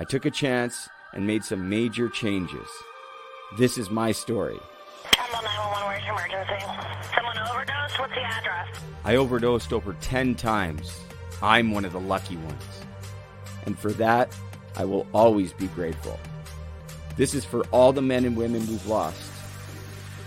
I 0.00 0.04
took 0.04 0.24
a 0.24 0.30
chance 0.30 0.88
and 1.12 1.26
made 1.26 1.44
some 1.44 1.68
major 1.68 2.08
changes. 2.08 2.66
This 3.58 3.76
is 3.76 3.90
my 3.90 4.12
story. 4.12 4.58
Temple 5.12 5.42
911, 5.42 5.88
where's 5.88 6.04
your 6.06 6.14
emergency? 6.14 6.64
Someone 7.14 7.38
overdosed? 7.38 7.98
What's 7.98 8.14
the 8.14 8.22
address? 8.22 8.80
I 9.04 9.16
overdosed 9.16 9.74
over 9.74 9.92
10 10.00 10.36
times. 10.36 10.98
I'm 11.42 11.72
one 11.72 11.84
of 11.84 11.92
the 11.92 12.00
lucky 12.00 12.38
ones. 12.38 12.64
And 13.66 13.78
for 13.78 13.92
that, 13.92 14.34
I 14.74 14.86
will 14.86 15.06
always 15.12 15.52
be 15.52 15.66
grateful. 15.66 16.18
This 17.18 17.34
is 17.34 17.44
for 17.44 17.66
all 17.66 17.92
the 17.92 18.00
men 18.00 18.24
and 18.24 18.38
women 18.38 18.66
we've 18.68 18.86
lost. 18.86 19.30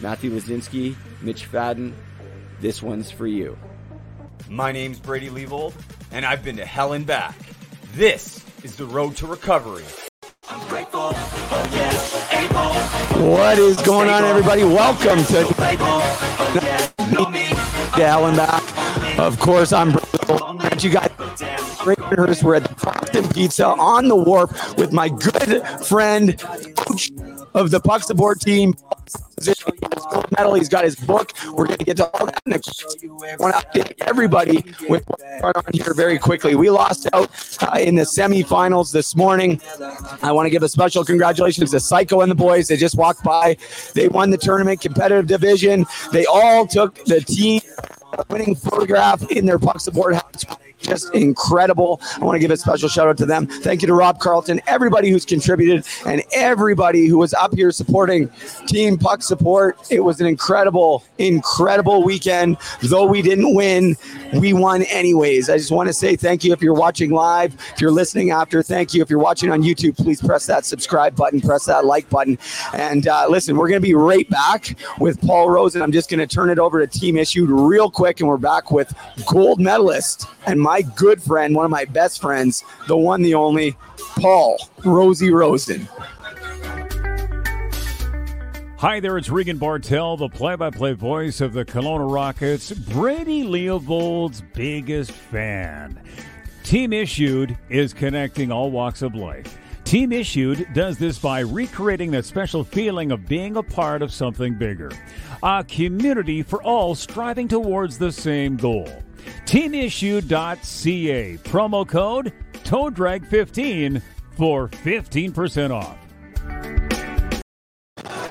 Matthew 0.02 0.30
Lazinski, 0.30 0.96
Mitch 1.22 1.48
Fadden, 1.48 1.96
this 2.62 2.84
one's 2.84 3.10
for 3.10 3.26
you. 3.26 3.58
My 4.48 4.72
name's 4.72 5.00
Brady 5.00 5.30
Leavold, 5.30 5.74
and 6.12 6.28
I've 6.28 6.44
been 6.44 6.58
to 6.58 6.66
hell 6.66 6.94
and 6.94 7.08
back. 7.08 7.36
This 7.96 8.43
is 8.64 8.76
the 8.78 8.86
road 8.86 9.16
to 9.18 9.28
recovery. 9.28 9.84
What 13.20 13.60
is 13.60 13.78
going 13.82 14.10
on, 14.10 14.24
everybody? 14.24 14.64
Welcome 14.64 15.24
to 15.26 15.40
Allen 18.02 18.36
back. 18.38 19.20
Of 19.20 19.40
course, 19.40 19.74
I'm 19.74 19.90
you 20.80 20.90
guys. 20.90 21.10
Gravenhurst. 21.84 22.44
We're 22.44 22.56
at 22.56 22.64
the 22.64 22.76
Boston 22.84 23.28
Pizza 23.30 23.68
on 23.68 24.08
the 24.08 24.16
wharf 24.16 24.78
with 24.78 24.94
my 24.94 25.10
good 25.10 25.62
friend, 25.86 26.40
coach 26.78 27.12
of 27.54 27.72
the 27.72 27.80
Puck 27.80 28.04
Support 28.04 28.42
team. 28.42 28.76
Gold 30.12 30.26
medal. 30.38 30.54
He's 30.54 30.70
got 30.70 30.86
his 30.86 30.96
book. 30.96 31.34
We're 31.52 31.66
going 31.66 31.80
to 31.80 31.86
get 31.86 31.98
to 31.98 32.10
all 32.10 32.26
that. 32.26 32.42
I 32.46 33.36
want 33.38 33.56
to 33.56 33.62
update 33.68 33.94
everybody 34.02 34.64
with 34.88 35.04
on 35.44 35.54
here 35.74 35.94
very 35.94 36.18
quickly. 36.18 36.56
We 36.56 36.70
lost 36.70 37.08
out 37.14 37.30
uh, 37.62 37.78
in 37.80 37.96
the 37.96 38.04
semifinals 38.04 38.92
this 38.92 39.16
morning. 39.16 39.60
I 40.22 40.32
want 40.32 40.46
to 40.46 40.50
give 40.50 40.64
a 40.64 40.70
special 40.70 41.04
congratulations 41.04 41.72
to 41.72 41.80
Psycho 41.80 42.22
and 42.22 42.32
the 42.32 42.36
boys. 42.36 42.68
They 42.68 42.78
just 42.78 42.96
walked 42.96 43.24
by. 43.24 43.58
They 43.94 44.08
won 44.08 44.30
the 44.30 44.38
tournament 44.38 44.82
competitive 44.82 45.28
division. 45.28 45.86
They 46.12 46.26
all 46.26 46.66
took 46.66 47.04
the 47.06 47.22
team 47.22 47.62
winning 48.30 48.56
photograph 48.56 49.30
in 49.32 49.46
their 49.46 49.60
puck 49.60 49.80
support 49.80 50.16
hats. 50.16 50.46
Just 50.84 51.14
incredible. 51.16 52.02
I 52.16 52.26
want 52.26 52.36
to 52.36 52.40
give 52.40 52.52
a 52.52 52.58
special 52.58 52.90
shout 52.90 53.08
out 53.08 53.18
to 53.18 53.26
them. 53.26 53.48
Thank 53.48 53.82
you 53.82 53.88
to 53.88 53.94
Rob 53.94 54.20
Carlton, 54.20 54.62
everybody 54.68 55.10
who's 55.10 55.26
contributed, 55.26 55.86
and 56.06 56.22
everybody 56.34 57.08
who 57.08 57.18
was 57.18 57.34
up 57.34 57.56
here 57.56 57.72
supporting 57.72 58.30
Team 58.68 58.98
Puck 58.98 59.24
Support. 59.24 59.78
It 59.90 60.02
was 60.02 60.20
an 60.20 60.28
incredible, 60.28 61.04
incredible 61.18 62.04
weekend. 62.04 62.58
Though 62.82 63.06
we 63.06 63.22
didn't 63.22 63.56
win, 63.56 63.96
we 64.34 64.54
won 64.54 64.84
anyways. 64.84 65.50
I 65.50 65.58
just 65.58 65.72
want 65.72 65.88
to 65.88 65.94
say 65.94 66.16
thank 66.16 66.44
you 66.44 66.52
if 66.52 66.62
you're 66.62 66.74
watching 66.74 67.12
live. 67.12 67.56
If 67.74 67.82
you're 67.82 67.92
listening 67.92 68.32
after, 68.32 68.62
thank 68.62 68.94
you. 68.94 69.02
If 69.02 69.10
you're 69.10 69.20
watching 69.20 69.52
on 69.52 69.64
YouTube, 69.64 69.96
please 69.96 70.22
press 70.22 70.46
that 70.48 70.66
subscribe 70.66 71.16
button, 71.16 71.40
press 71.40 71.66
that 71.66 71.86
like 71.86 72.10
button. 72.10 72.38
And 72.74 73.08
uh, 73.08 73.28
listen, 73.30 73.56
we're 73.56 73.70
going 73.70 73.82
to 73.82 73.88
be 73.88 73.96
right 73.96 74.30
back 74.30 74.78
with 75.00 75.22
Paul 75.22 75.50
Rosen. 75.50 75.82
I'm 75.82 75.92
just 75.92 76.10
going 76.10 76.20
to 76.20 76.28
turn 76.28 76.50
it 76.50 76.60
over 76.60 76.86
to 76.86 77.00
Team 77.00 77.18
Issued 77.18 77.50
real 77.50 77.90
quick, 77.90 78.20
and 78.20 78.28
we're 78.28 78.38
back 78.38 78.72
with 78.72 78.94
gold 79.26 79.60
medalist 79.60 80.28
and 80.46 80.60
my 80.60 80.73
good 80.82 81.22
friend, 81.22 81.56
one 81.56 81.66
of 81.66 81.72
my 81.72 81.86
best 81.86 82.22
friends, 82.22 82.64
the 82.88 82.98
one, 82.98 83.22
the 83.22 83.36
only, 83.36 83.78
Paul 84.20 84.58
Rosie 84.84 85.32
Rosen. 85.32 85.88
Hi 88.78 89.00
there, 89.00 89.18
it's 89.18 89.30
Regan 89.30 89.58
Bartel, 89.58 90.18
the 90.18 90.28
play 90.28 90.56
by 90.56 90.70
play 90.70 90.92
voice 90.92 91.40
of 91.40 91.54
the 91.54 91.64
Kelowna 91.64 92.14
Rockets, 92.14 92.72
Brady 92.72 93.44
Leavold's 93.44 94.44
biggest 94.54 95.12
fan. 95.12 96.02
Team 96.64 96.92
Issued 96.92 97.58
is 97.70 97.94
connecting 97.94 98.52
all 98.52 98.72
walks 98.72 99.02
of 99.02 99.16
life. 99.16 99.58
Team 99.86 100.12
Issued 100.12 100.68
does 100.74 100.98
this 100.98 101.20
by 101.20 101.40
recreating 101.40 102.12
that 102.12 102.26
special 102.26 102.64
feeling 102.64 103.12
of 103.12 103.26
being 103.28 103.56
a 103.58 103.64
part 103.64 104.02
of 104.02 104.12
something 104.12 104.56
bigger. 104.56 104.92
A 105.44 105.64
community 105.64 106.42
for 106.42 106.62
all 106.64 106.96
striving 106.96 107.48
towards 107.48 107.98
the 107.98 108.12
same 108.12 108.58
goal. 108.58 108.90
TeamIssued.ca. 109.46 111.38
Promo 111.38 111.88
code 111.88 112.34
TOEDRAG15 112.64 114.02
for 114.36 114.70
15% 114.70 115.72
off. 115.72 115.98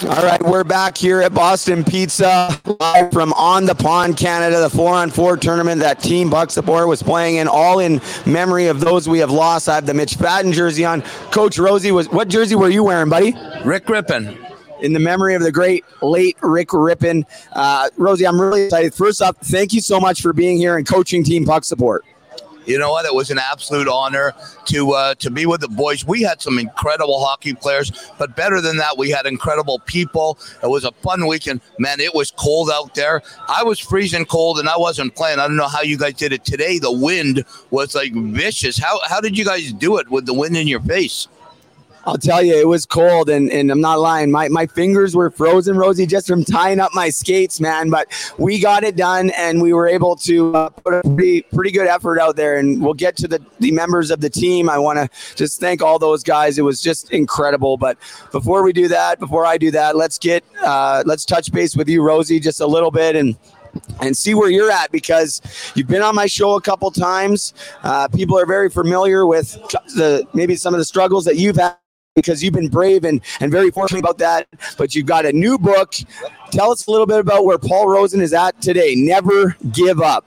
All 0.05 0.25
right, 0.25 0.43
we're 0.43 0.65
back 0.65 0.99
here 0.99 1.21
at 1.21 1.33
Boston 1.33 1.85
Pizza 1.85 2.61
live 2.81 3.12
from 3.12 3.33
On 3.35 3.67
the 3.67 3.75
Pond, 3.75 4.17
Canada, 4.17 4.61
the 4.61 4.69
four 4.69 4.93
on 4.93 5.11
four 5.11 5.37
tournament 5.37 5.81
that 5.81 6.00
Team 6.00 6.29
Puck 6.29 6.50
Support 6.50 6.89
was 6.89 7.05
playing 7.05 7.37
in, 7.37 7.47
all 7.47 7.79
in 7.79 8.00
memory 8.27 8.67
of 8.67 8.81
those 8.81 9.09
we 9.09 9.21
have 9.21 9.31
lost. 9.31 9.69
I 9.69 9.77
have 9.77 9.87
the 9.87 9.94
Mitch 9.94 10.15
Fadden 10.15 10.53
jersey 10.53 10.85
on. 10.85 11.03
Coach 11.31 11.56
Rosie 11.56 11.93
was 11.93 12.09
what 12.09 12.27
jersey 12.27 12.56
were 12.56 12.69
you 12.69 12.83
wearing, 12.83 13.11
buddy? 13.11 13.37
Rick 13.65 13.89
Rippin. 13.89 14.37
In 14.82 14.93
the 14.93 15.00
memory 15.00 15.34
of 15.34 15.43
the 15.43 15.52
great 15.52 15.84
late 16.02 16.37
Rick 16.43 16.73
Rippin. 16.73 17.25
Uh, 17.52 17.88
Rosie, 17.96 18.26
I'm 18.26 18.40
really 18.40 18.64
excited. 18.64 18.94
First 18.94 19.23
off, 19.23 19.37
thank 19.38 19.73
you 19.73 19.81
so 19.81 20.00
much 20.00 20.20
for 20.20 20.32
being 20.32 20.58
here 20.58 20.76
and 20.76 20.87
coaching 20.87 21.25
Team 21.25 21.44
Puck 21.44 21.64
Support. 21.64 22.05
You 22.64 22.79
know 22.79 22.93
what? 22.93 23.05
It 23.05 23.14
was 23.14 23.31
an 23.31 23.38
absolute 23.38 23.88
honor 23.88 24.32
to 24.67 24.93
uh, 24.93 25.14
to 25.17 25.31
be 25.31 25.46
with 25.46 25.61
the 25.61 25.69
boys. 25.69 26.05
We 26.05 26.23
had 26.23 26.40
some 26.40 26.58
incredible 26.58 27.25
hockey 27.25 27.55
players, 27.55 27.90
but 28.19 28.37
better 28.37 28.61
than 28.61 28.76
that, 28.76 28.96
we 28.96 29.11
had 29.11 29.26
incredible 29.26 29.81
people. 29.81 30.38
It 30.62 30.69
was 30.69 30.84
a 30.84 30.93
fun 30.93 31.26
weekend. 31.26 31.61
Man, 31.79 31.99
it 31.99 32.14
was 32.14 32.31
cold 32.31 32.70
out 32.73 32.94
there. 32.94 33.23
I 33.49 33.64
was 33.64 33.81
freezing 33.81 34.26
cold, 34.26 34.61
and 34.61 34.69
I 34.69 34.76
wasn't 34.76 35.17
playing. 35.17 35.40
I 35.40 35.49
don't 35.49 35.56
know 35.56 35.67
how 35.67 35.82
you 35.82 35.99
guys 35.99 36.14
did 36.14 36.32
it 36.32 36.44
today. 36.44 36.79
The 36.79 36.93
wind 36.93 37.44
was 37.70 37.96
like 37.96 38.12
vicious. 38.12 38.79
How 38.79 39.00
how 39.08 39.20
did 39.20 39.37
you 39.37 39.44
guys 39.44 39.73
do 39.73 39.99
it 39.99 40.08
with 40.08 40.26
the 40.26 40.34
wind 40.34 40.56
in 40.56 40.69
your 40.69 40.81
face? 40.81 41.26
I'll 42.04 42.19
tell 42.19 42.43
you, 42.43 42.54
it 42.54 42.66
was 42.66 42.84
cold, 42.84 43.31
and, 43.31 43.50
and 43.50 43.70
I'm 43.70 43.81
not 43.81 44.00
lying. 44.00 44.31
My, 44.31 44.49
my 44.49 44.66
fingers 44.66 45.14
were 45.14 45.31
frozen, 45.31 45.76
Rosie, 45.76 46.06
just 46.06 46.26
from 46.26 46.44
tying 46.44 46.81
up 46.81 46.93
my 46.94 47.10
skates, 47.10 47.60
man. 47.60 47.90
But 47.90 48.08
we 48.38 48.58
got 48.58 48.82
it 48.82 48.96
done, 48.96 49.31
and 49.31 49.62
we 49.62 49.72
were 49.72 49.87
able 49.87 50.16
to 50.16 50.54
uh, 50.54 50.69
put 50.70 50.94
a 50.94 51.02
pretty, 51.02 51.43
pretty 51.43 51.70
good 51.70 51.87
effort 51.87 52.19
out 52.19 52.34
there. 52.34 52.56
And 52.56 52.82
we'll 52.82 52.94
get 52.94 53.16
to 53.19 53.28
the, 53.28 53.44
the 53.60 53.70
members 53.70 54.10
of 54.10 54.20
the 54.20 54.31
team. 54.31 54.69
I 54.69 54.78
want 54.78 54.99
to 54.99 55.08
just 55.37 55.60
thank 55.60 55.81
all 55.81 55.99
those 55.99 56.22
guys. 56.25 56.58
It 56.58 56.62
was 56.62 56.81
just 56.81 57.12
incredible. 57.12 57.76
But 57.76 57.99
before 58.32 58.64
we 58.64 58.72
do 58.72 58.88
that, 58.88 59.20
before 59.20 59.46
I 59.46 59.56
do 59.56 59.70
that, 59.70 59.94
let's 59.96 60.19
get 60.19 60.44
uh, 60.62 61.05
let's 61.06 61.25
touch 61.25 61.52
base 61.52 61.76
with 61.76 61.88
you, 61.88 62.02
Rosie, 62.02 62.40
just 62.40 62.60
a 62.60 62.66
little 62.66 62.90
bit, 62.90 63.14
and 63.14 63.37
and 64.00 64.16
see 64.16 64.34
where 64.34 64.50
you're 64.50 64.70
at 64.70 64.90
because 64.93 65.40
you've 65.75 65.88
been 65.88 66.02
on 66.02 66.14
my 66.14 66.26
show 66.26 66.56
a 66.56 66.60
couple 66.60 66.90
times. 66.90 67.55
Uh, 67.82 68.08
people 68.08 68.38
are 68.38 68.44
very 68.44 68.69
familiar 68.69 69.26
with 69.26 69.52
the 69.94 70.26
maybe 70.34 70.56
some 70.56 70.75
of 70.75 70.78
the 70.78 70.84
struggles 70.84 71.25
that 71.25 71.37
you've 71.37 71.56
had 71.56 71.76
because 72.14 72.43
you've 72.43 72.55
been 72.55 72.69
brave 72.69 73.05
and, 73.05 73.20
and 73.41 73.50
very 73.50 73.70
fortunate 73.70 74.00
about 74.00 74.19
that. 74.19 74.49
But 74.76 74.94
you've 74.94 75.06
got 75.06 75.25
a 75.25 75.32
new 75.32 75.59
book. 75.59 75.94
Tell 76.50 76.70
us 76.70 76.87
a 76.87 76.91
little 76.91 77.06
bit 77.06 77.20
about 77.20 77.44
where 77.44 77.59
Paul 77.59 77.88
Rosen 77.88 78.20
is 78.20 78.32
at 78.35 78.61
today. 78.61 78.94
Never 78.94 79.56
give 79.73 80.00
up. 80.00 80.26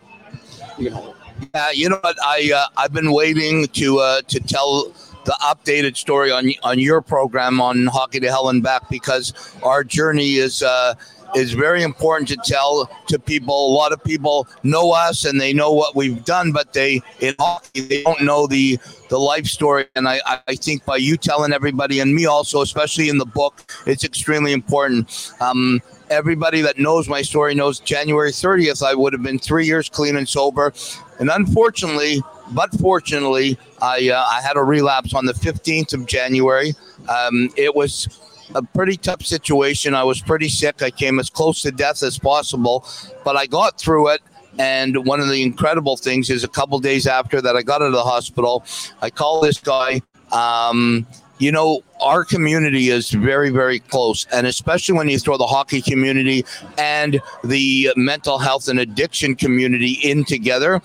Yeah, 0.77 1.71
you 1.73 1.89
know 1.89 1.99
what? 2.01 2.17
I 2.23 2.51
uh, 2.55 2.67
I've 2.77 2.93
been 2.93 3.11
waiting 3.11 3.67
to 3.67 3.99
uh, 3.99 4.21
to 4.27 4.39
tell 4.39 4.93
the 5.25 5.37
updated 5.41 5.97
story 5.97 6.31
on 6.31 6.51
on 6.63 6.79
your 6.79 7.01
program 7.01 7.61
on 7.61 7.87
Hockey 7.87 8.19
to 8.21 8.29
Hell 8.29 8.49
and 8.49 8.63
Back 8.63 8.89
because 8.89 9.33
our 9.63 9.83
journey 9.83 10.35
is. 10.35 10.63
Uh, 10.63 10.95
is 11.35 11.53
very 11.53 11.83
important 11.83 12.27
to 12.29 12.37
tell 12.43 12.89
to 13.07 13.19
people. 13.19 13.67
A 13.67 13.73
lot 13.73 13.91
of 13.91 14.03
people 14.03 14.47
know 14.63 14.91
us 14.91 15.25
and 15.25 15.39
they 15.39 15.53
know 15.53 15.71
what 15.71 15.95
we've 15.95 16.23
done, 16.25 16.51
but 16.51 16.73
they 16.73 17.01
in 17.19 17.35
hockey 17.39 17.81
they 17.81 18.03
don't 18.03 18.21
know 18.21 18.47
the 18.47 18.79
the 19.09 19.19
life 19.19 19.45
story. 19.45 19.85
And 19.95 20.07
I, 20.07 20.21
I 20.47 20.55
think 20.55 20.85
by 20.85 20.97
you 20.97 21.17
telling 21.17 21.53
everybody 21.53 21.99
and 21.99 22.13
me 22.13 22.25
also, 22.25 22.61
especially 22.61 23.09
in 23.09 23.17
the 23.17 23.25
book, 23.25 23.71
it's 23.85 24.03
extremely 24.03 24.53
important. 24.53 25.33
Um, 25.39 25.81
everybody 26.09 26.61
that 26.61 26.77
knows 26.77 27.07
my 27.07 27.21
story 27.21 27.55
knows 27.55 27.79
January 27.79 28.31
30th 28.31 28.85
I 28.85 28.93
would 28.93 29.13
have 29.13 29.23
been 29.23 29.39
three 29.39 29.65
years 29.65 29.89
clean 29.89 30.15
and 30.15 30.27
sober, 30.27 30.73
and 31.19 31.29
unfortunately, 31.29 32.21
but 32.51 32.71
fortunately, 32.79 33.57
I 33.81 34.09
uh, 34.09 34.25
I 34.29 34.41
had 34.41 34.57
a 34.57 34.63
relapse 34.63 35.13
on 35.13 35.25
the 35.25 35.33
15th 35.33 35.93
of 35.93 36.05
January. 36.05 36.73
Um, 37.09 37.49
it 37.55 37.75
was 37.75 38.07
a 38.53 38.61
pretty 38.61 38.97
tough 38.97 39.25
situation. 39.25 39.93
I 39.93 40.03
was 40.03 40.21
pretty 40.21 40.49
sick. 40.49 40.81
I 40.81 40.91
came 40.91 41.19
as 41.19 41.29
close 41.29 41.61
to 41.63 41.71
death 41.71 42.03
as 42.03 42.19
possible, 42.19 42.87
but 43.23 43.35
I 43.35 43.45
got 43.47 43.79
through 43.79 44.09
it. 44.09 44.21
And 44.57 45.05
one 45.05 45.19
of 45.19 45.27
the 45.27 45.41
incredible 45.41 45.97
things 45.97 46.29
is 46.29 46.43
a 46.43 46.47
couple 46.47 46.79
days 46.79 47.07
after 47.07 47.41
that, 47.41 47.55
I 47.55 47.61
got 47.61 47.81
out 47.81 47.87
of 47.87 47.93
the 47.93 48.03
hospital. 48.03 48.63
I 49.01 49.09
call 49.09 49.41
this 49.41 49.59
guy. 49.59 50.01
Um, 50.31 51.05
you 51.37 51.51
know, 51.51 51.83
our 52.01 52.23
community 52.23 52.89
is 52.89 53.09
very, 53.09 53.49
very 53.49 53.79
close. 53.79 54.25
And 54.31 54.47
especially 54.47 54.95
when 54.95 55.09
you 55.09 55.19
throw 55.19 55.37
the 55.37 55.45
hockey 55.45 55.81
community 55.81 56.45
and 56.77 57.19
the 57.43 57.91
mental 57.97 58.39
health 58.39 58.69
and 58.69 58.79
addiction 58.79 59.35
community 59.35 59.99
in 60.01 60.23
together, 60.23 60.81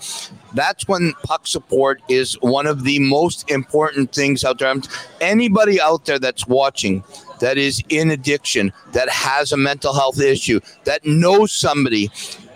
that's 0.53 0.87
when 0.87 1.13
puck 1.23 1.47
support 1.47 2.01
is 2.09 2.33
one 2.41 2.67
of 2.67 2.83
the 2.83 2.99
most 2.99 3.49
important 3.49 4.13
things 4.13 4.43
out 4.43 4.59
there. 4.59 4.75
Anybody 5.21 5.79
out 5.79 6.05
there 6.05 6.19
that's 6.19 6.45
watching 6.45 7.03
that 7.41 7.57
is 7.57 7.83
in 7.89 8.11
addiction, 8.11 8.71
that 8.93 9.09
has 9.09 9.51
a 9.51 9.57
mental 9.57 9.93
health 9.93 10.19
issue, 10.21 10.59
that 10.85 11.05
knows 11.05 11.51
somebody, 11.51 12.09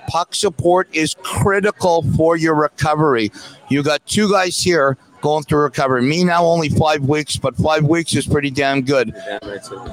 puck 0.08 0.34
support 0.34 0.88
is 0.94 1.16
critical 1.24 2.04
for 2.16 2.38
your 2.38 2.56
recovery. 2.56 3.32
You 3.70 3.84
got 3.84 4.06
two 4.06 4.32
guys 4.32 4.62
here 4.62 4.98
going 5.22 5.44
through 5.44 5.64
recovery. 5.64 6.04
Me 6.04 6.24
now 6.24 6.46
only 6.46 6.70
five 6.70 7.02
weeks, 7.02 7.36
but 7.36 7.56
five 7.58 7.84
weeks 7.84 8.16
is 8.16 8.28
pretty 8.28 8.52
damn 8.52 8.84
good. 8.84 9.12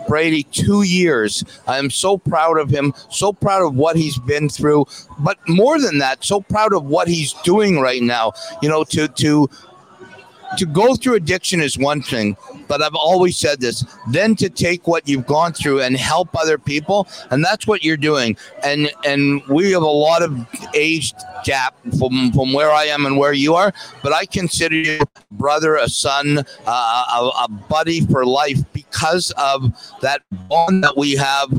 Brady, 0.06 0.42
two 0.42 0.82
years. 0.82 1.42
I 1.66 1.78
am 1.78 1.88
so 1.88 2.18
proud 2.18 2.58
of 2.58 2.68
him, 2.68 2.92
so 3.08 3.32
proud 3.32 3.62
of 3.66 3.74
what 3.74 3.96
he's 3.96 4.18
been 4.18 4.50
through, 4.50 4.84
but 5.20 5.38
more 5.48 5.80
than 5.80 5.98
that, 5.98 6.22
so 6.22 6.42
proud 6.42 6.74
of 6.74 6.84
what 6.84 7.08
he's 7.08 7.32
doing 7.44 7.80
right 7.80 8.02
now. 8.02 8.32
You 8.60 8.68
know, 8.68 8.84
to 8.84 9.08
to 9.08 9.48
to 10.58 10.66
go 10.66 10.94
through 10.94 11.14
addiction 11.14 11.60
is 11.60 11.78
one 11.78 12.02
thing, 12.02 12.36
but 12.68 12.82
I've 12.82 12.94
always 12.94 13.36
said 13.36 13.60
this. 13.60 13.84
Then 14.10 14.36
to 14.36 14.48
take 14.48 14.86
what 14.86 15.08
you've 15.08 15.26
gone 15.26 15.52
through 15.52 15.82
and 15.82 15.96
help 15.96 16.36
other 16.36 16.58
people, 16.58 17.08
and 17.30 17.44
that's 17.44 17.66
what 17.66 17.84
you're 17.84 17.96
doing. 17.96 18.36
And 18.64 18.90
and 19.04 19.42
we 19.48 19.72
have 19.72 19.82
a 19.82 19.86
lot 19.86 20.22
of 20.22 20.46
age 20.74 21.14
gap 21.44 21.74
from 21.98 22.32
from 22.32 22.52
where 22.52 22.70
I 22.70 22.84
am 22.84 23.06
and 23.06 23.16
where 23.16 23.32
you 23.32 23.54
are, 23.54 23.72
but 24.02 24.12
I 24.12 24.26
consider 24.26 24.74
you 24.74 25.00
a 25.00 25.34
brother, 25.34 25.76
a 25.76 25.88
son, 25.88 26.38
uh, 26.66 27.04
a, 27.14 27.44
a 27.44 27.48
buddy 27.48 28.00
for 28.06 28.24
life 28.24 28.60
because 28.72 29.32
of 29.36 29.72
that 30.00 30.22
bond 30.48 30.84
that 30.84 30.96
we 30.96 31.12
have. 31.16 31.50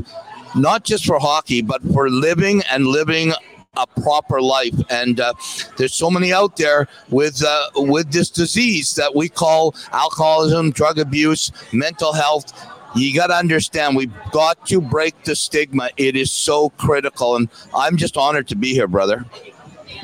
Not 0.56 0.84
just 0.84 1.04
for 1.04 1.18
hockey, 1.18 1.62
but 1.62 1.82
for 1.92 2.08
living 2.08 2.62
and 2.70 2.86
living 2.86 3.32
a 3.76 3.86
proper 3.86 4.40
life. 4.40 4.74
And 4.90 5.20
uh, 5.20 5.34
there's 5.76 5.94
so 5.94 6.10
many 6.10 6.32
out 6.32 6.56
there 6.56 6.88
with 7.10 7.42
uh, 7.44 7.68
with 7.76 8.12
this 8.12 8.30
disease 8.30 8.94
that 8.94 9.14
we 9.14 9.28
call 9.28 9.74
alcoholism, 9.92 10.70
drug 10.70 10.98
abuse, 10.98 11.50
mental 11.72 12.12
health. 12.12 12.52
You 12.96 13.12
got 13.12 13.26
to 13.26 13.34
understand, 13.34 13.96
we've 13.96 14.12
got 14.30 14.66
to 14.68 14.80
break 14.80 15.20
the 15.24 15.34
stigma. 15.34 15.90
It 15.96 16.14
is 16.14 16.32
so 16.32 16.70
critical, 16.70 17.34
and 17.34 17.48
I'm 17.74 17.96
just 17.96 18.16
honored 18.16 18.46
to 18.48 18.56
be 18.56 18.72
here, 18.72 18.86
brother. 18.86 19.24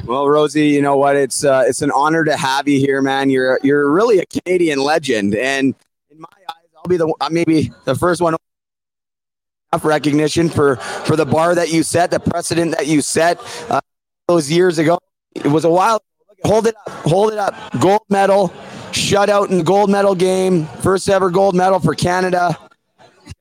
Well, 0.05 0.29
Rosie, 0.29 0.69
you 0.69 0.83
know 0.83 0.97
what? 0.97 1.15
It's 1.15 1.45
uh, 1.45 1.65
it's 1.67 1.83
an 1.83 1.93
honor 1.93 2.25
to 2.25 2.37
have 2.37 2.67
you 2.67 2.81
here, 2.81 3.01
man. 3.01 3.31
You're 3.31 3.61
you're 3.63 3.91
really 3.91 4.19
a 4.19 4.27
Canadian 4.27 4.81
legend, 4.81 5.35
and 5.35 5.75
in 6.11 6.21
my 6.21 6.29
eyes, 6.49 6.57
I'll 6.77 6.89
be 6.89 6.97
the 6.97 7.13
maybe 7.31 7.71
the 7.85 7.95
first 7.95 8.21
one 8.21 8.35
recognition 9.79 10.49
for 10.49 10.77
for 10.77 11.17
the 11.17 11.27
bar 11.27 11.55
that 11.55 11.73
you 11.73 11.83
set, 11.83 12.11
the 12.11 12.21
precedent 12.21 12.73
that 12.77 12.87
you 12.87 13.01
set 13.01 13.39
uh, 13.71 13.81
those 14.29 14.51
years 14.51 14.79
ago. 14.79 14.99
It 15.35 15.47
was 15.47 15.65
a 15.65 15.71
while. 15.71 16.03
Hold 16.45 16.67
it 16.67 16.75
up, 16.87 16.91
hold 17.05 17.33
it 17.33 17.39
up. 17.39 17.55
Gold 17.81 18.03
medal, 18.09 18.49
shutout 18.93 19.51
in 19.51 19.59
the 19.59 19.65
gold 19.65 19.91
medal 19.91 20.15
game, 20.15 20.67
first 20.83 21.09
ever 21.09 21.31
gold 21.31 21.55
medal 21.55 21.79
for 21.79 21.95
Canada. 21.95 22.57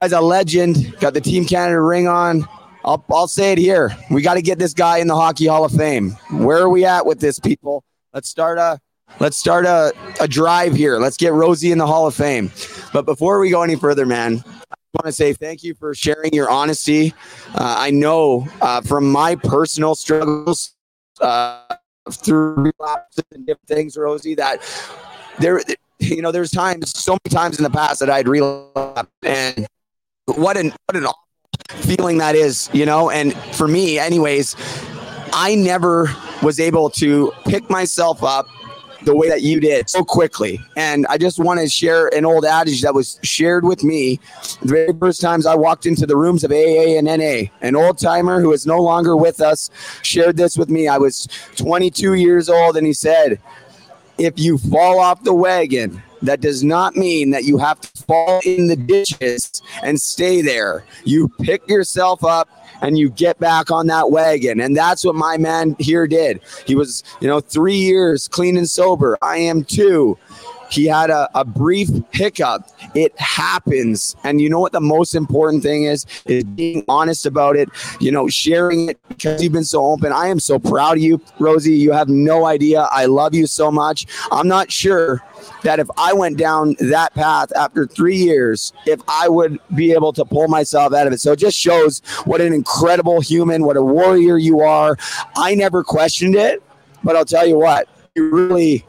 As 0.02 0.12
a 0.12 0.22
legend, 0.22 0.96
got 1.00 1.14
the 1.14 1.22
Team 1.22 1.46
Canada 1.46 1.82
ring 1.82 2.08
on. 2.08 2.48
I'll, 2.86 3.04
I'll 3.10 3.28
say 3.28 3.52
it 3.52 3.58
here. 3.58 3.96
We 4.10 4.22
got 4.22 4.36
to 4.36 4.42
get 4.42 4.60
this 4.60 4.74
guy 4.74 5.00
in 5.00 5.08
the 5.08 5.16
Hockey 5.16 5.48
Hall 5.48 5.66
of 5.66 5.72
Fame. 5.72 6.12
Where 6.32 6.60
are 6.60 6.70
we 6.70 6.86
at 6.86 7.06
with 7.06 7.20
this, 7.20 7.40
people? 7.40 7.84
Let's 8.14 8.30
start 8.30 8.58
a 8.58 8.80
let's 9.20 9.38
start 9.38 9.66
a, 9.66 9.94
a 10.20 10.28
drive 10.28 10.76
here. 10.76 10.98
Let's 10.98 11.18
get 11.18 11.34
Rosie 11.34 11.72
in 11.72 11.78
the 11.78 11.88
Hall 11.88 12.08
of 12.08 12.16
Fame. 12.16 12.52
But 12.94 13.06
before 13.06 13.40
we 13.40 13.50
go 13.50 13.64
any 13.64 13.76
further, 13.76 14.06
man, 14.06 14.44
want 15.00 15.08
to 15.08 15.14
say 15.14 15.32
thank 15.32 15.64
you 15.64 15.74
for 15.74 15.94
sharing 15.94 16.34
your 16.34 16.50
honesty. 16.50 17.14
Uh, 17.56 17.76
I 17.78 17.90
know 17.90 18.46
uh, 18.62 18.82
from 18.82 19.10
my 19.10 19.36
personal 19.36 19.96
struggles 19.96 20.76
uh, 21.22 21.64
through 22.12 22.74
relapses 22.78 23.24
and 23.32 23.48
different 23.48 23.68
things, 23.68 23.96
Rosie, 23.96 24.36
that 24.36 24.62
there, 25.40 25.62
you 26.00 26.22
know, 26.22 26.34
there's 26.34 26.52
times, 26.52 26.92
so 27.00 27.14
many 27.14 27.34
times 27.34 27.58
in 27.58 27.64
the 27.64 27.70
past 27.70 28.02
that 28.02 28.10
I'd 28.10 28.28
relapse, 28.28 29.10
and 29.24 29.66
what 30.26 30.58
an 30.58 30.74
what 30.88 30.98
an 30.98 31.06
awful 31.06 31.88
feeling 31.96 32.18
that 32.18 32.36
is, 32.36 32.70
you 32.74 32.86
know. 32.86 33.10
And 33.10 33.34
for 33.56 33.70
me, 33.70 34.00
anyways, 34.00 34.58
I 35.32 35.56
never 35.56 36.14
was 36.44 36.60
able 36.60 36.90
to 36.92 37.32
pick 37.46 37.70
myself 37.70 38.22
up 38.22 38.48
the 39.04 39.16
way 39.16 39.30
that 39.30 39.42
you 39.42 39.60
did 39.60 39.90
so 39.90 40.04
quickly. 40.04 40.60
And 40.76 41.06
I 41.08 41.18
just 41.18 41.40
want 41.40 41.60
to 41.60 41.68
share 41.68 42.08
an 42.16 42.26
old 42.26 42.46
adage 42.46 42.82
that 42.82 42.94
was 42.94 43.20
shared 43.24 43.64
with 43.64 43.84
me 43.84 44.20
the 44.62 44.68
very 44.68 44.94
first 45.00 45.22
times 45.22 45.46
I 45.46 45.56
walked 45.56 45.86
into 45.86 46.06
the 46.06 46.18
rooms 46.18 46.44
of 46.44 46.52
AA 46.52 46.98
and 46.98 47.06
NA. 47.06 47.50
An 47.62 47.76
old 47.76 47.98
timer 47.98 48.42
who 48.42 48.52
is 48.52 48.66
no 48.66 48.82
longer 48.82 49.16
with 49.16 49.42
us 49.42 49.70
shared 50.02 50.38
this 50.38 50.58
with 50.58 50.70
me. 50.70 50.88
I 50.88 50.98
was 50.98 51.28
22 51.56 52.16
years 52.16 52.50
old, 52.50 52.78
and 52.78 52.86
he 52.86 52.94
said, 52.94 53.40
If 54.18 54.38
you 54.38 54.58
fall 54.58 55.00
off 55.00 55.24
the 55.24 55.34
wagon, 55.34 56.02
that 56.22 56.42
does 56.42 56.64
not 56.64 56.96
mean 56.96 57.32
that 57.32 57.46
you 57.46 57.58
have 57.58 57.80
to 57.80 58.04
fall 58.04 58.42
in 58.46 58.68
the 58.68 58.76
ditches 58.76 59.62
and 59.84 60.00
stay 60.00 60.42
there. 60.42 60.84
You 61.06 61.30
pick 61.42 61.68
yourself 61.70 62.24
up 62.24 62.50
and 62.82 62.98
you 62.98 63.10
get 63.10 63.40
back 63.40 63.72
on 63.72 63.88
that 63.88 64.12
wagon. 64.12 64.60
And 64.60 64.76
that's 64.76 65.04
what 65.04 65.16
my 65.16 65.38
man 65.38 65.76
here 65.80 66.08
did. 66.08 66.42
He 66.66 66.76
was, 66.76 67.04
you 67.22 67.28
know, 67.28 67.40
three 67.40 67.78
years 67.78 68.28
clean 68.28 68.58
and 68.58 68.70
sober. 68.70 69.18
I 69.22 69.38
am 69.38 69.64
too. 69.64 70.18
He 70.70 70.86
had 70.86 71.10
a, 71.10 71.30
a 71.36 71.44
brief 71.44 71.90
hiccup. 72.12 72.68
It 72.96 73.18
happens. 73.20 74.16
And 74.24 74.40
you 74.40 74.50
know 74.50 74.60
what 74.60 74.72
the 74.72 74.82
most 74.82 75.16
important 75.16 75.64
thing 75.64 75.84
is? 75.84 76.06
Is 76.26 76.44
being 76.44 76.84
honest 76.88 77.26
about 77.26 77.56
it, 77.56 77.70
you 78.00 78.12
know, 78.12 78.28
sharing 78.28 78.90
it 78.90 79.00
because 79.08 79.42
you've 79.42 79.54
been 79.54 79.64
so 79.64 79.84
open. 79.86 80.12
I 80.12 80.28
am 80.28 80.40
so 80.40 80.60
proud 80.60 80.98
of 80.98 81.04
you, 81.04 81.22
Rosie. 81.40 81.76
You 81.76 81.92
have 81.92 82.10
no 82.10 82.46
idea. 82.46 82.88
I 82.92 83.06
love 83.06 83.34
you 83.34 83.48
so 83.48 83.72
much. 83.72 84.06
I'm 84.32 84.48
not 84.48 84.72
sure 84.72 85.24
that 85.64 85.80
if 85.80 85.88
I 85.98 86.14
went 86.14 86.38
down 86.38 86.76
that 86.80 87.14
path 87.14 87.52
after 87.56 87.86
three 87.86 88.18
years, 88.18 88.74
if 88.86 89.02
I 89.08 89.28
would 89.28 89.60
be 89.76 89.92
able 89.94 90.14
to 90.14 90.26
pull 90.26 90.48
myself 90.48 90.94
out 90.94 91.08
of 91.08 91.14
it. 91.14 91.20
So 91.20 91.32
it 91.32 91.40
just 91.40 91.58
shows 91.58 92.00
what 92.26 92.42
an 92.42 92.54
incredible 92.54 93.22
human, 93.22 93.64
what 93.64 93.78
a 93.78 93.84
warrior 93.84 94.38
you 94.38 94.62
are. 94.62 94.98
I 95.36 95.56
never 95.56 95.84
questioned 95.84 96.36
it, 96.36 96.62
but 97.04 97.16
I'll 97.16 97.26
tell 97.26 97.46
you 97.46 97.58
what, 97.58 97.88
you 98.16 98.30
really 98.30 98.86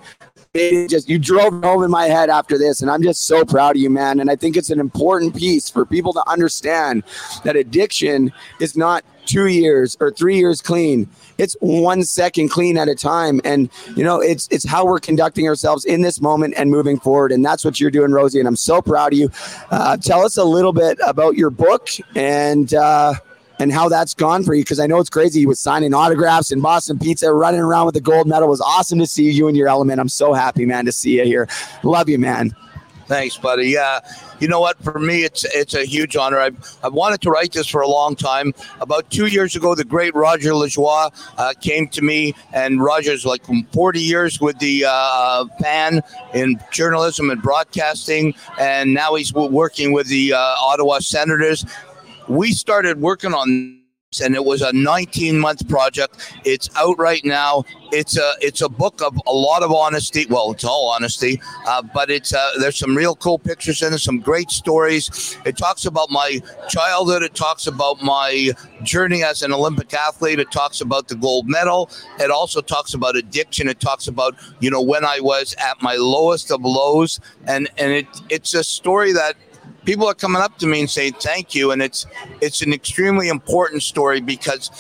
just 0.53 1.09
you 1.09 1.17
drove 1.17 1.63
home 1.63 1.85
in 1.85 1.91
my 1.93 2.07
head 2.07 2.29
after 2.29 2.59
this 2.59 2.83
and 2.83 2.91
i'm 2.91 3.05
just 3.05 3.25
so 3.29 3.45
proud 3.45 3.77
of 3.77 3.83
you 3.83 3.89
man. 3.89 4.19
And 4.19 4.29
i 4.29 4.35
think 4.35 4.57
it's 4.57 4.71
an 4.71 4.81
important 4.81 5.37
piece 5.37 5.71
for 5.71 5.87
people 5.87 6.13
to 6.13 6.29
understand 6.29 7.05
that 7.45 7.55
addiction 7.55 8.33
is 8.59 8.77
not 8.77 9.05
two 9.27 9.47
years 9.47 9.97
or 10.01 10.11
three 10.11 10.37
years 10.37 10.61
clean. 10.61 11.09
It's 11.39 11.55
one 11.61 12.03
second 12.03 12.49
clean 12.49 12.77
at 12.79 12.89
a 12.89 12.97
time. 12.97 13.41
And 13.45 13.71
you 13.95 14.03
know 14.03 14.21
it's 14.21 14.49
it's 14.51 14.67
how 14.67 14.85
we're 14.85 14.99
conducting 14.99 15.47
ourselves 15.47 15.85
in 15.85 16.03
this 16.03 16.21
moment 16.21 16.55
and 16.57 16.69
moving 16.69 16.99
forward. 16.99 17.31
And 17.31 17.45
that's 17.45 17.65
what 17.65 17.79
you're 17.79 17.93
doing 17.93 18.11
rosie. 18.11 18.41
And 18.41 18.49
i'm 18.49 18.57
so 18.57 18.83
proud 18.83 19.13
of 19.13 19.19
you. 19.21 19.31
Uh, 19.71 19.99
tell 19.99 20.25
us 20.25 20.37
a 20.37 20.45
little 20.45 20.73
bit 20.73 20.99
about 21.07 21.37
your 21.37 21.51
book 21.51 21.91
and 22.17 22.75
uh, 22.75 23.15
and 23.61 23.71
how 23.73 23.89
that's 23.89 24.15
gone 24.15 24.43
for 24.43 24.55
you 24.55 24.63
because 24.63 24.81
I 24.81 24.87
know 24.87 24.99
it's 24.99 25.11
crazy. 25.11 25.41
He 25.41 25.47
was 25.47 25.61
signing 25.61 25.95
autographs 25.95 26.51
in 26.51 26.61
Boston 26.61 26.99
Pizza, 26.99 27.33
running 27.33 27.61
around 27.61 27.87
with 27.87 27.95
the 27.95 28.01
gold 28.01 28.27
medal. 28.27 28.49
It 28.49 28.51
was 28.51 28.61
awesome 28.61 28.99
to 28.99 29.07
see 29.07 29.31
you 29.31 29.47
in 29.49 29.55
your 29.55 29.69
element. 29.69 30.01
I'm 30.01 30.09
so 30.09 30.33
happy, 30.33 30.65
man, 30.65 30.87
to 30.87 30.93
see 30.93 31.19
you 31.19 31.25
here. 31.25 31.47
Love 31.85 32.09
you, 32.09 32.19
man. 32.19 32.57
Thanks, 33.11 33.37
buddy. 33.37 33.71
Yeah, 33.71 33.99
you 34.39 34.47
know 34.47 34.61
what? 34.61 34.81
For 34.85 34.97
me, 35.01 35.25
it's 35.25 35.45
it's 35.45 35.75
a 35.75 35.85
huge 35.85 36.15
honor. 36.15 36.39
I've, 36.39 36.79
I've 36.85 36.93
wanted 36.93 37.21
to 37.23 37.31
write 37.31 37.51
this 37.51 37.67
for 37.67 37.81
a 37.81 37.89
long 37.89 38.15
time. 38.15 38.55
About 38.81 39.11
two 39.11 39.27
years 39.27 39.57
ago, 39.57 39.75
the 39.75 39.85
great 39.85 40.15
Roger 40.15 40.51
Lajoie 40.53 41.13
uh, 41.37 41.53
came 41.61 41.89
to 41.89 42.03
me, 42.03 42.35
and 42.53 42.81
Roger's 42.81 43.27
like 43.27 43.43
40 43.73 44.01
years 44.01 44.41
with 44.41 44.61
the 44.61 44.85
uh, 44.87 45.45
FAN 45.61 46.03
in 46.35 46.61
journalism 46.71 47.31
and 47.31 47.43
broadcasting, 47.43 48.33
and 48.61 48.95
now 48.95 49.17
he's 49.17 49.35
working 49.35 49.93
with 49.93 50.07
the 50.07 50.33
uh, 50.33 50.39
Ottawa 50.39 51.01
Senators 51.01 51.67
we 52.31 52.53
started 52.53 53.01
working 53.01 53.35
on 53.35 53.81
this 54.13 54.21
and 54.21 54.35
it 54.37 54.45
was 54.45 54.63
a 54.63 54.73
19 54.73 55.39
month 55.39 55.69
project. 55.69 56.33
It's 56.45 56.71
out 56.77 56.97
right 56.99 57.25
now. 57.25 57.65
It's 57.93 58.17
a 58.17 58.33
it's 58.41 58.61
a 58.61 58.69
book 58.69 59.03
of 59.03 59.21
a 59.27 59.33
lot 59.33 59.65
of 59.65 59.73
honesty. 59.73 60.27
Well 60.31 60.53
it's 60.53 60.65
all 60.65 60.89
honesty 60.89 61.41
uh, 61.67 61.83
but 61.93 62.09
it's 62.09 62.33
uh, 62.33 62.51
there's 62.61 62.77
some 62.77 62.97
real 62.97 63.17
cool 63.17 63.39
pictures 63.39 63.83
in 63.83 63.93
it 63.93 63.99
some 63.99 64.21
great 64.21 64.51
stories. 64.51 65.37
It 65.45 65.57
talks 65.57 65.87
about 65.87 66.11
my 66.11 66.41
childhood. 66.69 67.25
It 67.25 67.35
talks 67.35 67.67
about 67.67 68.01
my 68.01 68.53
journey 68.85 69.25
as 69.25 69.43
an 69.43 69.53
olympic 69.53 69.93
athlete. 69.93 70.39
It 70.39 70.53
talks 70.53 70.81
about 70.81 71.09
the 71.09 71.17
gold 71.17 71.49
medal. 71.49 71.91
It 72.21 72.31
also 72.31 72.61
talks 72.61 72.95
about 72.95 73.17
addiction. 73.17 73.69
It 73.69 73.81
talks 73.81 74.07
about 74.07 74.37
you 74.61 74.71
know 74.71 74.83
when 74.83 75.05
i 75.05 75.19
was 75.21 75.55
at 75.59 75.83
my 75.83 75.97
lowest 75.97 76.53
of 76.53 76.63
lows 76.63 77.19
and 77.47 77.69
and 77.77 77.93
it 77.93 78.07
it's 78.29 78.55
a 78.55 78.63
story 78.63 79.13
that 79.13 79.35
people 79.91 80.07
are 80.07 80.15
coming 80.15 80.41
up 80.41 80.57
to 80.57 80.69
me 80.69 80.79
and 80.79 80.89
saying 80.89 81.13
thank 81.15 81.53
you 81.53 81.73
and 81.73 81.83
it's 81.83 82.07
it's 82.41 82.63
an 82.63 82.73
extremely 82.73 83.29
important 83.29 83.83
story 83.83 84.21
because 84.21 84.71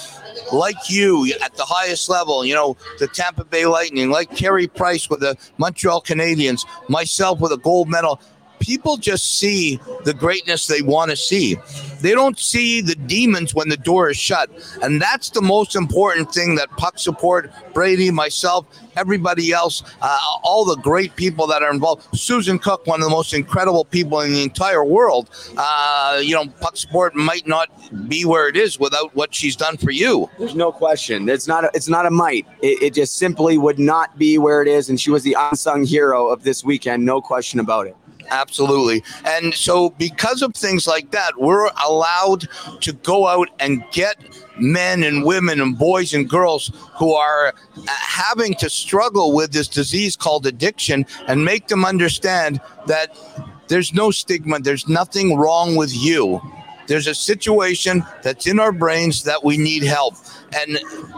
like 0.52 0.88
you 0.88 1.28
at 1.42 1.52
the 1.56 1.64
highest 1.64 2.08
level 2.08 2.44
you 2.44 2.54
know 2.54 2.76
the 3.00 3.08
tampa 3.08 3.44
bay 3.44 3.66
lightning 3.66 4.08
like 4.08 4.30
Carey 4.36 4.68
price 4.68 5.10
with 5.10 5.18
the 5.18 5.36
montreal 5.58 6.00
canadiens 6.00 6.64
myself 6.88 7.40
with 7.40 7.50
a 7.50 7.56
gold 7.56 7.88
medal 7.88 8.20
people 8.60 8.96
just 8.96 9.38
see 9.38 9.80
the 10.04 10.14
greatness 10.14 10.66
they 10.66 10.82
want 10.82 11.10
to 11.10 11.16
see. 11.16 11.56
They 12.00 12.12
don't 12.12 12.38
see 12.38 12.80
the 12.80 12.94
demons 12.94 13.54
when 13.54 13.68
the 13.68 13.76
door 13.76 14.10
is 14.10 14.16
shut. 14.16 14.50
And 14.82 15.02
that's 15.02 15.30
the 15.30 15.42
most 15.42 15.76
important 15.76 16.32
thing 16.32 16.54
that 16.54 16.70
Puck 16.72 16.98
Support, 16.98 17.50
Brady, 17.74 18.10
myself, 18.10 18.66
everybody 18.96 19.52
else, 19.52 19.82
uh, 20.00 20.18
all 20.42 20.64
the 20.64 20.76
great 20.76 21.14
people 21.16 21.46
that 21.48 21.62
are 21.62 21.70
involved. 21.70 22.06
Susan 22.16 22.58
Cook, 22.58 22.86
one 22.86 23.00
of 23.00 23.04
the 23.04 23.10
most 23.10 23.34
incredible 23.34 23.84
people 23.84 24.20
in 24.20 24.32
the 24.32 24.42
entire 24.42 24.84
world. 24.84 25.30
Uh, 25.56 26.20
you 26.22 26.34
know, 26.34 26.46
Puck 26.60 26.76
Support 26.76 27.14
might 27.14 27.46
not 27.46 27.68
be 28.08 28.24
where 28.24 28.48
it 28.48 28.56
is 28.56 28.78
without 28.78 29.14
what 29.14 29.34
she's 29.34 29.56
done 29.56 29.76
for 29.76 29.90
you. 29.90 30.30
There's 30.38 30.54
no 30.54 30.72
question. 30.72 31.28
It's 31.28 31.46
not. 31.46 31.64
A, 31.64 31.70
it's 31.74 31.88
not 31.88 32.06
a 32.06 32.10
might. 32.10 32.46
It, 32.62 32.82
it 32.82 32.94
just 32.94 33.16
simply 33.16 33.58
would 33.58 33.78
not 33.78 34.18
be 34.18 34.38
where 34.38 34.62
it 34.62 34.68
is, 34.68 34.88
and 34.88 35.00
she 35.00 35.10
was 35.10 35.22
the 35.22 35.36
unsung 35.38 35.84
hero 35.84 36.28
of 36.28 36.42
this 36.44 36.64
weekend. 36.64 37.04
No 37.04 37.20
question 37.20 37.60
about 37.60 37.86
it. 37.86 37.96
Absolutely. 38.30 39.02
And 39.24 39.52
so, 39.52 39.90
because 39.90 40.42
of 40.42 40.54
things 40.54 40.86
like 40.86 41.10
that, 41.10 41.38
we're 41.38 41.70
allowed 41.84 42.48
to 42.80 42.92
go 42.92 43.26
out 43.26 43.48
and 43.58 43.82
get 43.92 44.16
men 44.58 45.02
and 45.02 45.24
women 45.24 45.60
and 45.60 45.76
boys 45.76 46.14
and 46.14 46.28
girls 46.28 46.70
who 46.98 47.14
are 47.14 47.48
uh, 47.48 47.82
having 47.88 48.54
to 48.54 48.70
struggle 48.70 49.34
with 49.34 49.52
this 49.52 49.68
disease 49.68 50.16
called 50.16 50.46
addiction 50.46 51.06
and 51.26 51.44
make 51.44 51.68
them 51.68 51.84
understand 51.84 52.60
that 52.86 53.16
there's 53.68 53.92
no 53.94 54.10
stigma, 54.10 54.58
there's 54.58 54.88
nothing 54.88 55.36
wrong 55.36 55.76
with 55.76 55.94
you. 55.94 56.40
There's 56.90 57.06
a 57.06 57.14
situation 57.14 58.04
that's 58.20 58.48
in 58.48 58.58
our 58.58 58.72
brains 58.72 59.22
that 59.22 59.44
we 59.44 59.56
need 59.56 59.84
help. 59.84 60.16
And, 60.52 60.72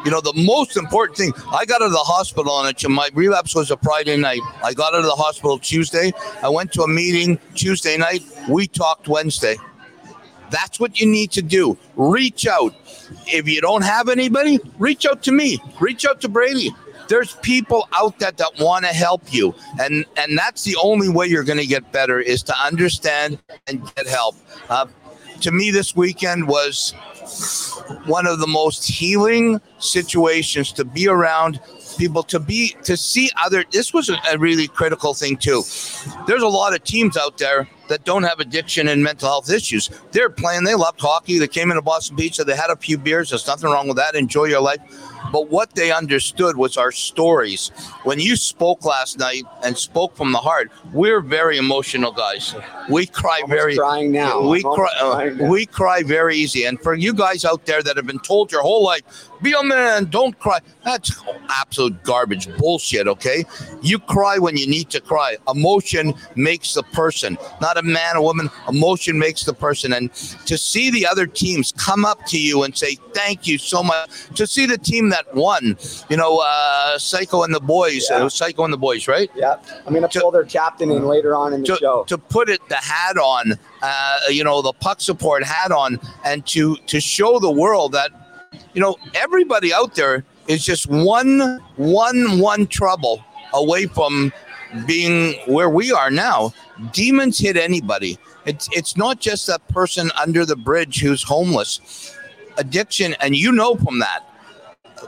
you 0.05 0.11
know, 0.11 0.21
the 0.21 0.35
most 0.37 0.77
important 0.77 1.17
thing, 1.17 1.33
I 1.51 1.65
got 1.65 1.81
out 1.81 1.87
of 1.87 1.93
the 1.93 1.97
hospital 1.97 2.53
on 2.53 2.69
it. 2.69 2.87
My 2.91 3.09
relapse 3.15 3.55
was 3.55 3.71
a 3.71 3.79
Friday 3.79 4.19
night. 4.19 4.43
I 4.63 4.75
got 4.75 4.93
out 4.93 4.99
of 4.99 5.07
the 5.07 5.13
hospital 5.13 5.59
Tuesday. 5.59 6.13
I 6.43 6.51
went 6.51 6.75
to 6.75 6.83
a 6.83 6.89
meeting 6.89 7.39
Tuesday 7.55 7.97
night. 7.97 8.23
We 8.51 8.67
talked 8.67 9.09
Wednesday. 9.09 9.57
That's 10.51 10.79
what 10.79 11.01
you 11.01 11.07
need 11.07 11.31
to 11.33 11.41
do. 11.41 11.79
Reach 11.97 12.47
out. 12.47 12.75
If 13.29 13.49
you 13.49 13.63
don't 13.63 13.83
have 13.83 14.11
anybody, 14.11 14.61
reach 14.79 15.07
out 15.07 15.23
to 15.23 15.33
me. 15.33 15.59
Reach 15.81 16.05
out 16.05 16.21
to 16.21 16.29
Brady. 16.29 16.71
There's 17.09 17.35
people 17.37 17.89
out 17.95 18.19
there 18.19 18.33
that 18.33 18.53
want 18.61 18.85
to 18.85 18.91
help 18.91 19.33
you, 19.33 19.55
and 19.81 20.05
and 20.17 20.39
that's 20.39 20.65
the 20.65 20.77
only 20.83 21.09
way 21.09 21.27
you're 21.27 21.45
going 21.45 21.59
to 21.59 21.67
get 21.67 21.93
better 21.93 22.21
is 22.21 22.43
to 22.45 22.55
understand 22.63 23.39
and 23.67 23.83
get 23.95 24.07
help. 24.07 24.37
Uh, 24.71 24.87
to 25.43 25.53
me, 25.53 25.71
this 25.71 25.95
weekend 25.95 26.49
was 26.49 26.93
one 28.07 28.27
of 28.27 28.39
the 28.39 28.47
most 28.47 28.85
healing 28.85 29.61
situations 29.79 30.73
to 30.73 30.85
be 30.85 31.09
around 31.09 31.61
people 31.99 32.23
to 32.23 32.41
be 32.41 32.75
to 32.85 32.97
see 32.97 33.31
other 33.45 33.65
this 33.71 33.93
was 33.93 34.09
a, 34.09 34.17
a, 34.31 34.39
really 34.39 34.67
critical 34.67 35.15
thing 35.15 35.37
too. 35.37 35.63
There's 36.27 36.43
a 36.43 36.49
lot 36.49 36.75
of 36.75 36.83
teams 36.85 37.17
out 37.17 37.39
there 37.39 37.69
that 37.89 38.05
don't 38.05 38.23
have 38.23 38.41
addiction 38.41 38.89
and 38.89 39.03
mental 39.03 39.29
health 39.29 39.51
issues. 39.51 39.91
They're 40.11 40.31
playing 40.31 40.65
they 40.65 40.75
loved 40.75 41.01
hockey 41.01 41.39
they 41.39 41.49
came 41.49 41.71
into 41.71 41.83
boston 41.83 42.17
pizza 42.17 42.45
they 42.45 42.57
had 42.57 42.71
a 42.71 42.77
few 42.77 42.97
beers 42.97 43.31
there's 43.31 43.47
nothing 43.47 43.71
wrong 43.71 43.89
with 43.89 43.97
that 43.99 44.15
enjoy 44.15 44.45
your 44.45 44.63
life 44.63 44.81
but 45.33 45.49
what 45.49 45.75
they 45.75 45.91
understood 45.91 46.57
was 46.57 46.77
our 46.77 46.93
stories. 46.93 47.71
When 48.05 48.21
you 48.21 48.37
spoke 48.37 48.85
last 48.85 49.19
night 49.19 49.45
and 49.65 49.77
spoke 49.77 50.15
from 50.15 50.33
the 50.33 50.39
heart, 50.39 50.71
we're 50.93 51.21
very 51.21 51.57
emotional 51.57 52.13
guys. 52.13 52.55
We 52.91 53.07
cry 53.07 53.41
Almost 53.43 53.61
very 53.61 53.77
crying 53.77 54.13
now. 54.13 54.47
We 54.49 54.63
cry. 54.63 54.93
Uh, 55.01 55.25
now. 55.25 55.49
we 55.49 55.67
cry 55.67 56.03
very 56.03 56.37
easy. 56.37 56.65
And 56.65 56.81
for 56.81 56.95
you 56.95 57.15
guys 57.15 57.45
out 57.45 57.65
there 57.65 57.83
that 57.83 57.97
have 57.97 58.07
been 58.07 58.21
told 58.21 58.53
your 58.53 58.63
whole 58.63 58.85
life, 58.85 59.03
be 59.43 59.53
a 59.53 59.63
man, 59.63 60.05
don't 60.05 60.39
cry. 60.39 60.61
That's 60.85 61.13
absolute 61.49 62.03
garbage 62.05 62.55
bullshit. 62.59 63.09
Okay, 63.09 63.45
you 63.83 63.99
cry 63.99 64.39
when 64.39 64.57
you 64.57 64.67
need 64.67 64.91
to 64.91 65.01
cry. 65.01 65.37
Emotion 65.49 66.15
makes 66.37 66.75
the 66.75 66.83
person, 66.85 67.37
not 67.61 67.77
a 67.77 67.83
man, 67.83 68.17
or 68.17 68.23
woman. 68.23 68.51
Emotion 68.69 69.19
makes 69.19 69.45
the 69.45 69.55
person. 69.55 69.93
And 69.93 70.13
to 70.47 70.57
see 70.57 70.91
the 70.91 71.07
other 71.07 71.27
teams 71.27 71.73
come 71.73 72.05
up 72.05 72.25
to 72.27 72.41
you 72.41 72.63
and 72.63 72.77
say 72.77 72.97
thank 73.15 73.47
you 73.47 73.59
so 73.59 73.83
much. 73.83 74.11
To 74.37 74.47
see 74.47 74.67
the 74.67 74.79
team 74.79 75.09
that 75.09 75.22
won, 75.35 75.77
you 76.09 76.17
know, 76.17 76.39
uh, 76.45 76.99
Psycho 76.99 77.43
and 77.43 77.55
the 77.55 77.61
boys. 77.61 78.07
Yeah. 78.11 78.21
It 78.21 78.25
was 78.25 78.35
Psycho 78.35 78.65
and 78.65 78.73
the 78.73 78.79
boys, 78.79 79.09
right? 79.09 79.31
Yeah, 79.35 79.57
I'm 79.87 79.95
gonna 79.95 80.09
To- 80.09 80.21
pull 80.21 80.31
their 80.31 80.45
captain 80.45 80.91
in 80.91 81.07
later 81.07 81.35
on 81.35 81.53
in 81.55 81.61
the 81.63 81.67
to, 81.69 81.77
show. 81.77 82.05
to 82.05 82.19
put 82.19 82.49
it 82.49 82.61
the 82.69 82.77
hat 82.77 83.17
on 83.17 83.59
uh, 83.83 84.19
you 84.31 84.45
know 84.45 84.63
the 84.63 84.73
puck 84.73 85.01
support 85.01 85.45
hat 85.45 85.73
on 85.73 85.99
and 86.25 86.47
to 86.47 86.77
to 86.87 87.01
show 87.01 87.39
the 87.39 87.51
world 87.51 87.93
that 87.93 88.11
you 88.75 88.81
know 88.81 88.97
everybody 89.15 89.73
out 89.73 89.95
there 89.95 90.25
is 90.49 90.65
just 90.65 90.87
one 90.89 91.61
one 91.77 92.39
one 92.39 92.67
trouble 92.67 93.25
away 93.55 93.87
from 93.87 94.33
being 94.87 95.35
where 95.47 95.69
we 95.69 95.93
are 95.93 96.11
now 96.11 96.53
demons 96.93 97.39
hit 97.39 97.57
anybody 97.57 98.19
it's 98.47 98.69
it's 98.73 98.97
not 98.97 99.21
just 99.21 99.47
that 99.47 99.67
person 99.69 100.11
under 100.21 100.47
the 100.47 100.57
bridge 100.57 101.01
who's 101.01 101.23
homeless 101.23 102.15
addiction 102.59 103.15
and 103.21 103.37
you 103.37 103.53
know 103.53 103.75
from 103.77 103.99
that 103.99 104.21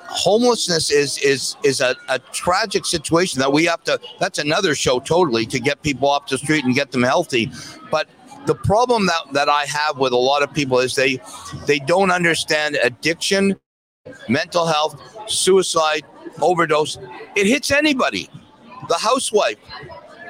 homelessness 0.09 0.91
is 0.91 1.19
is 1.19 1.57
is 1.65 1.81
a, 1.81 1.97
a 2.09 2.19
tragic 2.33 2.85
situation 2.85 3.41
that 3.41 3.53
we 3.53 3.65
have 3.65 3.83
to 3.85 3.99
that's 4.21 4.39
another 4.39 4.75
show 4.75 5.01
totally 5.01 5.47
to 5.47 5.61
get 5.61 5.83
people 5.83 6.09
off 6.09 6.29
the 6.29 6.39
street 6.39 6.65
and 6.65 6.75
get 6.75 6.93
them 6.93 7.03
healthy. 7.03 7.51
But 7.91 8.09
the 8.47 8.55
problem 8.55 9.07
that, 9.07 9.23
that 9.33 9.49
i 9.49 9.65
have 9.65 9.97
with 9.99 10.13
a 10.13 10.19
lot 10.19 10.43
of 10.43 10.53
people 10.53 10.79
is 10.79 10.95
they 10.95 11.19
they 11.67 11.79
don't 11.79 12.11
understand 12.11 12.77
addiction 12.83 13.57
mental 14.29 14.67
health 14.67 15.01
suicide 15.31 16.03
overdose. 16.43 16.99
It 17.37 17.47
hits 17.47 17.71
anybody. 17.71 18.29
The 18.89 18.99
housewife 18.99 19.57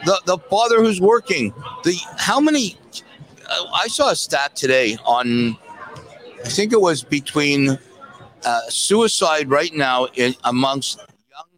the 0.04 0.21
the 0.26 0.38
father 0.50 0.83
who's 0.83 1.00
working 1.00 1.52
the 1.83 1.97
how 2.18 2.40
many 2.40 2.76
uh, 3.49 3.64
i 3.75 3.88
saw 3.88 4.11
a 4.11 4.16
stat 4.16 4.54
today 4.54 4.97
on 5.04 5.56
i 6.44 6.49
think 6.49 6.73
it 6.73 6.80
was 6.80 7.02
between 7.02 7.78
uh, 8.44 8.60
suicide 8.68 9.48
right 9.48 9.72
now 9.74 10.06
in 10.14 10.34
amongst 10.44 10.98
young 10.98 11.50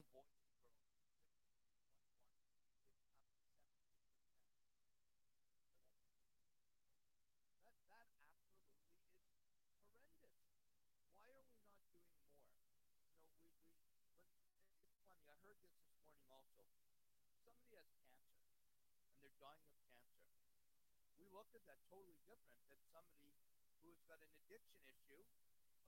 we 21.19 21.25
look 21.35 21.51
at 21.55 21.63
that 21.67 21.79
totally 21.91 22.17
different 22.27 22.63
than 22.71 22.79
somebody 22.95 23.35
who's 23.83 23.99
got 24.07 24.19
an 24.23 24.31
addiction 24.47 24.81
issue 24.87 25.23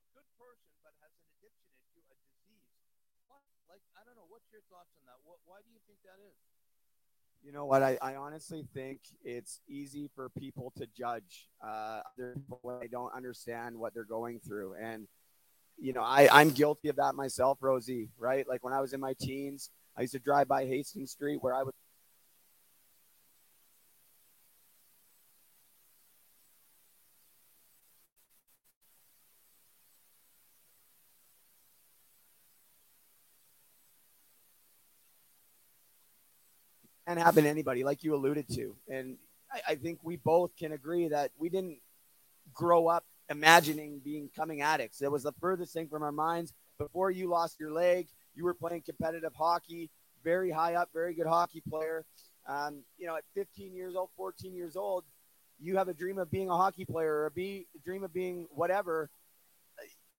a 0.09 0.11
good 0.17 0.29
person 0.41 0.73
but 0.83 0.97
has 1.05 1.13
an 1.13 1.27
addiction 1.37 1.69
issue, 1.85 2.01
a 2.09 2.17
disease. 2.25 2.65
What? 3.29 3.45
Like, 3.69 3.85
I 3.99 4.03
don't 4.07 4.17
know. 4.17 4.27
What's 4.31 4.49
your 4.49 4.65
thoughts 4.73 4.95
on 4.97 5.05
that? 5.05 5.21
What, 5.27 5.43
why 5.45 5.61
do 5.61 5.69
you 5.69 5.81
think 5.85 6.01
that 6.09 6.17
is? 6.23 6.39
You 7.49 7.55
know 7.55 7.65
what? 7.65 7.83
I, 7.83 7.97
I 8.03 8.17
honestly 8.17 8.67
think 8.75 9.01
it's 9.25 9.63
easy 9.67 10.11
for 10.15 10.29
people 10.29 10.71
to 10.77 10.87
judge 10.95 11.49
uh, 11.67 12.03
other 12.13 12.35
people 12.35 12.59
when 12.61 12.79
they 12.79 12.89
don't 12.89 13.11
understand 13.17 13.75
what 13.75 13.95
they're 13.95 14.05
going 14.05 14.39
through. 14.39 14.75
And, 14.75 15.09
you 15.79 15.95
know, 15.95 16.03
I, 16.03 16.29
I'm 16.31 16.51
guilty 16.51 16.91
of 16.91 16.97
that 16.97 17.15
myself, 17.15 17.57
Rosie, 17.63 18.11
right? 18.19 18.47
Like 18.47 18.63
when 18.63 18.75
I 18.75 18.83
was 18.83 18.93
in 18.93 19.01
my 19.01 19.15
teens, 19.19 19.71
I 19.97 20.03
used 20.03 20.13
to 20.13 20.19
drive 20.19 20.47
by 20.47 20.67
Hastings 20.67 21.13
Street 21.13 21.39
where 21.41 21.55
I 21.55 21.63
would 21.63 21.73
can 37.09 37.25
happen 37.25 37.45
to 37.45 37.51
anybody, 37.51 37.85
like 37.85 38.05
you 38.05 38.15
alluded 38.15 38.49
to. 38.55 38.77
And 38.89 39.17
I, 39.53 39.73
I, 39.73 39.75
think 39.77 40.01
we 40.03 40.17
both 40.17 40.55
can 40.57 40.73
agree 40.73 41.09
that 41.09 41.31
we 41.39 41.49
didn't 41.49 41.79
grow 42.53 42.87
up 42.87 43.05
imagining 43.31 44.01
being 44.05 44.29
coming 44.37 44.61
addicts. 44.61 45.01
It 45.01 45.11
was 45.11 45.23
the 45.23 45.33
furthest 45.41 45.73
thing 45.73 45.89
from 45.89 46.03
our 46.03 46.13
minds. 46.13 46.53
Before 46.79 47.11
you 47.11 47.29
lost 47.29 47.59
your 47.59 47.73
leg, 47.73 48.09
you 48.35 48.45
were 48.45 48.55
playing 48.55 48.83
competitive 48.83 49.33
hockey, 49.35 49.91
very 50.23 50.51
high 50.51 50.75
up, 50.75 50.91
very 50.93 51.15
good 51.15 51.27
hockey 51.27 51.63
player. 51.69 52.05
Um, 52.47 52.83
you 52.99 53.07
know, 53.07 53.17
at 53.17 53.25
15 53.35 53.75
years 53.75 53.95
old, 53.97 54.11
14 54.17 54.55
years 54.55 54.77
old, 54.77 55.05
you 55.61 55.77
have 55.77 55.89
a 55.89 55.95
dream 55.95 56.19
of 56.19 56.31
being 56.31 56.51
a 56.51 56.57
hockey 56.57 56.85
player 56.85 57.25
or 57.25 57.31
be, 57.31 57.67
a 57.75 57.83
dream 57.85 58.05
of 58.05 58.13
being 58.13 58.47
whatever. 58.51 59.11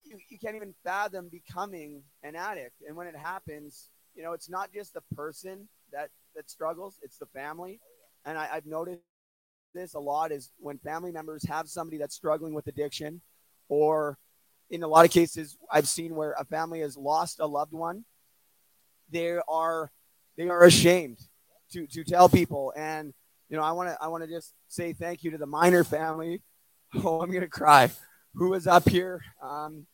You, 0.03 0.17
you 0.29 0.37
can't 0.37 0.55
even 0.55 0.73
fathom 0.83 1.29
becoming 1.29 2.03
an 2.23 2.35
addict. 2.35 2.81
And 2.87 2.95
when 2.95 3.07
it 3.07 3.15
happens, 3.15 3.89
you 4.15 4.23
know, 4.23 4.33
it's 4.33 4.49
not 4.49 4.73
just 4.73 4.93
the 4.93 5.01
person 5.15 5.69
that 5.91 6.09
that 6.35 6.49
struggles, 6.49 6.99
it's 7.01 7.17
the 7.17 7.25
family. 7.27 7.79
And 8.25 8.37
I, 8.37 8.49
I've 8.53 8.65
noticed 8.65 9.01
this 9.73 9.93
a 9.93 9.99
lot 9.99 10.31
is 10.31 10.51
when 10.59 10.77
family 10.79 11.11
members 11.11 11.43
have 11.47 11.69
somebody 11.69 11.97
that's 11.97 12.15
struggling 12.15 12.53
with 12.53 12.67
addiction, 12.67 13.21
or 13.67 14.17
in 14.69 14.83
a 14.83 14.87
lot 14.87 15.05
of 15.05 15.11
cases, 15.11 15.57
I've 15.71 15.87
seen 15.87 16.15
where 16.15 16.35
a 16.37 16.45
family 16.45 16.81
has 16.81 16.97
lost 16.97 17.39
a 17.39 17.45
loved 17.45 17.73
one. 17.73 18.05
They 19.11 19.37
are 19.47 19.91
they 20.37 20.47
are 20.49 20.63
ashamed 20.63 21.19
to 21.71 21.87
to 21.87 22.03
tell 22.03 22.29
people, 22.29 22.73
and 22.75 23.13
you 23.49 23.57
know 23.57 23.63
I 23.63 23.71
want 23.71 23.89
to 23.89 23.97
I 24.01 24.07
want 24.07 24.23
to 24.23 24.29
just 24.29 24.53
say 24.67 24.93
thank 24.93 25.23
you 25.23 25.31
to 25.31 25.37
the 25.37 25.45
Miner 25.47 25.83
family. 25.83 26.41
Oh, 27.03 27.21
I'm 27.21 27.29
gonna 27.29 27.47
cry. 27.47 27.91
Who 28.33 28.55
is 28.55 28.65
up 28.65 28.89
here 28.89 29.21
um, 29.43 29.85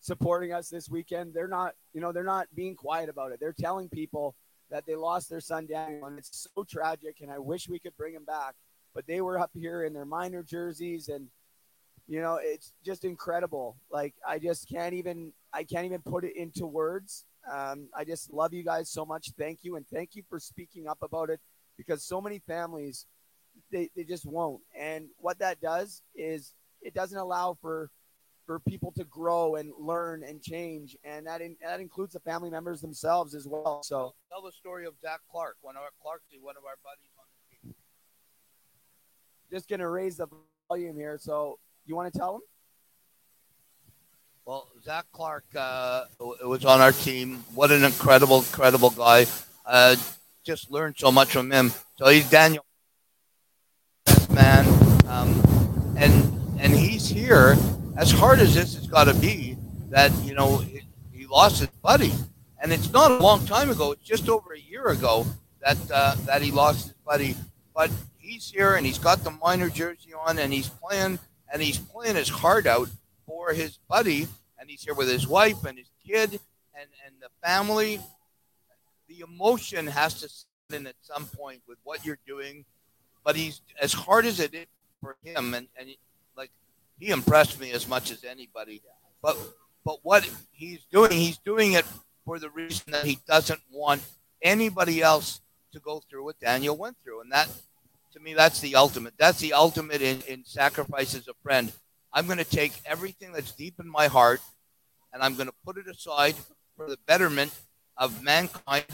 supporting 0.00 0.52
us 0.52 0.68
this 0.68 0.88
weekend? 0.90 1.32
They're 1.32 1.46
not 1.46 1.74
you 1.92 2.00
know 2.00 2.10
they're 2.10 2.24
not 2.24 2.48
being 2.56 2.74
quiet 2.74 3.08
about 3.08 3.30
it. 3.30 3.38
They're 3.38 3.54
telling 3.56 3.88
people 3.88 4.34
that 4.70 4.86
they 4.86 4.96
lost 4.96 5.28
their 5.28 5.40
son 5.40 5.66
Daniel, 5.66 6.06
and 6.06 6.18
it's 6.18 6.48
so 6.54 6.64
tragic. 6.64 7.20
And 7.20 7.30
I 7.30 7.38
wish 7.38 7.68
we 7.68 7.78
could 7.78 7.96
bring 7.96 8.14
him 8.14 8.24
back, 8.24 8.54
but 8.94 9.06
they 9.06 9.20
were 9.20 9.38
up 9.38 9.50
here 9.54 9.84
in 9.84 9.92
their 9.92 10.04
Miner 10.04 10.42
jerseys, 10.42 11.08
and 11.08 11.28
you 12.06 12.20
know, 12.20 12.38
it's 12.42 12.72
just 12.84 13.04
incredible. 13.04 13.76
Like 13.90 14.14
I 14.26 14.38
just 14.38 14.68
can't 14.68 14.94
even 14.94 15.32
I 15.52 15.64
can't 15.64 15.86
even 15.86 16.02
put 16.02 16.24
it 16.24 16.36
into 16.36 16.66
words. 16.66 17.24
Um, 17.50 17.88
I 17.96 18.04
just 18.04 18.32
love 18.32 18.52
you 18.52 18.64
guys 18.64 18.90
so 18.90 19.04
much. 19.04 19.30
Thank 19.38 19.60
you, 19.62 19.76
and 19.76 19.86
thank 19.88 20.14
you 20.14 20.22
for 20.28 20.38
speaking 20.38 20.88
up 20.88 20.98
about 21.02 21.30
it 21.30 21.40
because 21.76 22.02
so 22.02 22.20
many 22.20 22.40
families 22.46 23.06
they, 23.72 23.90
they 23.96 24.04
just 24.04 24.26
won't. 24.26 24.60
And 24.78 25.08
what 25.18 25.38
that 25.38 25.60
does 25.60 26.02
is 26.14 26.54
it 26.82 26.94
doesn't 26.94 27.18
allow 27.18 27.56
for 27.60 27.90
for 28.50 28.58
people 28.58 28.90
to 28.90 29.04
grow 29.04 29.54
and 29.54 29.70
learn 29.78 30.24
and 30.24 30.42
change, 30.42 30.96
and 31.04 31.24
that 31.24 31.40
in, 31.40 31.54
that 31.62 31.78
includes 31.78 32.14
the 32.14 32.18
family 32.18 32.50
members 32.50 32.80
themselves 32.80 33.32
as 33.32 33.46
well. 33.46 33.80
So 33.84 34.12
tell 34.28 34.42
the 34.42 34.50
story 34.50 34.86
of 34.86 34.94
Zach 35.00 35.20
Clark, 35.30 35.54
one 35.60 35.76
of 35.76 35.82
our 35.82 35.90
Clark, 36.02 36.22
one 36.42 36.56
of 36.56 36.64
our 36.64 36.74
buddies 36.82 37.12
on 37.16 37.24
the 37.30 37.68
team. 37.68 37.74
Just 39.52 39.68
gonna 39.68 39.88
raise 39.88 40.16
the 40.16 40.26
volume 40.68 40.96
here. 40.96 41.16
So 41.16 41.60
you 41.86 41.94
want 41.94 42.12
to 42.12 42.18
tell 42.18 42.34
him? 42.34 42.40
Well, 44.44 44.66
Zach 44.82 45.06
Clark 45.12 45.44
uh, 45.54 46.06
was 46.18 46.64
on 46.64 46.80
our 46.80 46.90
team. 46.90 47.44
What 47.54 47.70
an 47.70 47.84
incredible, 47.84 48.38
incredible 48.38 48.90
guy. 48.90 49.26
Uh, 49.64 49.94
just 50.44 50.72
learned 50.72 50.96
so 50.98 51.12
much 51.12 51.28
from 51.28 51.52
him. 51.52 51.72
So 51.98 52.08
he's 52.08 52.28
Daniel, 52.28 52.64
best 54.06 54.28
man, 54.32 54.66
um, 55.06 55.40
and 55.96 56.58
and 56.58 56.74
he's 56.74 57.06
here 57.06 57.56
as 58.00 58.10
hard 58.10 58.40
as 58.40 58.54
this 58.54 58.74
has 58.74 58.86
got 58.86 59.04
to 59.04 59.14
be, 59.14 59.58
that 59.90 60.10
you 60.24 60.34
know 60.34 60.56
he, 60.56 60.80
he 61.12 61.26
lost 61.26 61.60
his 61.60 61.68
buddy, 61.82 62.12
and 62.62 62.72
it's 62.72 62.90
not 62.90 63.10
a 63.10 63.18
long 63.18 63.44
time 63.44 63.68
ago. 63.68 63.92
It's 63.92 64.02
just 64.02 64.26
over 64.28 64.54
a 64.54 64.58
year 64.58 64.88
ago 64.88 65.26
that 65.60 65.76
uh, 65.92 66.14
that 66.24 66.40
he 66.40 66.50
lost 66.50 66.86
his 66.86 66.94
buddy. 67.04 67.36
But 67.74 67.90
he's 68.16 68.50
here 68.50 68.74
and 68.74 68.86
he's 68.86 68.98
got 68.98 69.22
the 69.22 69.30
Miner 69.30 69.68
jersey 69.68 70.14
on, 70.14 70.38
and 70.38 70.50
he's 70.50 70.68
playing 70.68 71.18
and 71.52 71.60
he's 71.60 71.76
playing 71.76 72.16
his 72.16 72.30
heart 72.30 72.66
out 72.66 72.88
for 73.26 73.52
his 73.52 73.78
buddy, 73.86 74.26
and 74.58 74.70
he's 74.70 74.82
here 74.82 74.94
with 74.94 75.08
his 75.08 75.28
wife 75.28 75.62
and 75.66 75.76
his 75.76 75.90
kid 76.06 76.40
and 76.74 76.88
and 77.04 77.14
the 77.20 77.28
family. 77.46 78.00
The 79.08 79.24
emotion 79.28 79.86
has 79.88 80.14
to 80.20 80.28
set 80.30 80.78
in 80.78 80.86
at 80.86 80.94
some 81.02 81.26
point 81.26 81.60
with 81.68 81.76
what 81.84 82.06
you're 82.06 82.18
doing, 82.26 82.64
but 83.24 83.36
he's 83.36 83.60
as 83.78 83.92
hard 83.92 84.24
as 84.24 84.40
it 84.40 84.54
is 84.54 84.66
for 85.02 85.16
him, 85.22 85.52
and 85.52 85.68
and 85.78 85.90
he 87.00 87.10
impressed 87.10 87.58
me 87.58 87.72
as 87.72 87.88
much 87.88 88.10
as 88.12 88.22
anybody. 88.22 88.82
But 89.22 89.36
but 89.84 89.98
what 90.02 90.28
he's 90.52 90.84
doing, 90.92 91.12
he's 91.12 91.38
doing 91.38 91.72
it 91.72 91.86
for 92.24 92.38
the 92.38 92.50
reason 92.50 92.92
that 92.92 93.06
he 93.06 93.18
doesn't 93.26 93.60
want 93.72 94.02
anybody 94.42 95.02
else 95.02 95.40
to 95.72 95.80
go 95.80 96.02
through 96.08 96.24
what 96.24 96.38
Daniel 96.38 96.76
went 96.76 96.96
through, 97.02 97.22
and 97.22 97.32
that 97.32 97.48
to 98.12 98.20
me 98.20 98.34
that's 98.34 98.60
the 98.60 98.76
ultimate. 98.76 99.14
That's 99.18 99.40
the 99.40 99.54
ultimate 99.54 100.02
in, 100.02 100.20
in 100.28 100.44
sacrifice 100.44 101.14
as 101.14 101.26
a 101.28 101.34
friend. 101.42 101.72
I'm 102.12 102.26
going 102.26 102.38
to 102.38 102.44
take 102.44 102.72
everything 102.84 103.32
that's 103.32 103.52
deep 103.52 103.74
in 103.80 103.88
my 103.88 104.08
heart, 104.08 104.40
and 105.12 105.22
I'm 105.22 105.34
going 105.34 105.46
to 105.48 105.54
put 105.64 105.78
it 105.78 105.86
aside 105.86 106.34
for 106.76 106.88
the 106.88 106.98
betterment 107.06 107.52
of 107.96 108.22
mankind. 108.22 108.84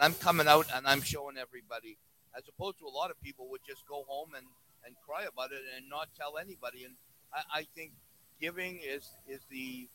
I'm 0.00 0.14
coming 0.14 0.48
out 0.48 0.66
and 0.74 0.86
I'm 0.86 1.02
showing 1.02 1.36
everybody, 1.38 1.98
as 2.36 2.42
opposed 2.48 2.78
to 2.80 2.86
a 2.86 2.90
lot 2.90 3.10
of 3.10 3.20
people 3.22 3.48
would 3.50 3.60
just 3.66 3.86
go 3.86 4.04
home 4.08 4.30
and, 4.36 4.46
and 4.84 4.96
cry 5.06 5.22
about 5.22 5.52
it 5.52 5.62
and 5.76 5.88
not 5.88 6.08
tell 6.18 6.36
anybody. 6.36 6.84
And 6.84 6.94
I, 7.32 7.60
I 7.60 7.66
think 7.74 7.92
giving 8.40 8.80
is 8.84 9.08
is 9.28 9.40
the 9.50 9.88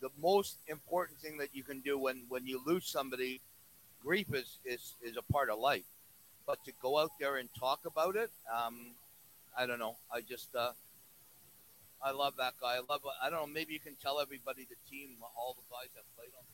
the 0.00 0.10
most 0.20 0.58
important 0.68 1.18
thing 1.18 1.38
that 1.38 1.48
you 1.52 1.62
can 1.62 1.80
do 1.80 1.98
when 1.98 2.24
when 2.28 2.46
you 2.46 2.60
lose 2.64 2.86
somebody. 2.86 3.40
Grief 4.02 4.34
is 4.34 4.58
is 4.66 4.94
is 5.02 5.16
a 5.16 5.32
part 5.32 5.48
of 5.48 5.58
life, 5.58 5.88
but 6.46 6.62
to 6.66 6.72
go 6.82 6.98
out 6.98 7.12
there 7.18 7.36
and 7.38 7.48
talk 7.58 7.80
about 7.86 8.16
it, 8.16 8.30
um, 8.54 8.92
I 9.56 9.64
don't 9.64 9.78
know. 9.78 9.96
I 10.12 10.20
just 10.20 10.54
uh, 10.54 10.72
I 12.02 12.10
love 12.10 12.34
that 12.36 12.52
guy. 12.60 12.74
I 12.74 12.80
love. 12.86 13.00
I 13.22 13.30
don't 13.30 13.40
know. 13.40 13.46
Maybe 13.46 13.72
you 13.72 13.80
can 13.80 13.94
tell 14.02 14.20
everybody 14.20 14.66
the 14.68 14.76
team, 14.90 15.16
all 15.38 15.56
the 15.56 15.64
guys 15.74 15.88
that 15.94 16.04
played 16.16 16.28
on. 16.36 16.44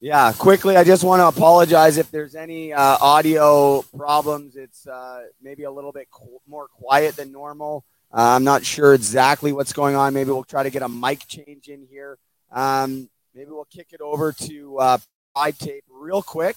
Yeah, 0.00 0.32
quickly, 0.32 0.76
I 0.76 0.84
just 0.84 1.02
want 1.02 1.20
to 1.20 1.26
apologize 1.26 1.98
if 1.98 2.10
there's 2.10 2.36
any 2.36 2.72
uh, 2.72 2.96
audio 3.00 3.82
problems. 3.96 4.56
It's 4.56 4.86
uh, 4.86 5.24
maybe 5.42 5.64
a 5.64 5.70
little 5.70 5.92
bit 5.92 6.08
more 6.48 6.68
quiet 6.68 7.16
than 7.16 7.32
normal. 7.32 7.84
Uh, 8.12 8.36
I'm 8.36 8.44
not 8.44 8.64
sure 8.64 8.94
exactly 8.94 9.52
what's 9.52 9.72
going 9.72 9.94
on. 9.94 10.14
Maybe 10.14 10.30
we'll 10.30 10.44
try 10.44 10.62
to 10.62 10.70
get 10.70 10.82
a 10.82 10.88
mic 10.88 11.26
change 11.26 11.68
in 11.68 11.86
here. 11.90 12.18
Um, 12.50 13.10
maybe 13.34 13.50
we'll 13.50 13.66
kick 13.66 13.88
it 13.92 14.00
over 14.00 14.32
to 14.32 14.78
uh, 14.78 14.98
Pride 15.34 15.58
Tape 15.58 15.84
real 15.90 16.22
quick, 16.22 16.56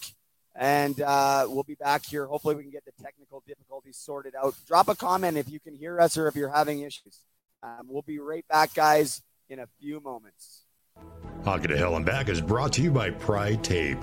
and 0.55 0.99
uh, 1.01 1.45
we'll 1.49 1.63
be 1.63 1.75
back 1.75 2.05
here. 2.05 2.25
Hopefully, 2.25 2.55
we 2.55 2.63
can 2.63 2.71
get 2.71 2.85
the 2.85 3.03
technical 3.03 3.43
difficulties 3.45 3.97
sorted 3.97 4.33
out. 4.35 4.55
Drop 4.65 4.87
a 4.87 4.95
comment 4.95 5.37
if 5.37 5.49
you 5.49 5.59
can 5.59 5.75
hear 5.75 5.99
us 5.99 6.17
or 6.17 6.27
if 6.27 6.35
you're 6.35 6.49
having 6.49 6.81
issues. 6.81 7.19
Um, 7.63 7.87
we'll 7.87 8.01
be 8.01 8.19
right 8.19 8.47
back, 8.47 8.73
guys, 8.73 9.21
in 9.49 9.59
a 9.59 9.67
few 9.79 9.99
moments. 9.99 10.63
Hockey 11.43 11.67
to 11.67 11.77
Hell 11.77 11.95
and 11.95 12.05
Back 12.05 12.29
is 12.29 12.39
brought 12.39 12.73
to 12.73 12.81
you 12.81 12.91
by 12.91 13.09
Pride 13.09 13.63
Tape. 13.63 13.99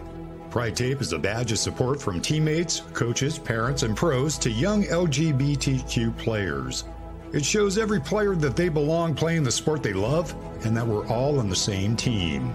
Pride 0.50 0.76
Tape 0.76 1.00
is 1.00 1.12
a 1.12 1.18
badge 1.18 1.52
of 1.52 1.58
support 1.58 2.00
from 2.00 2.20
teammates, 2.20 2.80
coaches, 2.92 3.38
parents, 3.38 3.82
and 3.82 3.96
pros 3.96 4.38
to 4.38 4.50
young 4.50 4.84
LGBTQ 4.84 6.16
players. 6.16 6.84
It 7.32 7.44
shows 7.44 7.76
every 7.76 8.00
player 8.00 8.34
that 8.36 8.56
they 8.56 8.68
belong 8.68 9.14
playing 9.14 9.42
the 9.42 9.50
sport 9.50 9.82
they 9.82 9.92
love 9.92 10.34
and 10.64 10.76
that 10.76 10.86
we're 10.86 11.06
all 11.08 11.38
on 11.38 11.50
the 11.50 11.56
same 11.56 11.94
team. 11.94 12.54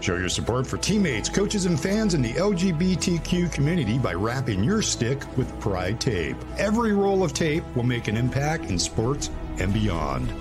Show 0.00 0.16
your 0.16 0.28
support 0.28 0.66
for 0.66 0.76
teammates, 0.76 1.28
coaches, 1.28 1.66
and 1.66 1.80
fans 1.80 2.14
in 2.14 2.22
the 2.22 2.34
LGBTQ 2.34 3.52
community 3.52 3.98
by 3.98 4.14
wrapping 4.14 4.62
your 4.62 4.82
stick 4.82 5.24
with 5.36 5.58
Pride 5.58 6.00
Tape. 6.00 6.36
Every 6.58 6.92
roll 6.92 7.24
of 7.24 7.32
tape 7.32 7.64
will 7.74 7.82
make 7.82 8.06
an 8.06 8.16
impact 8.16 8.66
in 8.66 8.78
sports 8.78 9.30
and 9.58 9.72
beyond. 9.72 10.32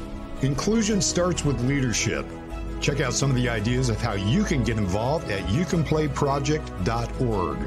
Inclusion 0.42 1.02
starts 1.02 1.46
with 1.46 1.60
leadership. 1.62 2.26
Check 2.82 3.00
out 3.00 3.14
some 3.14 3.30
of 3.30 3.36
the 3.36 3.50
ideas 3.50 3.90
of 3.90 4.02
how 4.02 4.14
you 4.14 4.44
can 4.44 4.64
get 4.64 4.78
involved 4.78 5.32
at 5.32 5.42
youcanplayproject.org. 5.48 7.58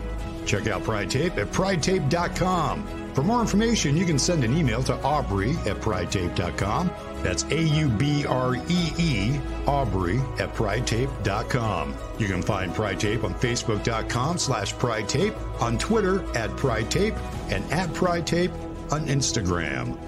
Check 0.47 0.69
out 0.69 0.85
Pride 0.85 1.11
Tape 1.11 1.37
at 1.39 1.49
pridetape.com. 1.49 2.98
For 3.15 3.23
more 3.23 3.41
information, 3.41 3.97
you 3.97 4.05
can 4.05 4.19
send 4.19 4.45
an 4.45 4.57
email 4.57 4.83
to 4.85 4.95
Aubrey 5.03 5.53
at 5.67 5.81
pridetape.com. 5.81 6.91
That's 7.23 7.45
A 7.45 7.63
U 7.63 7.89
B 7.89 8.25
R 8.27 8.55
E 8.57 8.93
E, 8.97 9.41
Aubrey 9.67 10.19
at 10.39 10.55
pridetape.com. 10.55 11.95
You 12.19 12.27
can 12.27 12.43
find 12.43 12.75
Pride 12.75 13.01
Tape 13.01 13.25
on 13.25 13.35
Facebook.com 13.35 14.39
slash 14.39 14.73
Pride 14.79 15.09
Tape, 15.09 15.35
on 15.61 15.79
Twitter 15.79 16.25
at 16.37 16.57
Pride 16.57 16.91
Tape, 16.91 17.15
and 17.51 17.65
at 17.73 17.93
Pride 17.93 18.27
Tape 18.27 18.53
on 18.91 19.07
Instagram. 19.07 19.99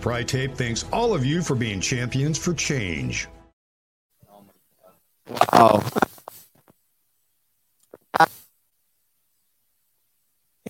Pride 0.00 0.28
Tape 0.28 0.54
thanks 0.54 0.86
all 0.92 1.12
of 1.14 1.24
you 1.26 1.42
for 1.42 1.54
being 1.54 1.80
champions 1.80 2.38
for 2.38 2.54
change. 2.54 3.28
Wow. 5.52 5.82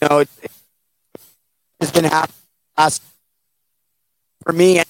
You 0.00 0.08
know, 0.08 0.18
it, 0.18 0.28
has 1.80 1.90
been 1.90 2.04
happening 2.04 2.36
last 2.76 3.02
for 4.42 4.52
me. 4.52 4.78
And 4.78 4.86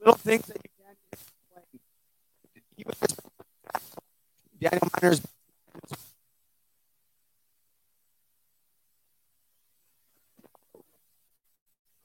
little 0.00 0.14
things 0.14 0.46
that 0.46 0.56
you 2.76 2.84
can 2.84 2.94
explain. 2.96 3.18
Daniel 4.60 4.88
Miner's 5.00 5.20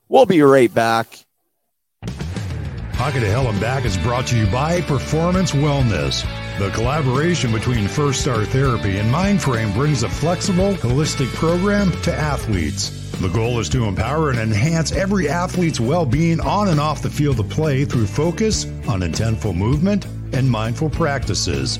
We'll 0.09 0.27
be 0.27 0.43
right 0.43 0.71
back. 0.71 1.07
Hockey 2.93 3.19
to 3.19 3.27
Hell 3.27 3.47
and 3.47 3.59
Back 3.59 3.83
is 3.83 3.97
brought 3.97 4.27
to 4.27 4.37
you 4.37 4.45
by 4.45 4.81
Performance 4.81 5.53
Wellness. 5.53 6.23
The 6.59 6.69
collaboration 6.69 7.51
between 7.51 7.87
First 7.87 8.21
Star 8.21 8.45
Therapy 8.45 8.97
and 8.97 9.11
Mindframe 9.11 9.73
brings 9.73 10.03
a 10.03 10.09
flexible, 10.09 10.75
holistic 10.75 11.33
program 11.33 11.91
to 12.03 12.13
athletes. 12.13 12.89
The 13.19 13.29
goal 13.29 13.59
is 13.59 13.69
to 13.69 13.85
empower 13.85 14.29
and 14.29 14.37
enhance 14.39 14.91
every 14.91 15.27
athlete's 15.29 15.79
well 15.79 16.05
being 16.05 16.39
on 16.39 16.67
and 16.67 16.79
off 16.79 17.01
the 17.01 17.09
field 17.09 17.39
of 17.39 17.49
play 17.49 17.85
through 17.85 18.05
focus 18.05 18.65
on 18.87 19.01
intentful 19.01 19.55
movement 19.55 20.05
and 20.31 20.49
mindful 20.49 20.91
practices. 20.91 21.79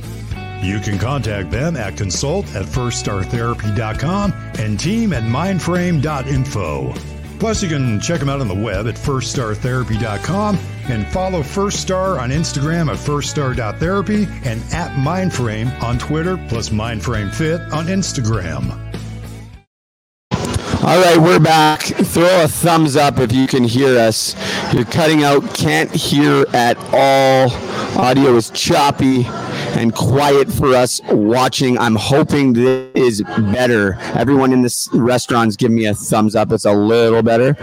You 0.63 0.79
can 0.79 0.97
contact 0.97 1.51
them 1.51 1.75
at 1.75 1.95
consult 1.95 2.47
at 2.55 2.65
firststartherapy.com 2.65 4.33
and 4.57 4.79
team 4.79 5.13
at 5.13 5.23
mindframe.info. 5.23 7.12
Plus, 7.43 7.62
you 7.62 7.67
can 7.67 7.99
check 7.99 8.21
them 8.21 8.29
out 8.29 8.39
on 8.39 8.47
the 8.47 8.56
web 8.56 8.88
at 8.88 8.95
firststartherapy.com 8.95 10.58
and 10.88 11.06
follow 11.10 11.43
First 11.43 11.82
Star 11.82 12.17
on 12.17 12.29
Instagram 12.29 12.89
at 12.89 12.97
firststar.therapy 12.97 14.29
and 14.45 14.63
at 14.73 14.91
Mindframe 14.91 15.77
on 15.84 15.99
Twitter, 15.99 16.38
plus 16.47 16.69
Mindframe 16.69 17.36
Fit 17.36 17.60
on 17.73 17.88
Instagram. 17.88 18.71
All 20.86 21.01
right, 21.01 21.17
we're 21.17 21.38
back. 21.38 21.82
Throw 21.82 22.45
a 22.45 22.47
thumbs 22.47 22.95
up 22.95 23.19
if 23.19 23.34
you 23.34 23.45
can 23.45 23.65
hear 23.65 23.99
us. 23.99 24.38
You're 24.73 24.86
cutting 24.86 25.25
out, 25.25 25.53
can't 25.53 25.93
hear 25.93 26.45
at 26.53 26.77
all. 26.93 27.51
Audio 27.99 28.38
is 28.38 28.51
choppy 28.51 29.23
and 29.73 29.93
quiet 29.93 30.51
for 30.51 30.75
us 30.75 31.01
watching. 31.09 31.77
I'm 31.77 31.95
hoping 31.95 32.53
this 32.53 32.91
is 32.95 33.21
better. 33.21 33.95
Everyone 34.15 34.53
in 34.53 34.62
this 34.62 34.89
restaurant's 34.93 35.55
giving 35.55 35.75
me 35.75 35.86
a 35.86 35.95
thumbs 35.95 36.36
up. 36.36 36.51
It's 36.51 36.65
a 36.65 36.73
little 36.73 37.23
better. 37.23 37.55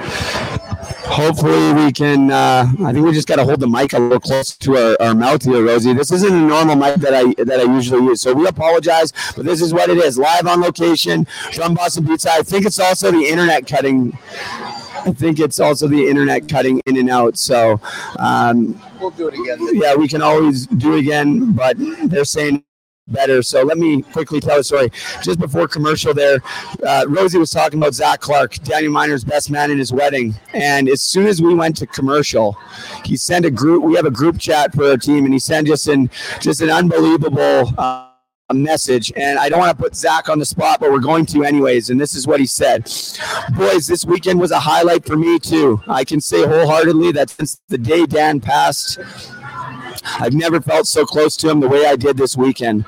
Hopefully 1.11 1.73
we 1.73 1.93
can. 1.93 2.31
Uh, 2.31 2.67
I 2.85 2.93
think 2.93 3.05
we 3.05 3.13
just 3.13 3.29
got 3.29 3.37
to 3.37 3.45
hold 3.45 3.61
the 3.61 3.67
mic 3.67 3.93
a 3.93 3.99
little 3.99 4.21
close 4.21 4.57
to 4.57 4.77
our, 4.77 4.97
our 5.01 5.15
mouth 5.15 5.43
here, 5.43 5.65
Rosie. 5.65 5.93
This 5.93 6.13
isn't 6.13 6.33
a 6.33 6.41
normal 6.41 6.77
mic 6.77 6.97
that 6.97 7.15
I 7.15 7.35
that 7.43 7.61
I 7.61 7.75
usually 7.75 8.05
use, 8.05 8.21
so 8.21 8.33
we 8.33 8.47
apologize. 8.47 9.13
But 9.35 9.45
this 9.45 9.61
is 9.61 9.75
what 9.75 9.91
it 9.91 9.99
is: 9.99 10.19
live 10.19 10.47
on 10.47 10.61
location 10.61 11.27
from 11.53 11.75
Boston 11.75 12.07
Pizza. 12.07 12.31
I 12.33 12.43
think 12.43 12.65
it's 12.65 12.79
also 12.79 13.11
the 13.11 13.25
internet 13.25 13.67
cutting. 13.67 14.17
I 15.07 15.13
think 15.13 15.41
it's 15.41 15.61
also 15.61 15.89
the 15.89 16.09
internet 16.09 16.49
cutting 16.49 16.81
in 16.87 16.97
and 16.97 17.11
out. 17.11 17.39
So 17.39 17.81
um, 18.19 18.81
We'll 19.01 19.11
do 19.11 19.29
it 19.29 19.35
again. 19.35 19.81
yeah, 19.81 19.95
we 19.95 20.09
can 20.09 20.23
always 20.23 20.67
do 20.67 20.95
it 20.95 21.01
again, 21.01 21.53
but 21.53 21.77
they're 21.79 22.25
saying 22.25 22.65
better. 23.09 23.43
So 23.43 23.63
let 23.63 23.79
me 23.79 24.03
quickly 24.03 24.41
tell 24.41 24.61
a 24.61 24.65
story. 24.65 24.91
Just 25.23 25.39
before 25.39 25.67
commercial, 25.69 26.15
there, 26.15 26.41
uh, 26.87 27.07
Rosie 27.09 27.39
was 27.39 27.51
talking 27.51 27.81
about 27.81 27.95
Zach 27.95 28.21
Clark, 28.21 28.55
Daniel 28.63 28.93
Miner's 28.93 29.25
best 29.25 29.51
man 29.51 29.71
in 29.71 29.79
his 29.79 29.93
wedding. 29.93 30.35
And 30.55 30.89
as 30.89 31.03
soon 31.03 31.27
as 31.27 31.43
we 31.43 31.55
went 31.55 31.77
to 31.79 31.87
commercial, 31.87 32.57
he 33.05 33.17
sent 33.17 33.45
a 33.45 33.51
group. 33.51 33.83
We 33.83 33.97
have 33.97 34.07
a 34.07 34.11
group 34.11 34.39
chat 34.39 34.75
for 34.75 34.91
our 34.91 34.97
team, 34.97 35.25
and 35.25 35.33
he 35.33 35.41
sent 35.41 35.67
just 35.67 35.89
an 35.89 36.11
just 36.41 36.61
an 36.61 36.71
unbelievable. 36.71 37.73
Uh, 37.77 38.10
a 38.51 38.55
message, 38.55 39.13
and 39.17 39.39
I 39.39 39.49
don't 39.49 39.61
want 39.61 39.77
to 39.77 39.83
put 39.83 39.95
Zach 39.95 40.29
on 40.29 40.39
the 40.39 40.45
spot, 40.45 40.81
but 40.81 40.91
we're 40.91 40.99
going 40.99 41.25
to 41.27 41.45
anyways. 41.45 41.91
And 41.91 42.01
this 42.01 42.15
is 42.15 42.27
what 42.27 42.41
he 42.41 42.47
said 42.47 42.83
Boys, 43.57 43.87
this 43.87 44.05
weekend 44.05 44.41
was 44.41 44.51
a 44.51 44.59
highlight 44.59 45.07
for 45.07 45.17
me, 45.17 45.39
too. 45.39 45.81
I 45.87 46.05
can 46.05 46.21
say 46.21 46.45
wholeheartedly 46.45 47.13
that 47.13 47.31
since 47.31 47.61
the 47.69 47.79
day 47.79 48.07
Dan 48.07 48.41
passed, 48.41 48.99
I've 50.19 50.35
never 50.35 50.61
felt 50.61 50.87
so 50.87 51.07
close 51.07 51.37
to 51.39 51.49
him 51.49 51.61
the 51.61 51.69
way 51.69 51.87
I 51.87 51.95
did 51.95 52.17
this 52.17 52.37
weekend. 52.37 52.85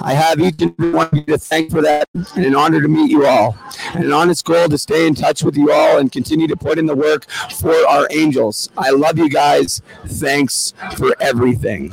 I 0.00 0.12
have 0.12 0.38
each 0.40 0.60
and 0.60 0.74
every 0.78 0.90
one 0.92 1.06
of 1.06 1.14
you 1.14 1.24
to 1.24 1.38
thank 1.38 1.70
for 1.70 1.80
that, 1.82 2.08
and 2.14 2.44
an 2.44 2.54
honor 2.54 2.82
to 2.82 2.88
meet 2.88 3.10
you 3.10 3.24
all, 3.26 3.56
and 3.94 4.04
an 4.04 4.12
honest 4.12 4.44
goal 4.44 4.68
to 4.68 4.76
stay 4.76 5.06
in 5.06 5.14
touch 5.14 5.42
with 5.42 5.56
you 5.56 5.72
all 5.72 5.98
and 5.98 6.12
continue 6.12 6.46
to 6.48 6.56
put 6.56 6.78
in 6.78 6.84
the 6.86 6.94
work 6.94 7.30
for 7.58 7.74
our 7.88 8.06
angels. 8.10 8.68
I 8.76 8.90
love 8.90 9.16
you 9.18 9.30
guys. 9.30 9.80
Thanks 10.06 10.74
for 10.96 11.16
everything. 11.20 11.92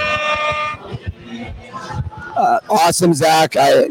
Uh, 2.38 2.60
awesome, 2.70 3.12
Zach. 3.12 3.56
I 3.56 3.88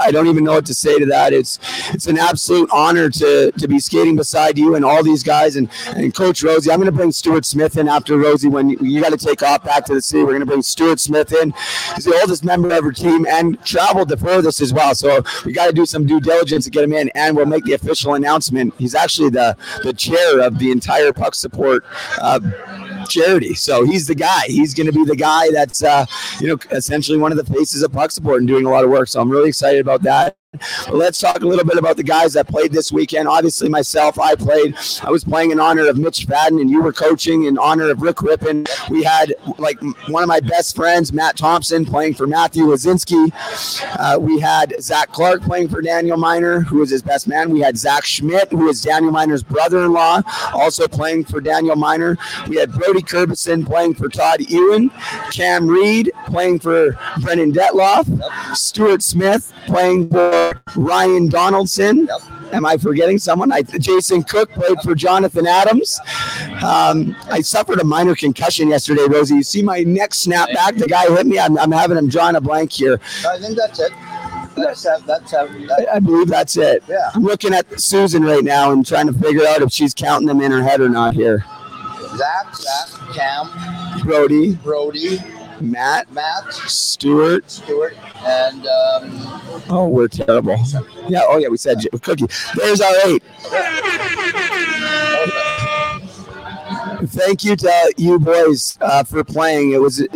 I 0.00 0.10
don't 0.10 0.26
even 0.26 0.44
know 0.44 0.52
what 0.52 0.66
to 0.66 0.74
say 0.74 0.98
to 0.98 1.06
that. 1.06 1.32
It's 1.32 1.58
it's 1.94 2.06
an 2.06 2.18
absolute 2.18 2.68
honor 2.70 3.08
to 3.08 3.50
to 3.52 3.68
be 3.68 3.78
skating 3.80 4.16
beside 4.16 4.58
you 4.58 4.74
and 4.74 4.84
all 4.84 5.02
these 5.02 5.22
guys 5.22 5.56
and 5.56 5.70
and 5.94 6.14
Coach 6.14 6.42
Rosie. 6.42 6.70
I'm 6.70 6.76
going 6.76 6.92
to 6.92 6.92
bring 6.92 7.10
Stuart 7.10 7.46
Smith 7.46 7.78
in 7.78 7.88
after 7.88 8.18
Rosie 8.18 8.48
when 8.48 8.68
you, 8.68 8.76
you 8.82 9.00
got 9.00 9.12
to 9.12 9.16
take 9.16 9.42
off 9.42 9.64
back 9.64 9.86
to 9.86 9.94
the 9.94 10.02
city. 10.02 10.22
We're 10.22 10.32
going 10.32 10.40
to 10.40 10.46
bring 10.46 10.60
Stuart 10.60 11.00
Smith 11.00 11.32
in. 11.32 11.54
He's 11.94 12.04
the 12.04 12.18
oldest 12.20 12.44
member 12.44 12.70
of 12.70 12.84
our 12.84 12.92
team 12.92 13.26
and 13.26 13.58
traveled 13.64 14.10
the 14.10 14.18
furthest 14.18 14.60
as 14.60 14.74
well. 14.74 14.94
So 14.94 15.22
we 15.46 15.54
got 15.54 15.68
to 15.68 15.72
do 15.72 15.86
some 15.86 16.04
due 16.04 16.20
diligence 16.20 16.66
to 16.66 16.70
get 16.70 16.84
him 16.84 16.92
in, 16.92 17.08
and 17.14 17.34
we'll 17.34 17.46
make 17.46 17.64
the 17.64 17.72
official 17.72 18.12
announcement. 18.12 18.74
He's 18.76 18.94
actually 18.94 19.30
the 19.30 19.56
the 19.82 19.94
chair 19.94 20.40
of 20.40 20.58
the 20.58 20.70
entire 20.70 21.14
puck 21.14 21.34
support. 21.34 21.82
Uh, 22.20 22.40
charity. 23.08 23.54
So 23.54 23.84
he's 23.84 24.06
the 24.06 24.14
guy. 24.14 24.42
He's 24.46 24.74
going 24.74 24.86
to 24.86 24.92
be 24.92 25.04
the 25.04 25.16
guy 25.16 25.50
that's, 25.50 25.82
uh, 25.82 26.06
you 26.40 26.48
know, 26.48 26.58
essentially 26.70 27.18
one 27.18 27.32
of 27.32 27.38
the 27.38 27.52
faces 27.52 27.82
of 27.82 27.92
puck 27.92 28.10
support 28.10 28.40
and 28.40 28.48
doing 28.48 28.66
a 28.66 28.70
lot 28.70 28.84
of 28.84 28.90
work. 28.90 29.08
So 29.08 29.20
I'm 29.20 29.30
really 29.30 29.48
excited 29.48 29.80
about 29.80 30.02
that. 30.02 30.36
Let's 30.90 31.20
talk 31.20 31.42
a 31.42 31.46
little 31.46 31.64
bit 31.64 31.76
about 31.76 31.96
the 31.96 32.02
guys 32.02 32.32
that 32.34 32.48
played 32.48 32.72
this 32.72 32.92
weekend. 32.92 33.28
Obviously, 33.28 33.68
myself, 33.68 34.18
I 34.18 34.34
played. 34.34 34.76
I 35.02 35.10
was 35.10 35.24
playing 35.24 35.50
in 35.50 35.60
honor 35.60 35.86
of 35.88 35.98
Mitch 35.98 36.26
Fadden, 36.26 36.60
and 36.60 36.70
you 36.70 36.82
were 36.82 36.92
coaching 36.92 37.44
in 37.44 37.58
honor 37.58 37.90
of 37.90 38.00
Rick 38.00 38.22
Rippon. 38.22 38.64
We 38.90 39.02
had 39.02 39.34
like 39.58 39.78
one 40.08 40.22
of 40.22 40.28
my 40.28 40.40
best 40.40 40.76
friends, 40.76 41.12
Matt 41.12 41.36
Thompson, 41.36 41.84
playing 41.84 42.14
for 42.14 42.26
Matthew 42.26 42.64
Wazinski. 42.64 43.32
Uh, 43.98 44.18
we 44.18 44.40
had 44.40 44.74
Zach 44.80 45.12
Clark 45.12 45.42
playing 45.42 45.68
for 45.68 45.82
Daniel 45.82 46.16
Miner, 46.16 46.60
who 46.60 46.78
was 46.78 46.90
his 46.90 47.02
best 47.02 47.28
man. 47.28 47.50
We 47.50 47.60
had 47.60 47.76
Zach 47.76 48.04
Schmidt, 48.04 48.50
who 48.50 48.68
is 48.68 48.82
Daniel 48.82 49.12
Miner's 49.12 49.42
brother-in-law, 49.42 50.22
also 50.54 50.88
playing 50.88 51.24
for 51.24 51.40
Daniel 51.40 51.76
Miner. 51.76 52.16
We 52.48 52.56
had 52.56 52.72
Brody 52.72 53.02
Curbison 53.02 53.66
playing 53.66 53.94
for 53.94 54.08
Todd 54.08 54.40
Ewan, 54.48 54.90
Cam 55.32 55.66
Reed 55.66 56.12
playing 56.26 56.60
for 56.60 56.98
Brennan 57.20 57.52
Detloff, 57.52 58.06
Stuart 58.56 59.02
Smith 59.02 59.52
playing 59.66 60.08
for 60.08 60.35
Ryan 60.76 61.28
Donaldson. 61.28 62.08
Am 62.52 62.64
I 62.64 62.76
forgetting 62.76 63.18
someone? 63.18 63.50
I, 63.50 63.62
Jason 63.62 64.22
Cook 64.22 64.50
played 64.52 64.80
for 64.82 64.94
Jonathan 64.94 65.46
Adams. 65.46 65.98
Um, 66.64 67.16
I 67.28 67.40
suffered 67.40 67.80
a 67.80 67.84
minor 67.84 68.14
concussion 68.14 68.68
yesterday, 68.68 69.04
Rosie. 69.08 69.36
You 69.36 69.42
see 69.42 69.62
my 69.62 69.80
neck 69.80 70.14
snap 70.14 70.48
back. 70.52 70.76
The 70.76 70.86
guy 70.86 71.06
hit 71.08 71.26
me. 71.26 71.38
I'm, 71.38 71.58
I'm 71.58 71.72
having 71.72 71.96
him 71.96 72.08
drawing 72.08 72.36
a 72.36 72.40
blank 72.40 72.72
here. 72.72 73.00
I 73.26 73.38
think 73.38 73.56
that's 73.56 73.80
it. 73.80 73.92
That's 74.56 74.86
that's 75.06 75.34
I, 75.34 75.86
I 75.94 75.98
believe 76.00 76.28
that's 76.28 76.56
it. 76.56 76.82
Yeah. 76.88 77.10
I'm 77.14 77.24
looking 77.24 77.52
at 77.52 77.78
Susan 77.78 78.22
right 78.22 78.42
now 78.42 78.72
and 78.72 78.86
trying 78.86 79.06
to 79.06 79.12
figure 79.12 79.46
out 79.46 79.60
if 79.60 79.70
she's 79.70 79.92
counting 79.92 80.26
them 80.26 80.40
in 80.40 80.50
her 80.50 80.62
head 80.62 80.80
or 80.80 80.88
not 80.88 81.14
here. 81.14 81.44
Zach, 82.16 82.56
Zach, 82.56 83.14
Cam, 83.14 84.00
Brody, 84.02 84.54
Brody, 84.54 85.18
Matt, 85.60 86.12
Matt, 86.12 86.52
Stewart. 86.52 87.50
Stewart, 87.50 87.96
and 88.24 88.66
um, 88.66 89.36
Oh, 89.68 89.88
we're 89.88 90.08
terrible. 90.08 90.56
Yeah. 91.08 91.22
Oh, 91.24 91.38
yeah. 91.38 91.48
We 91.48 91.56
said 91.56 91.78
Cookie. 92.02 92.26
There's 92.54 92.80
our 92.80 92.94
eight. 93.06 93.22
Thank 97.08 97.44
you 97.44 97.56
to 97.56 97.94
you 97.96 98.18
boys 98.18 98.78
uh, 98.80 99.04
for 99.04 99.24
playing. 99.24 99.72
It 99.72 99.80
was. 99.80 100.06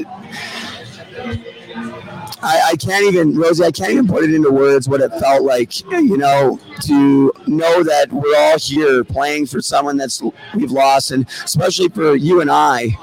I, 2.42 2.70
I 2.70 2.76
can't 2.76 3.04
even, 3.04 3.36
Rosie. 3.36 3.64
I 3.64 3.70
can't 3.70 3.90
even 3.90 4.08
put 4.08 4.24
it 4.24 4.32
into 4.32 4.50
words 4.50 4.88
what 4.88 5.00
it 5.00 5.10
felt 5.20 5.42
like. 5.42 5.80
You 5.90 6.16
know, 6.16 6.58
to 6.82 7.32
know 7.46 7.82
that 7.82 8.10
we're 8.10 8.36
all 8.36 8.58
here 8.58 9.04
playing 9.04 9.46
for 9.46 9.60
someone 9.60 9.96
that's 9.96 10.22
we've 10.54 10.70
lost, 10.70 11.10
and 11.10 11.28
especially 11.44 11.88
for 11.88 12.14
you 12.16 12.40
and 12.40 12.50
I 12.50 12.96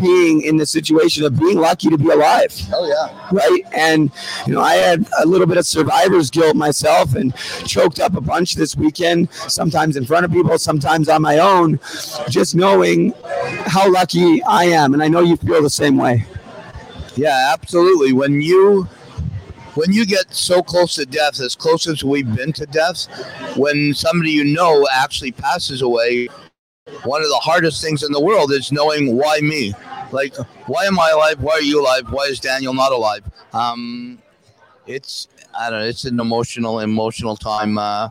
being 0.00 0.42
in 0.42 0.56
the 0.56 0.66
situation 0.66 1.24
of 1.24 1.38
being 1.38 1.58
lucky 1.58 1.88
to 1.88 1.98
be 1.98 2.08
alive 2.08 2.52
oh 2.72 2.86
yeah, 2.86 3.28
right? 3.32 3.62
And 3.74 4.10
you 4.46 4.54
know, 4.54 4.60
I 4.60 4.74
had 4.74 5.06
a 5.22 5.26
little 5.26 5.46
bit 5.46 5.56
of 5.56 5.66
survivor's 5.66 6.30
guilt 6.30 6.56
myself, 6.56 7.14
and 7.14 7.34
choked 7.66 8.00
up 8.00 8.16
a 8.16 8.20
bunch 8.20 8.54
this 8.54 8.76
weekend. 8.76 9.32
Sometimes 9.32 9.96
in 9.96 10.04
front 10.04 10.24
of 10.24 10.32
people, 10.32 10.58
sometimes 10.58 11.08
on 11.08 11.22
my 11.22 11.38
own. 11.38 11.80
Just 12.28 12.54
knowing 12.54 13.14
how 13.66 13.90
lucky 13.90 14.42
I 14.42 14.64
am, 14.64 14.94
and 14.94 15.02
I 15.02 15.08
know 15.08 15.20
you 15.20 15.36
feel 15.36 15.62
the 15.62 15.70
same 15.70 15.96
way. 15.96 16.24
yeah, 17.16 17.50
absolutely. 17.52 18.12
When 18.12 18.40
you 18.40 18.88
when 19.74 19.92
you 19.92 20.04
get 20.04 20.34
so 20.34 20.62
close 20.62 20.96
to 20.96 21.06
death, 21.06 21.40
as 21.40 21.56
close 21.56 21.86
as 21.86 22.04
we've 22.04 22.34
been 22.34 22.52
to 22.54 22.66
death, 22.66 23.06
when 23.56 23.94
somebody 23.94 24.30
you 24.30 24.44
know 24.44 24.86
actually 24.92 25.32
passes 25.32 25.82
away, 25.82 26.28
one 27.04 27.22
of 27.22 27.28
the 27.28 27.40
hardest 27.42 27.82
things 27.82 28.02
in 28.02 28.12
the 28.12 28.20
world 28.20 28.52
is 28.52 28.72
knowing 28.72 29.16
why 29.16 29.40
me. 29.40 29.74
Like, 30.12 30.36
why 30.66 30.84
am 30.84 30.98
I 30.98 31.10
alive? 31.10 31.40
Why 31.40 31.54
are 31.54 31.62
you 31.62 31.80
alive? 31.80 32.10
Why 32.10 32.24
is 32.24 32.38
Daniel 32.38 32.74
not 32.74 32.92
alive? 32.92 33.24
Um, 33.52 34.18
it's 34.86 35.28
I 35.58 35.70
don't 35.70 35.80
know. 35.80 35.86
It's 35.86 36.04
an 36.04 36.20
emotional, 36.20 36.80
emotional 36.80 37.36
time. 37.36 37.78
Uh, 37.78 38.08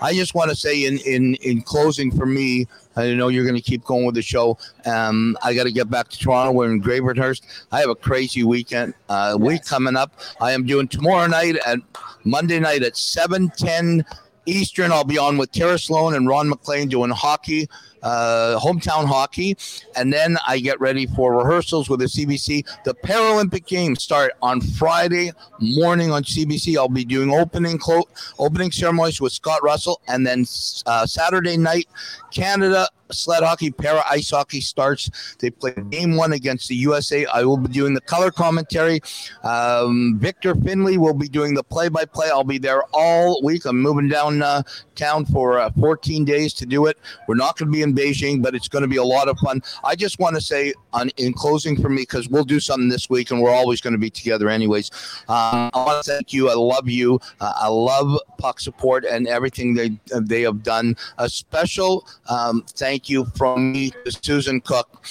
I 0.00 0.12
just 0.12 0.34
want 0.34 0.50
to 0.50 0.56
say 0.56 0.84
in 0.84 0.98
in 0.98 1.34
in 1.36 1.62
closing 1.62 2.10
for 2.10 2.26
me, 2.26 2.66
I 2.96 3.14
know 3.14 3.28
you're 3.28 3.44
going 3.44 3.56
to 3.56 3.62
keep 3.62 3.84
going 3.84 4.04
with 4.04 4.14
the 4.14 4.22
show. 4.22 4.58
Um, 4.84 5.36
I 5.42 5.54
got 5.54 5.64
to 5.64 5.72
get 5.72 5.90
back 5.90 6.08
to 6.08 6.18
Toronto. 6.18 6.52
We're 6.52 6.70
in 6.70 6.82
Gravenhurst. 6.82 7.42
I 7.72 7.80
have 7.80 7.90
a 7.90 7.94
crazy 7.94 8.44
weekend 8.44 8.94
uh, 9.08 9.36
week 9.38 9.64
coming 9.64 9.96
up. 9.96 10.12
I 10.40 10.52
am 10.52 10.66
doing 10.66 10.88
tomorrow 10.88 11.26
night 11.26 11.56
and 11.66 11.82
Monday 12.24 12.60
night 12.60 12.82
at 12.82 12.96
seven 12.96 13.50
ten 13.56 14.04
Eastern. 14.44 14.92
I'll 14.92 15.04
be 15.04 15.18
on 15.18 15.38
with 15.38 15.50
Tara 15.52 15.78
Slone 15.78 16.14
and 16.14 16.28
Ron 16.28 16.48
MacLean 16.48 16.88
doing 16.88 17.10
hockey, 17.10 17.68
uh, 18.06 18.58
hometown 18.60 19.04
hockey, 19.04 19.56
and 19.96 20.12
then 20.12 20.38
I 20.46 20.60
get 20.60 20.80
ready 20.80 21.06
for 21.06 21.36
rehearsals 21.36 21.90
with 21.90 21.98
the 21.98 22.06
CBC. 22.06 22.64
The 22.84 22.94
Paralympic 22.94 23.66
Games 23.66 24.00
start 24.00 24.32
on 24.42 24.60
Friday 24.60 25.32
morning 25.58 26.12
on 26.12 26.22
CBC. 26.22 26.76
I'll 26.76 26.88
be 26.88 27.04
doing 27.04 27.30
opening 27.32 27.78
clo- 27.78 28.08
opening 28.38 28.70
ceremonies 28.70 29.20
with 29.20 29.32
Scott 29.32 29.60
Russell, 29.64 30.00
and 30.06 30.24
then 30.24 30.46
uh, 30.86 31.04
Saturday 31.04 31.56
night, 31.56 31.88
Canada 32.36 32.86
sled 33.10 33.42
hockey, 33.42 33.70
para 33.70 34.02
ice 34.10 34.30
hockey 34.30 34.60
starts. 34.60 35.36
They 35.38 35.50
play 35.50 35.74
game 35.90 36.16
one 36.16 36.32
against 36.32 36.68
the 36.68 36.74
USA. 36.76 37.26
I 37.26 37.44
will 37.44 37.56
be 37.56 37.68
doing 37.68 37.94
the 37.94 38.00
color 38.00 38.30
commentary. 38.30 39.00
Um, 39.42 40.18
Victor 40.18 40.54
Finley 40.54 40.98
will 40.98 41.14
be 41.14 41.28
doing 41.28 41.54
the 41.54 41.62
play 41.62 41.88
by 41.88 42.04
play. 42.04 42.28
I'll 42.30 42.44
be 42.44 42.58
there 42.58 42.82
all 42.92 43.40
week. 43.42 43.64
I'm 43.64 43.80
moving 43.80 44.08
down 44.08 44.42
uh, 44.42 44.62
town 44.94 45.26
for 45.26 45.58
uh, 45.58 45.70
14 45.78 46.24
days 46.24 46.52
to 46.54 46.66
do 46.66 46.86
it. 46.86 46.98
We're 47.28 47.36
not 47.36 47.56
going 47.56 47.70
to 47.70 47.72
be 47.72 47.82
in 47.82 47.94
Beijing, 47.94 48.42
but 48.42 48.54
it's 48.54 48.68
going 48.68 48.82
to 48.82 48.88
be 48.88 48.96
a 48.96 49.04
lot 49.04 49.28
of 49.28 49.38
fun. 49.38 49.62
I 49.84 49.94
just 49.94 50.18
want 50.18 50.34
to 50.36 50.40
say, 50.40 50.72
on, 50.92 51.10
in 51.16 51.32
closing 51.32 51.80
for 51.80 51.88
me, 51.88 52.02
because 52.02 52.28
we'll 52.28 52.44
do 52.44 52.60
something 52.60 52.88
this 52.88 53.08
week 53.10 53.30
and 53.30 53.40
we're 53.40 53.54
always 53.54 53.80
going 53.80 53.92
to 53.92 53.98
be 53.98 54.10
together 54.10 54.48
anyways. 54.48 54.90
Um, 55.28 55.70
I 55.74 55.84
want 55.84 56.04
to 56.04 56.12
thank 56.12 56.32
you. 56.32 56.50
I 56.50 56.54
love 56.54 56.88
you. 56.88 57.20
Uh, 57.40 57.52
I 57.56 57.68
love 57.68 58.18
Puck 58.38 58.60
Support 58.60 59.04
and 59.04 59.28
everything 59.28 59.74
they 59.74 59.98
they 60.20 60.42
have 60.42 60.62
done. 60.62 60.96
A 61.18 61.28
special 61.28 62.06
um, 62.28 62.64
thank 62.68 63.08
you 63.08 63.24
from 63.36 63.72
me 63.72 63.92
to 64.04 64.12
Susan 64.12 64.60
Cook 64.60 65.04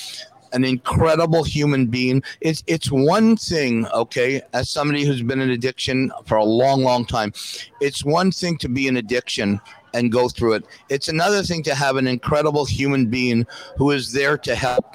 an 0.53 0.63
incredible 0.63 1.43
human 1.43 1.85
being. 1.85 2.23
It's 2.39 2.63
it's 2.65 2.89
one 2.89 3.35
thing, 3.35 3.85
okay, 3.87 4.41
as 4.53 4.69
somebody 4.69 5.03
who's 5.03 5.21
been 5.21 5.41
in 5.41 5.49
addiction 5.51 6.11
for 6.25 6.37
a 6.37 6.43
long, 6.43 6.81
long 6.81 7.05
time. 7.05 7.33
It's 7.81 8.05
one 8.05 8.31
thing 8.31 8.57
to 8.59 8.69
be 8.69 8.87
in 8.87 8.97
addiction 8.97 9.59
and 9.93 10.11
go 10.11 10.29
through 10.29 10.53
it. 10.53 10.65
It's 10.89 11.09
another 11.09 11.43
thing 11.43 11.61
to 11.63 11.75
have 11.75 11.97
an 11.97 12.07
incredible 12.07 12.65
human 12.65 13.07
being 13.07 13.45
who 13.77 13.91
is 13.91 14.11
there 14.11 14.37
to 14.39 14.55
help. 14.55 14.85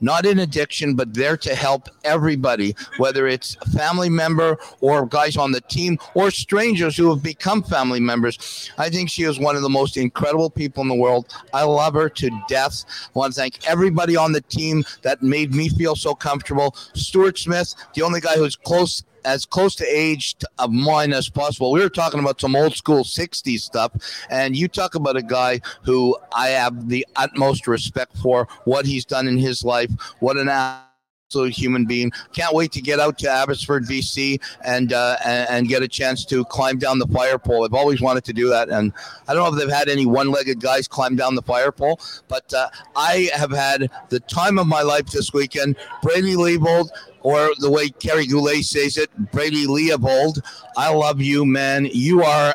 Not 0.00 0.26
in 0.26 0.38
addiction, 0.38 0.94
but 0.94 1.14
there 1.14 1.36
to 1.38 1.54
help 1.54 1.88
everybody, 2.04 2.74
whether 2.98 3.26
it's 3.26 3.56
a 3.62 3.70
family 3.70 4.08
member 4.08 4.58
or 4.80 5.06
guys 5.06 5.36
on 5.36 5.52
the 5.52 5.60
team 5.62 5.98
or 6.14 6.30
strangers 6.30 6.96
who 6.96 7.10
have 7.10 7.22
become 7.22 7.62
family 7.62 8.00
members. 8.00 8.70
I 8.78 8.90
think 8.90 9.10
she 9.10 9.24
is 9.24 9.38
one 9.38 9.56
of 9.56 9.62
the 9.62 9.68
most 9.68 9.96
incredible 9.96 10.50
people 10.50 10.82
in 10.82 10.88
the 10.88 10.94
world. 10.94 11.26
I 11.52 11.64
love 11.64 11.94
her 11.94 12.08
to 12.08 12.30
death. 12.48 12.84
I 13.14 13.18
want 13.18 13.34
to 13.34 13.40
thank 13.40 13.66
everybody 13.66 14.16
on 14.16 14.32
the 14.32 14.40
team 14.42 14.84
that 15.02 15.22
made 15.22 15.54
me 15.54 15.68
feel 15.68 15.96
so 15.96 16.14
comfortable. 16.14 16.74
Stuart 16.94 17.38
Smith, 17.38 17.74
the 17.94 18.02
only 18.02 18.20
guy 18.20 18.36
who's 18.36 18.56
close 18.56 19.02
as 19.24 19.44
close 19.44 19.74
to 19.76 19.84
age 19.84 20.36
of 20.58 20.72
mine 20.72 21.12
as 21.12 21.28
possible. 21.28 21.72
We 21.72 21.80
were 21.80 21.88
talking 21.88 22.20
about 22.20 22.40
some 22.40 22.56
old 22.56 22.74
school 22.74 23.04
60s 23.04 23.60
stuff, 23.60 23.92
and 24.30 24.56
you 24.56 24.68
talk 24.68 24.94
about 24.94 25.16
a 25.16 25.22
guy 25.22 25.60
who 25.82 26.16
I 26.32 26.48
have 26.48 26.88
the 26.88 27.06
utmost 27.16 27.66
respect 27.66 28.16
for, 28.18 28.48
what 28.64 28.86
he's 28.86 29.04
done 29.04 29.28
in 29.28 29.38
his 29.38 29.64
life, 29.64 29.90
what 30.20 30.36
an 30.36 30.48
absolute 30.48 31.52
human 31.52 31.84
being. 31.84 32.10
Can't 32.32 32.54
wait 32.54 32.72
to 32.72 32.80
get 32.80 33.00
out 33.00 33.18
to 33.18 33.28
Abbotsford, 33.28 33.84
BC, 33.84 34.40
and, 34.64 34.92
uh, 34.92 35.16
and 35.24 35.48
and 35.50 35.68
get 35.68 35.82
a 35.82 35.88
chance 35.88 36.24
to 36.26 36.44
climb 36.46 36.78
down 36.78 36.98
the 36.98 37.06
fire 37.08 37.38
pole. 37.38 37.64
I've 37.64 37.74
always 37.74 38.00
wanted 38.00 38.24
to 38.24 38.32
do 38.32 38.48
that, 38.48 38.70
and 38.70 38.92
I 39.26 39.34
don't 39.34 39.42
know 39.42 39.54
if 39.54 39.58
they've 39.58 39.76
had 39.76 39.88
any 39.88 40.06
one-legged 40.06 40.60
guys 40.60 40.88
climb 40.88 41.16
down 41.16 41.34
the 41.34 41.42
fire 41.42 41.70
pole, 41.72 42.00
but 42.28 42.52
uh, 42.54 42.68
I 42.96 43.30
have 43.34 43.50
had 43.50 43.90
the 44.08 44.20
time 44.20 44.58
of 44.58 44.66
my 44.66 44.82
life 44.82 45.06
this 45.06 45.32
weekend. 45.34 45.76
Brady 46.02 46.34
Leavold, 46.34 46.88
or 47.22 47.50
the 47.58 47.70
way 47.70 47.88
Kerry 47.90 48.26
Goulet 48.26 48.64
says 48.64 48.96
it, 48.96 49.10
Brady 49.32 49.66
Leopold. 49.66 50.42
I 50.76 50.92
love 50.92 51.20
you, 51.20 51.44
man. 51.44 51.86
You 51.86 52.22
are 52.22 52.54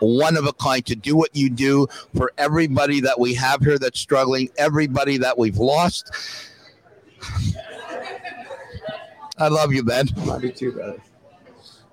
one 0.00 0.36
of 0.36 0.46
a 0.46 0.52
kind 0.52 0.84
to 0.86 0.96
do 0.96 1.16
what 1.16 1.34
you 1.34 1.50
do 1.50 1.86
for 2.16 2.32
everybody 2.38 3.00
that 3.00 3.18
we 3.18 3.34
have 3.34 3.60
here 3.60 3.78
that's 3.78 4.00
struggling, 4.00 4.48
everybody 4.56 5.18
that 5.18 5.36
we've 5.36 5.58
lost. 5.58 6.10
I 9.38 9.48
love 9.48 9.72
you, 9.72 9.84
man. 9.84 10.08
Love 10.24 10.42
you 10.42 10.50
too, 10.50 10.72
brother. 10.72 11.00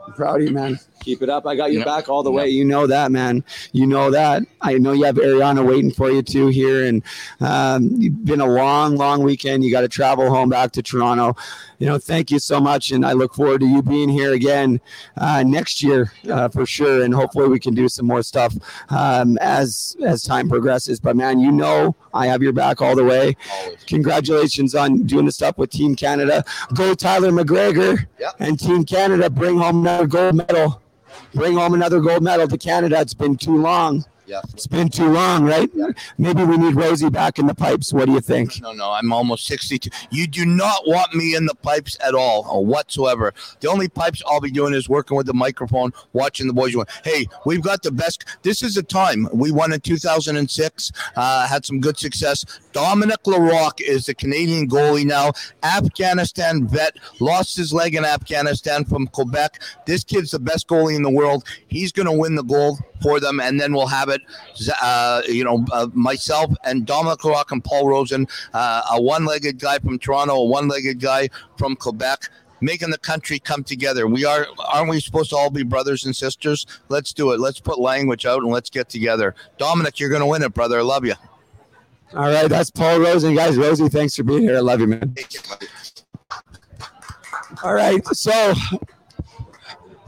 I'm 0.08 0.14
proud 0.14 0.42
of 0.42 0.48
you, 0.48 0.54
man. 0.54 0.80
Keep 1.02 1.22
it 1.22 1.30
up. 1.30 1.46
I 1.46 1.56
got 1.56 1.72
you 1.72 1.80
Yeah. 1.80 1.86
back 1.86 2.10
all 2.10 2.24
the 2.24 2.32
way. 2.32 2.48
You 2.50 2.66
know 2.66 2.88
that, 2.88 3.12
man. 3.12 3.44
You 3.74 3.86
know 3.86 4.10
that. 4.12 4.44
I 4.62 4.74
know 4.80 4.92
you 4.92 5.04
have 5.04 5.16
Ariana 5.18 5.64
waiting 5.66 5.92
for 5.92 6.10
you 6.10 6.22
too 6.24 6.48
here, 6.48 6.86
and 6.86 7.04
um, 7.42 7.90
you've 8.00 8.26
been 8.26 8.42
a 8.42 8.46
long, 8.48 8.96
long 8.96 9.22
weekend. 9.22 9.64
You 9.64 9.72
got 9.72 9.82
to 9.82 9.88
travel 9.88 10.30
home 10.34 10.50
back 10.50 10.72
to 10.74 10.82
Toronto. 10.82 11.36
You 11.78 11.86
know, 11.88 11.98
thank 12.00 12.32
you 12.32 12.40
so 12.40 12.60
much, 12.60 12.92
and 12.92 13.06
I 13.06 13.12
look 13.12 13.36
forward 13.36 13.60
to 13.62 13.68
you 13.68 13.82
being 13.84 14.10
here 14.10 14.34
again 14.34 14.80
uh, 15.18 15.44
next 15.46 15.84
year 15.84 16.12
uh, 16.32 16.48
for 16.50 16.66
sure, 16.66 17.04
and 17.04 17.14
hopefully 17.14 17.50
we 17.50 17.60
can 17.60 17.76
do 17.76 17.88
some 17.90 18.08
more 18.08 18.24
stuff 18.24 18.56
um, 18.90 19.38
as 19.42 19.96
as 20.04 20.24
time 20.24 20.48
progresses. 20.50 21.00
But 21.00 21.16
man, 21.16 21.40
you 21.40 21.52
know 21.52 21.96
I 22.14 22.28
have 22.28 22.42
your 22.42 22.54
back 22.54 22.82
all 22.82 22.96
the 22.96 23.04
way. 23.04 23.36
Congratulations 23.88 24.74
on 24.74 25.04
doing 25.04 25.26
the 25.26 25.32
stuff 25.32 25.58
with 25.58 25.70
Team 25.70 25.96
Canada. 25.96 26.44
Go 26.74 26.94
Tyler 26.96 27.30
McGregor 27.32 28.06
Yep. 28.20 28.36
and 28.40 28.60
Team 28.60 28.84
Canada. 28.86 29.30
Bring 29.30 29.58
home 29.60 29.84
another 29.96 30.08
gold 30.08 30.36
medal. 30.36 30.82
Bring 31.34 31.56
home 31.56 31.74
another 31.74 32.02
gold 32.02 32.22
medal 32.22 32.48
to 32.50 32.58
Canada. 32.58 33.00
It's 33.00 33.14
been 33.14 33.38
too 33.38 33.58
long. 33.58 34.04
Yeah. 34.28 34.42
It's 34.54 34.66
been 34.66 34.90
too 34.90 35.08
long, 35.08 35.44
right? 35.44 35.70
Maybe 36.18 36.44
we 36.44 36.58
need 36.58 36.76
Rosie 36.76 37.10
back 37.10 37.38
in 37.38 37.46
the 37.46 37.54
pipes. 37.54 37.94
What 37.94 38.06
do 38.06 38.14
you 38.14 38.22
think? 38.22 38.60
No, 38.60 38.72
no, 38.72 38.92
I'm 38.92 39.14
almost 39.14 39.46
62. 39.46 39.90
You 40.10 40.26
do 40.26 40.46
not 40.46 40.88
want 40.88 41.14
me 41.14 41.36
in 41.36 41.46
the 41.46 41.54
pipes 41.54 41.96
at 42.04 42.16
all 42.16 42.48
or 42.50 42.66
whatsoever. 42.66 43.34
The 43.60 43.70
only 43.70 43.88
pipes 43.88 44.24
I'll 44.28 44.42
be 44.42 44.50
doing 44.50 44.74
is 44.74 44.90
working 44.90 45.16
with 45.16 45.28
the 45.28 45.34
microphone, 45.34 45.94
watching 46.14 46.48
the 46.48 46.54
boys. 46.54 46.76
Hey, 47.04 47.28
we've 47.46 47.62
got 47.62 47.84
the 47.84 47.92
best. 47.92 48.26
This 48.42 48.64
is 48.64 48.74
the 48.76 48.84
time. 48.84 49.28
We 49.32 49.52
won 49.52 49.72
in 49.72 49.82
2006, 49.82 50.92
uh, 51.16 51.48
had 51.48 51.64
some 51.64 51.80
good 51.80 51.98
success. 51.98 52.44
Dominic 52.72 53.26
Larocque 53.28 53.82
is 53.82 54.08
the 54.08 54.16
Canadian 54.16 54.68
goalie 54.68 55.06
now. 55.06 55.34
Afghanistan 55.64 56.68
vet, 56.68 56.98
lost 57.20 57.56
his 57.58 57.72
leg 57.72 57.96
in 57.96 58.04
Afghanistan 58.04 58.86
from 58.86 59.08
Quebec. 59.08 59.62
This 59.86 60.04
kid's 60.04 60.32
the 60.32 60.40
best 60.40 60.68
goalie 60.68 60.96
in 60.96 61.04
the 61.04 61.10
world. 61.10 61.46
He's 61.68 61.92
going 61.92 62.08
to 62.08 62.12
win 62.12 62.36
the 62.36 62.44
gold 62.44 62.80
for 63.02 63.20
them, 63.20 63.40
and 63.40 63.60
then 63.60 63.74
we'll 63.74 63.88
have 63.88 64.10
it 64.10 64.15
it. 64.16 64.22
Uh, 64.82 65.22
you 65.28 65.44
know, 65.44 65.64
uh, 65.72 65.88
myself 65.94 66.54
and 66.64 66.86
Dominic 66.86 67.24
Rock 67.24 67.52
and 67.52 67.64
Paul 67.64 67.88
Rosen, 67.88 68.28
uh, 68.54 68.82
a 68.92 69.02
one-legged 69.02 69.60
guy 69.60 69.80
from 69.80 70.00
Toronto, 70.00 70.36
a 70.36 70.46
one-legged 70.46 71.00
guy 71.00 71.30
from 71.58 71.76
Quebec 71.76 72.30
making 72.62 72.90
the 72.90 72.98
country 72.98 73.38
come 73.38 73.64
together. 73.64 74.08
We 74.08 74.26
are, 74.26 74.48
aren't 74.68 74.90
we 74.90 75.00
supposed 75.00 75.30
to 75.32 75.36
all 75.36 75.50
be 75.50 75.64
brothers 75.64 76.06
and 76.06 76.16
sisters? 76.16 76.66
Let's 76.90 77.14
do 77.14 77.32
it. 77.32 77.40
Let's 77.40 77.60
put 77.60 77.80
language 77.80 78.26
out 78.26 78.42
and 78.42 78.52
let's 78.52 78.70
get 78.70 78.90
together. 78.90 79.36
Dominic, 79.58 80.00
you're 80.00 80.10
going 80.10 80.22
to 80.22 80.26
win 80.26 80.42
it, 80.42 80.54
brother. 80.54 80.80
I 80.80 80.82
love 80.82 81.06
you. 81.06 81.14
All 82.14 82.30
right, 82.30 82.48
that's 82.48 82.72
Paul 82.72 83.00
Rosen, 83.02 83.36
guys. 83.36 83.58
Rosie, 83.58 83.90
thanks 83.90 84.16
for 84.16 84.24
being 84.24 84.44
here. 84.44 84.58
I 84.58 84.62
love 84.62 84.80
you, 84.80 84.88
man. 84.88 85.14
All 87.64 87.74
right, 87.74 88.06
so 88.08 88.54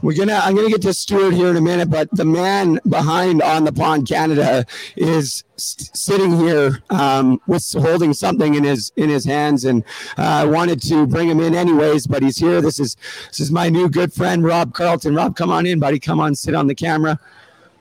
we're 0.02 0.14
gonna 0.16 0.40
I'm 0.42 0.54
gonna 0.54 0.68
get 0.68 0.82
to 0.82 0.94
Stuart 0.94 1.34
here 1.34 1.48
in 1.48 1.56
a 1.56 1.60
minute, 1.60 1.90
but 1.90 2.08
the 2.12 2.24
man 2.24 2.78
behind 2.88 3.42
on 3.42 3.64
the 3.64 3.72
pond 3.72 4.06
Canada 4.08 4.64
is 4.96 5.44
s- 5.56 5.90
sitting 5.94 6.38
here 6.38 6.82
um, 6.90 7.40
with 7.46 7.64
holding 7.72 8.12
something 8.12 8.54
in 8.54 8.64
his 8.64 8.92
in 8.96 9.08
his 9.08 9.24
hands, 9.24 9.64
and 9.64 9.82
uh, 10.16 10.22
I 10.22 10.44
wanted 10.44 10.80
to 10.82 11.06
bring 11.06 11.28
him 11.28 11.40
in 11.40 11.54
anyways, 11.54 12.06
but 12.06 12.22
he's 12.22 12.38
here. 12.38 12.60
This 12.60 12.78
is 12.78 12.96
this 13.28 13.40
is 13.40 13.50
my 13.50 13.68
new 13.68 13.88
good 13.88 14.12
friend 14.12 14.44
Rob 14.44 14.72
Carlton. 14.72 15.14
Rob, 15.14 15.34
come 15.36 15.50
on 15.50 15.66
in, 15.66 15.80
buddy. 15.80 15.98
Come 15.98 16.20
on, 16.20 16.34
sit 16.34 16.54
on 16.54 16.66
the 16.68 16.74
camera. 16.74 17.18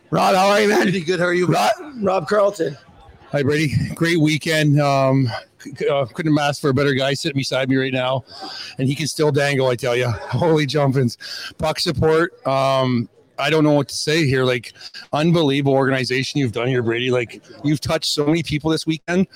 Rob, 0.10 0.36
how 0.36 0.48
are 0.50 0.62
you, 0.62 0.70
man? 0.70 0.84
Pretty 0.84 1.02
good. 1.02 1.20
How 1.20 1.26
are 1.28 1.34
you? 1.34 1.46
Rob, 1.48 1.72
Rob 2.02 2.28
Carlton. 2.28 2.78
Hi, 3.32 3.44
Brady. 3.44 3.74
Great 3.94 4.20
weekend. 4.22 4.80
Um, 4.80 5.28
c- 5.28 5.34
uh, 5.90 6.06
couldn't 6.06 6.38
asked 6.38 6.62
for 6.62 6.70
a 6.70 6.74
better 6.74 6.94
guy 6.94 7.14
sitting 7.14 7.38
beside 7.38 7.70
me 7.70 7.76
right 7.76 7.94
now, 7.94 8.24
and 8.78 8.88
he 8.88 8.96
can 8.96 9.08
still 9.08 9.32
dangle. 9.32 9.68
I 9.68 9.76
tell 9.76 9.96
you, 9.96 10.10
holy 10.12 10.66
jumpins, 10.66 11.18
puck 11.58 11.80
support. 11.80 12.46
Um, 12.48 13.10
I 13.40 13.50
don't 13.50 13.64
know 13.64 13.74
what 13.74 13.88
to 13.90 13.96
say 13.96 14.26
here. 14.26 14.44
Like, 14.44 14.74
unbelievable 15.14 15.74
organization 15.74 16.40
you've 16.40 16.52
done 16.52 16.68
here, 16.68 16.84
Brady. 16.84 17.12
Like, 17.12 17.44
you've 17.64 17.82
touched 17.82 18.12
so 18.12 18.26
many 18.26 18.44
people 18.44 18.72
this 18.72 18.86
weekend. 18.86 19.28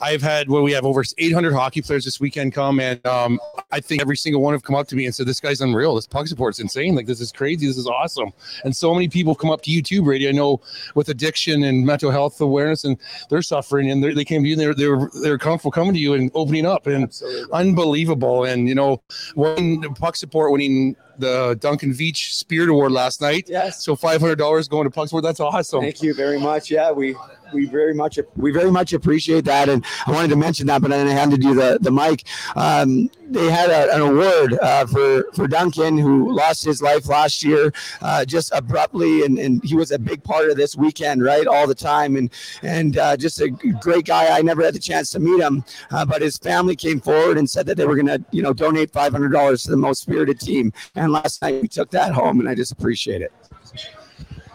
I've 0.00 0.22
had 0.22 0.48
well, 0.48 0.62
we 0.62 0.72
have 0.72 0.84
over 0.84 1.02
800 1.18 1.52
hockey 1.52 1.82
players 1.82 2.04
this 2.04 2.20
weekend 2.20 2.52
come, 2.52 2.80
and 2.80 3.04
um, 3.06 3.40
I 3.70 3.80
think 3.80 4.00
every 4.00 4.16
single 4.16 4.42
one 4.42 4.54
of 4.54 4.58
them 4.58 4.62
have 4.62 4.66
come 4.66 4.76
up 4.76 4.88
to 4.88 4.96
me 4.96 5.06
and 5.06 5.14
said, 5.14 5.26
"This 5.26 5.40
guy's 5.40 5.60
unreal. 5.60 5.94
This 5.94 6.06
puck 6.06 6.26
support's 6.26 6.60
insane. 6.60 6.94
Like, 6.94 7.06
this 7.06 7.20
is 7.20 7.32
crazy. 7.32 7.66
This 7.66 7.78
is 7.78 7.86
awesome." 7.86 8.32
And 8.64 8.74
so 8.74 8.94
many 8.94 9.08
people 9.08 9.34
come 9.34 9.50
up 9.50 9.62
to 9.62 9.70
you 9.70 9.82
too, 9.82 10.02
Brady. 10.02 10.28
I 10.28 10.32
know 10.32 10.60
with 10.94 11.08
addiction 11.08 11.64
and 11.64 11.84
mental 11.84 12.10
health 12.10 12.40
awareness, 12.40 12.84
and 12.84 12.96
they're 13.30 13.42
suffering, 13.42 13.90
and 13.90 14.02
they're, 14.02 14.14
they 14.14 14.24
came 14.24 14.42
to 14.42 14.48
you, 14.48 14.54
and 14.54 14.60
they're 14.60 14.74
they're 14.74 15.10
they're 15.22 15.38
comfortable 15.38 15.72
coming 15.72 15.94
to 15.94 16.00
you 16.00 16.14
and 16.14 16.30
opening 16.34 16.66
up, 16.66 16.86
and 16.86 17.12
unbelievable. 17.52 18.44
And 18.44 18.68
you 18.68 18.74
know, 18.74 19.02
when 19.34 19.82
puck 19.94 20.16
support 20.16 20.52
winning 20.52 20.96
the 21.22 21.56
Duncan 21.66 21.92
Veach 21.92 22.32
Spirit 22.34 22.68
Award 22.68 22.92
last 22.92 23.20
night. 23.20 23.44
Yes. 23.48 23.84
So 23.84 23.96
five 23.96 24.20
hundred 24.20 24.38
dollars 24.44 24.68
going 24.68 24.84
to 24.84 24.90
puck 24.90 25.08
support. 25.08 25.24
That's 25.24 25.40
awesome. 25.40 25.80
Thank 25.80 26.02
you 26.02 26.14
very 26.14 26.38
much. 26.38 26.70
Yeah, 26.70 26.90
we 26.90 27.16
we 27.54 27.66
very 27.66 27.94
much 27.94 28.18
we 28.36 28.50
very 28.50 28.70
much 28.70 28.92
appreciate 28.92 29.44
that, 29.44 29.68
and 29.68 29.84
I 30.06 30.10
wanted 30.10 30.28
to 30.28 30.36
mention 30.36 30.66
that, 30.68 30.82
but 30.82 30.90
then 30.90 31.06
I 31.06 31.12
handed 31.12 31.42
you 31.44 31.54
the 31.54 31.78
the 31.80 31.90
mic. 31.90 32.24
Um, 32.56 33.10
they 33.28 33.50
had 33.50 33.70
a, 33.70 33.94
an 33.94 34.02
award 34.02 34.58
uh, 34.60 34.86
for 34.86 35.24
for 35.34 35.46
Duncan, 35.48 35.96
who 35.98 36.34
lost 36.34 36.64
his 36.64 36.82
life 36.82 37.08
last 37.08 37.42
year, 37.42 37.72
uh, 38.00 38.24
just 38.24 38.52
abruptly, 38.52 39.24
and, 39.24 39.38
and 39.38 39.62
he 39.64 39.74
was 39.74 39.90
a 39.90 39.98
big 39.98 40.22
part 40.24 40.50
of 40.50 40.56
this 40.56 40.76
weekend, 40.76 41.22
right, 41.22 41.46
all 41.46 41.66
the 41.66 41.74
time, 41.74 42.16
and 42.16 42.30
and 42.62 42.98
uh, 42.98 43.16
just 43.16 43.40
a 43.40 43.48
great 43.48 44.06
guy. 44.06 44.36
I 44.36 44.42
never 44.42 44.62
had 44.62 44.74
the 44.74 44.84
chance 44.90 45.10
to 45.10 45.20
meet 45.20 45.40
him, 45.40 45.64
uh, 45.90 46.04
but 46.04 46.22
his 46.22 46.38
family 46.38 46.76
came 46.76 47.00
forward 47.00 47.38
and 47.38 47.48
said 47.48 47.66
that 47.66 47.76
they 47.76 47.86
were 47.86 47.96
going 47.96 48.06
to, 48.06 48.24
you 48.32 48.42
know, 48.42 48.52
donate 48.52 48.90
five 48.92 49.12
hundred 49.12 49.32
dollars 49.32 49.62
to 49.64 49.70
the 49.70 49.76
most 49.76 50.02
spirited 50.02 50.40
team, 50.40 50.72
and 50.94 51.11
last 51.12 51.42
night 51.42 51.60
we 51.60 51.68
took 51.68 51.90
that 51.90 52.12
home, 52.12 52.40
and 52.40 52.48
I 52.48 52.54
just 52.54 52.72
appreciate 52.72 53.22
it. 53.22 53.32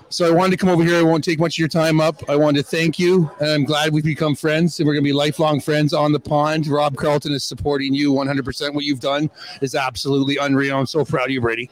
So 0.10 0.26
I 0.26 0.32
wanted 0.32 0.52
to 0.52 0.58
come 0.58 0.70
over 0.70 0.84
here. 0.84 0.98
I 0.98 1.02
won't 1.02 1.24
take 1.24 1.38
much 1.38 1.56
of 1.56 1.60
your 1.60 1.68
time 1.68 2.00
up. 2.00 2.30
I 2.30 2.36
wanted 2.38 2.64
to 2.64 2.64
thank 2.64 2.98
you, 2.98 3.30
and 3.42 3.50
I'm 3.50 3.66
glad 3.66 3.92
we've 3.92 4.06
become 4.06 4.36
friends, 4.36 4.80
and 4.80 4.88
we're 4.88 4.94
going 4.94 5.04
to 5.04 5.08
be 5.08 5.14
lifelong 5.14 5.60
friends 5.60 5.94
on 5.94 6.14
the 6.14 6.20
pond. 6.20 6.68
Rob 6.68 6.96
Carlton 6.96 7.34
is 7.34 7.44
supporting 7.44 7.94
you 7.94 8.14
100%. 8.14 8.74
What 8.74 8.86
you've 8.86 9.02
done 9.02 9.30
is 9.62 9.76
absolutely 9.76 10.38
unreal. 10.38 10.78
I'm 10.78 10.86
so 10.86 11.04
proud 11.04 11.26
of 11.26 11.32
you, 11.32 11.42
Brady. 11.42 11.70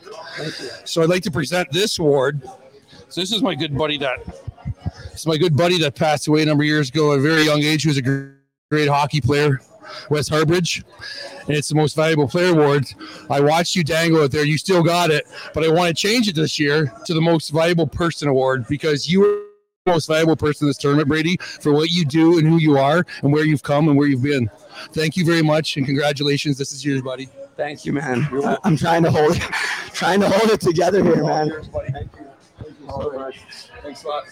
So 0.84 1.02
I'd 1.02 1.10
like 1.10 1.24
to 1.24 1.32
present 1.32 1.72
this 1.72 1.98
award. 1.98 2.42
So 3.08 3.22
this 3.22 3.32
is 3.32 3.42
my 3.42 3.56
good 3.56 3.78
buddy 3.78 3.98
that. 4.00 4.20
It's 5.14 5.26
my 5.26 5.38
good 5.38 5.56
buddy 5.56 5.80
that 5.80 5.96
passed 5.96 6.28
away 6.28 6.42
a 6.42 6.46
number 6.46 6.64
of 6.64 6.68
years 6.68 6.90
ago 6.90 7.14
at 7.14 7.20
a 7.20 7.22
very 7.22 7.44
young 7.44 7.64
age. 7.64 7.84
He 7.84 7.88
was 7.88 7.98
a 7.98 8.02
gr- 8.02 8.32
great 8.70 8.90
hockey 8.90 9.22
player, 9.22 9.62
Wes 10.10 10.30
Harbridge, 10.30 10.84
and 11.48 11.56
it's 11.56 11.70
the 11.70 11.76
most 11.76 11.96
valuable 11.96 12.28
player 12.28 12.52
award. 12.52 12.86
I 13.30 13.40
watched 13.40 13.76
you 13.76 13.84
dangle 13.84 14.22
it 14.24 14.32
there. 14.32 14.46
You 14.46 14.58
still 14.58 14.84
got 14.84 15.10
it, 15.12 15.26
but 15.54 15.64
I 15.64 15.70
want 15.70 15.90
to 15.90 15.94
change 15.94 16.28
it 16.28 16.36
this 16.36 16.60
year 16.60 16.92
to 17.06 17.14
the 17.14 17.22
most 17.22 17.50
valuable 17.50 17.88
person 17.88 18.28
award 18.28 18.66
because 18.68 19.10
you 19.10 19.22
were 19.22 19.42
the 19.86 19.92
most 19.92 20.08
valuable 20.08 20.36
person 20.36 20.66
in 20.66 20.70
this 20.70 20.78
tournament, 20.78 21.08
Brady, 21.08 21.38
for 21.38 21.72
what 21.72 21.90
you 21.92 22.06
do 22.06 22.40
and 22.40 22.48
who 22.48 22.58
you 22.58 22.78
are 22.78 23.06
and 23.22 23.32
where 23.32 23.46
you've 23.46 23.64
come 23.64 23.88
and 23.88 23.98
where 23.98 24.08
you've 24.08 24.24
been. 24.24 24.50
Thank 24.94 25.16
you 25.16 25.26
very 25.26 25.44
much 25.44 25.78
and 25.78 25.86
congratulations. 25.86 26.58
This 26.58 26.72
is 26.72 26.84
yours, 26.84 27.02
buddy. 27.02 27.30
Thank 27.56 27.86
you, 27.86 27.94
man. 27.94 28.28
I- 28.44 28.58
I'm 28.64 28.76
trying 28.76 29.04
to 29.04 29.12
hold, 29.12 29.36
trying 29.94 30.20
to 30.22 30.30
hold 30.30 30.52
it 30.52 30.60
together 30.60 31.04
here, 31.04 31.24
man. 31.24 31.52
Thanks 32.88 34.04
a 34.04 34.08
lot. 34.08 34.24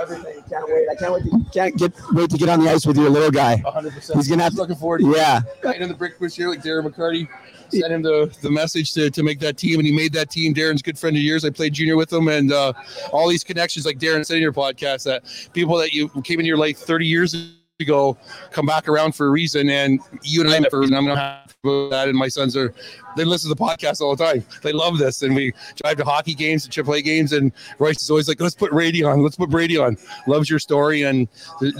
Everything. 0.00 0.42
Can't 0.48 0.66
wait. 0.68 0.88
I 0.90 0.94
can't 0.94 1.12
wait. 1.12 1.24
To, 1.24 1.44
can't 1.52 1.76
get 1.76 1.92
wait 2.12 2.30
to 2.30 2.38
get 2.38 2.48
on 2.48 2.60
the 2.60 2.70
ice 2.70 2.86
with 2.86 2.96
your 2.96 3.10
little 3.10 3.30
guy. 3.30 3.62
100%. 3.64 4.14
He's 4.14 4.28
gonna 4.28 4.42
have 4.42 4.52
to- 4.52 4.58
looking 4.58 4.76
forward 4.76 5.00
to 5.00 5.12
Yeah. 5.14 5.40
Right 5.62 5.80
in 5.80 5.88
the 5.88 5.94
brick 5.94 6.18
bush 6.18 6.34
here, 6.36 6.48
like 6.48 6.62
Darren 6.62 6.88
McCarty. 6.90 7.28
Sent 7.70 7.92
him 7.92 8.02
the, 8.02 8.36
the 8.42 8.50
message 8.50 8.92
to, 8.94 9.10
to 9.10 9.22
make 9.22 9.38
that 9.38 9.56
team, 9.56 9.78
and 9.78 9.86
he 9.86 9.94
made 9.94 10.12
that 10.14 10.28
team. 10.28 10.52
Darren's 10.52 10.80
a 10.80 10.82
good 10.82 10.98
friend 10.98 11.16
of 11.16 11.22
yours. 11.22 11.44
I 11.44 11.50
played 11.50 11.72
junior 11.72 11.96
with 11.96 12.12
him, 12.12 12.26
and 12.26 12.52
uh, 12.52 12.72
all 13.12 13.28
these 13.28 13.44
connections, 13.44 13.86
like 13.86 13.98
Darren 13.98 14.26
said 14.26 14.36
in 14.38 14.42
your 14.42 14.52
podcast, 14.52 15.04
that 15.04 15.22
people 15.52 15.76
that 15.76 15.92
you 15.92 16.08
came 16.22 16.40
into 16.40 16.48
your 16.48 16.56
life 16.56 16.78
30 16.78 17.06
years 17.06 17.34
ago 17.34 17.44
come 17.84 18.66
back 18.66 18.88
around 18.88 19.14
for 19.14 19.26
a 19.26 19.30
reason. 19.30 19.68
And 19.68 20.00
you 20.22 20.40
and 20.42 20.50
I 20.50 20.60
met 20.60 20.70
for 20.70 20.78
a 20.78 20.80
reason. 20.80 20.96
I'm 20.96 21.06
not 21.06 21.18
happy 21.18 21.52
about 21.64 21.90
that. 21.90 22.08
And 22.08 22.16
my 22.16 22.28
sons 22.28 22.56
are, 22.56 22.74
they 23.16 23.24
listen 23.24 23.50
to 23.50 23.54
the 23.54 23.62
podcast 23.62 24.00
all 24.00 24.14
the 24.16 24.24
time. 24.24 24.44
They 24.62 24.72
love 24.72 24.98
this. 24.98 25.22
And 25.22 25.34
we 25.34 25.52
drive 25.76 25.96
to 25.98 26.04
hockey 26.04 26.34
games, 26.34 26.66
to 26.66 26.84
AAA 26.84 27.04
games, 27.04 27.32
and 27.32 27.52
Royce 27.78 28.02
is 28.02 28.10
always 28.10 28.28
like, 28.28 28.40
let's 28.40 28.54
put 28.54 28.70
Brady 28.70 29.02
on. 29.02 29.22
Let's 29.22 29.36
put 29.36 29.50
Brady 29.50 29.78
on. 29.78 29.96
Loves 30.26 30.48
your 30.48 30.58
story. 30.58 31.02
And 31.02 31.28
uh, 31.62 31.70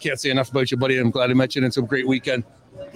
can't 0.00 0.20
say 0.20 0.30
enough 0.30 0.50
about 0.50 0.70
you, 0.70 0.76
buddy. 0.76 0.98
I'm 0.98 1.10
glad 1.10 1.30
I 1.30 1.34
met 1.34 1.54
you. 1.54 1.60
And 1.60 1.66
it's 1.66 1.76
a 1.76 1.82
great 1.82 2.06
weekend. 2.06 2.44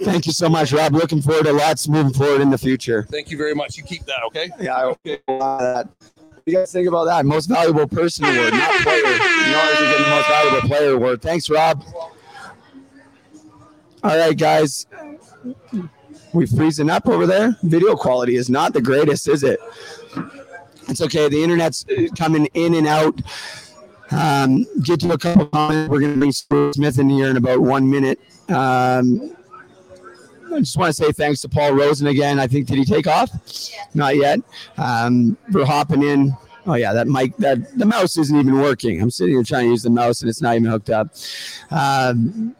Thank 0.01 0.25
you 0.25 0.33
so 0.33 0.47
much, 0.47 0.71
Rob. 0.71 0.93
Looking 0.93 1.21
forward 1.21 1.45
to 1.45 1.53
lots 1.53 1.87
moving 1.87 2.13
forward 2.13 2.41
in 2.41 2.49
the 2.49 2.57
future. 2.57 3.05
Thank 3.09 3.31
you 3.31 3.37
very 3.37 3.53
much. 3.53 3.77
You 3.77 3.83
keep 3.83 4.05
that, 4.05 4.23
okay? 4.27 4.49
Yeah, 4.59 4.75
I 4.75 4.81
hope 4.81 4.99
that. 5.03 5.89
What 6.39 6.45
do 6.45 6.51
you 6.51 6.57
guys 6.57 6.71
think 6.71 6.87
about 6.87 7.05
that? 7.05 7.25
Most 7.25 7.47
valuable 7.47 7.87
person 7.87 8.25
award, 8.25 8.53
not 8.53 8.81
player. 8.81 8.97
You 8.97 9.03
know, 9.03 9.75
you're 9.77 9.91
getting 9.91 10.03
the 10.03 10.09
most 10.09 10.27
valuable 10.27 10.67
player 10.67 10.93
award. 10.93 11.21
Thanks, 11.21 11.49
Rob. 11.49 11.83
All 14.03 14.17
right, 14.17 14.37
guys. 14.37 14.87
We 16.31 16.45
freezing 16.45 16.89
up 16.89 17.07
over 17.07 17.27
there. 17.27 17.57
Video 17.63 17.95
quality 17.95 18.35
is 18.35 18.49
not 18.49 18.73
the 18.73 18.81
greatest, 18.81 19.27
is 19.27 19.43
it? 19.43 19.59
It's 20.87 21.01
okay. 21.01 21.27
The 21.27 21.43
internet's 21.43 21.85
coming 22.17 22.45
in 22.53 22.75
and 22.75 22.87
out. 22.87 23.21
Um, 24.11 24.65
get 24.81 25.01
to 25.01 25.11
a 25.11 25.17
couple 25.17 25.47
comments. 25.47 25.89
We're 25.89 25.99
going 25.99 26.19
to 26.19 26.45
bring 26.47 26.71
Smith 26.71 26.97
in 26.97 27.09
here 27.09 27.29
in 27.29 27.37
about 27.37 27.59
one 27.59 27.89
minute. 27.89 28.19
Um, 28.49 29.35
I 30.53 30.59
just 30.59 30.77
want 30.77 30.95
to 30.95 31.03
say 31.03 31.11
thanks 31.11 31.41
to 31.41 31.49
Paul 31.49 31.73
Rosen 31.73 32.07
again. 32.07 32.39
I 32.39 32.47
think 32.47 32.67
did 32.67 32.77
he 32.77 32.85
take 32.85 33.05
off? 33.05 33.29
Not 33.93 34.15
yet. 34.15 34.39
Um, 34.77 35.37
we're 35.51 35.65
hopping 35.65 36.03
in. 36.03 36.35
Oh 36.65 36.73
yeah, 36.73 36.93
that 36.93 37.07
mic 37.07 37.35
that 37.37 37.77
the 37.77 37.85
mouse 37.85 38.17
isn't 38.17 38.37
even 38.37 38.59
working. 38.59 39.01
I'm 39.01 39.11
sitting 39.11 39.35
here 39.35 39.43
trying 39.43 39.65
to 39.65 39.69
use 39.69 39.83
the 39.83 39.89
mouse 39.89 40.21
and 40.21 40.29
it's 40.29 40.41
not 40.41 40.55
even 40.55 40.69
hooked 40.69 40.89
up. 40.89 41.09
Um, 41.71 42.55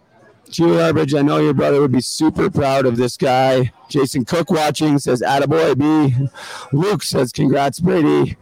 Julie 0.50 0.78
Harbridge, 0.78 1.18
I 1.18 1.22
know 1.22 1.38
your 1.38 1.54
brother 1.54 1.80
would 1.80 1.92
be 1.92 2.02
super 2.02 2.50
proud 2.50 2.88
of 2.88 2.98
this 2.98 3.18
guy. 3.18 3.72
Jason 3.88 4.26
Cook 4.26 4.50
watching 4.50 4.98
says, 4.98 5.22
Attaboy 5.22 5.78
B. 5.78 6.28
Luke 6.72 7.04
says, 7.04 7.32
Congrats, 7.32 7.80
Brady. 7.80 8.36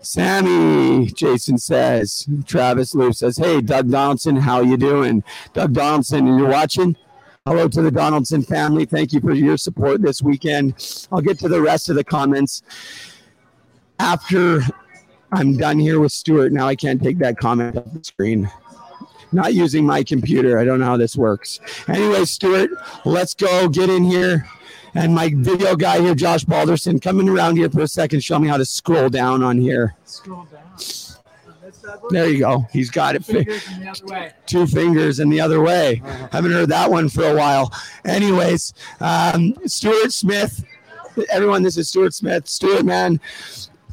Sammy, 0.00 1.06
Jason 1.06 1.58
says. 1.58 2.26
Travis 2.46 2.94
Luke 2.94 3.14
says, 3.14 3.36
Hey, 3.36 3.60
Doug 3.60 3.90
Donaldson, 3.90 4.36
how 4.36 4.62
you 4.62 4.78
doing? 4.78 5.22
Doug 5.52 5.74
Donaldson, 5.74 6.26
you're 6.26 6.48
watching? 6.48 6.96
Hello 7.46 7.68
to 7.68 7.82
the 7.82 7.90
Donaldson 7.90 8.42
family. 8.42 8.86
Thank 8.86 9.12
you 9.12 9.20
for 9.20 9.34
your 9.34 9.58
support 9.58 10.00
this 10.00 10.22
weekend. 10.22 11.06
I'll 11.12 11.20
get 11.20 11.38
to 11.40 11.48
the 11.48 11.60
rest 11.60 11.90
of 11.90 11.96
the 11.96 12.04
comments 12.04 12.62
after 13.98 14.60
I'm 15.30 15.58
done 15.58 15.78
here 15.78 16.00
with 16.00 16.12
Stuart. 16.12 16.52
Now 16.52 16.66
I 16.66 16.74
can't 16.74 17.02
take 17.02 17.18
that 17.18 17.36
comment 17.36 17.76
off 17.76 17.92
the 17.92 18.02
screen. 18.02 18.50
Not 19.34 19.52
using 19.52 19.84
my 19.84 20.04
computer. 20.04 20.58
I 20.60 20.64
don't 20.64 20.78
know 20.78 20.84
how 20.86 20.96
this 20.96 21.16
works. 21.16 21.58
Anyway, 21.88 22.24
Stuart, 22.24 22.70
let's 23.04 23.34
go 23.34 23.68
get 23.68 23.90
in 23.90 24.04
here. 24.04 24.46
And 24.94 25.12
my 25.12 25.32
video 25.36 25.74
guy 25.74 26.00
here, 26.00 26.14
Josh 26.14 26.44
Balderson, 26.44 27.00
coming 27.02 27.28
around 27.28 27.56
here 27.56 27.68
for 27.68 27.80
a 27.80 27.88
second. 27.88 28.22
Show 28.22 28.38
me 28.38 28.46
how 28.46 28.56
to 28.56 28.64
scroll 28.64 29.08
down 29.08 29.42
on 29.42 29.58
here. 29.58 29.96
Scroll 30.04 30.44
down. 30.44 30.60
There 32.10 32.28
you 32.30 32.38
go. 32.38 32.64
He's 32.72 32.90
got 32.90 33.16
it. 33.16 33.24
fi- 33.24 33.42
Fingers 33.44 33.66
in 33.68 33.80
the 33.80 33.88
other 33.90 34.06
way. 34.06 34.32
two 34.46 34.66
fingers 34.68 35.18
and 35.18 35.32
the 35.32 35.40
other 35.40 35.60
way. 35.60 36.00
Haven't 36.30 36.52
heard 36.52 36.68
that 36.68 36.88
one 36.90 37.08
for 37.08 37.24
a 37.24 37.34
while. 37.34 37.72
Anyways, 38.04 38.72
um, 39.00 39.54
Stuart 39.66 40.12
Smith, 40.12 40.64
everyone, 41.30 41.62
this 41.62 41.76
is 41.76 41.88
Stuart 41.88 42.14
Smith. 42.14 42.46
Stuart, 42.48 42.84
man, 42.84 43.20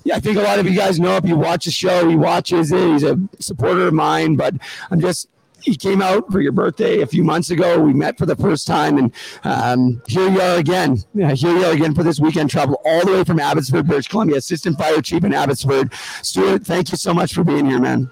yeah, 0.03 0.15
I 0.15 0.19
think 0.19 0.37
a 0.37 0.41
lot 0.41 0.59
of 0.59 0.65
you 0.67 0.75
guys 0.75 0.99
know 0.99 1.15
if 1.17 1.25
you 1.25 1.35
watch 1.35 1.65
the 1.65 1.71
show, 1.71 2.07
he 2.07 2.15
watches 2.15 2.71
it. 2.71 2.91
He's 2.91 3.03
a 3.03 3.19
supporter 3.39 3.87
of 3.87 3.93
mine, 3.93 4.35
but 4.35 4.55
I'm 4.89 4.99
just 4.99 5.27
he 5.61 5.75
came 5.75 6.01
out 6.01 6.31
for 6.31 6.41
your 6.41 6.51
birthday 6.51 7.01
a 7.01 7.07
few 7.07 7.23
months 7.23 7.51
ago. 7.51 7.79
We 7.79 7.93
met 7.93 8.17
for 8.17 8.25
the 8.25 8.35
first 8.35 8.67
time, 8.67 8.97
and 8.97 9.13
um, 9.43 10.01
here 10.07 10.27
you 10.27 10.41
are 10.41 10.57
again. 10.57 10.97
Yeah, 11.13 11.31
here 11.33 11.55
you 11.55 11.65
are 11.65 11.73
again 11.73 11.93
for 11.93 12.03
this 12.03 12.19
weekend 12.19 12.49
travel 12.49 12.81
all 12.83 13.05
the 13.05 13.11
way 13.11 13.23
from 13.23 13.39
Abbotsford, 13.39 13.87
British 13.87 14.07
Columbia, 14.07 14.37
Assistant 14.37 14.77
Fire 14.77 15.01
Chief 15.01 15.23
in 15.23 15.33
Abbotsford. 15.33 15.93
Stuart, 16.23 16.65
thank 16.65 16.91
you 16.91 16.97
so 16.97 17.13
much 17.13 17.33
for 17.33 17.43
being 17.43 17.65
here, 17.65 17.79
man. 17.79 18.09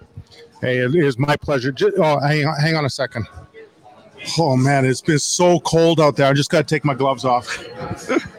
Hey, 0.61 0.77
it 0.79 0.93
is 0.93 1.17
my 1.17 1.35
pleasure. 1.37 1.71
Just, 1.71 1.97
oh, 1.97 2.19
hang 2.19 2.45
on, 2.45 2.59
hang 2.59 2.75
on 2.75 2.85
a 2.85 2.89
second. 2.89 3.25
Oh 4.37 4.57
man, 4.57 4.85
it's 4.85 5.01
been 5.01 5.19
so 5.19 5.59
cold 5.61 5.99
out 6.01 6.17
there. 6.17 6.27
I 6.27 6.33
just 6.33 6.49
got 6.49 6.67
to 6.67 6.75
take 6.75 6.83
my 6.83 6.93
gloves 6.93 7.25
off. 7.25 7.65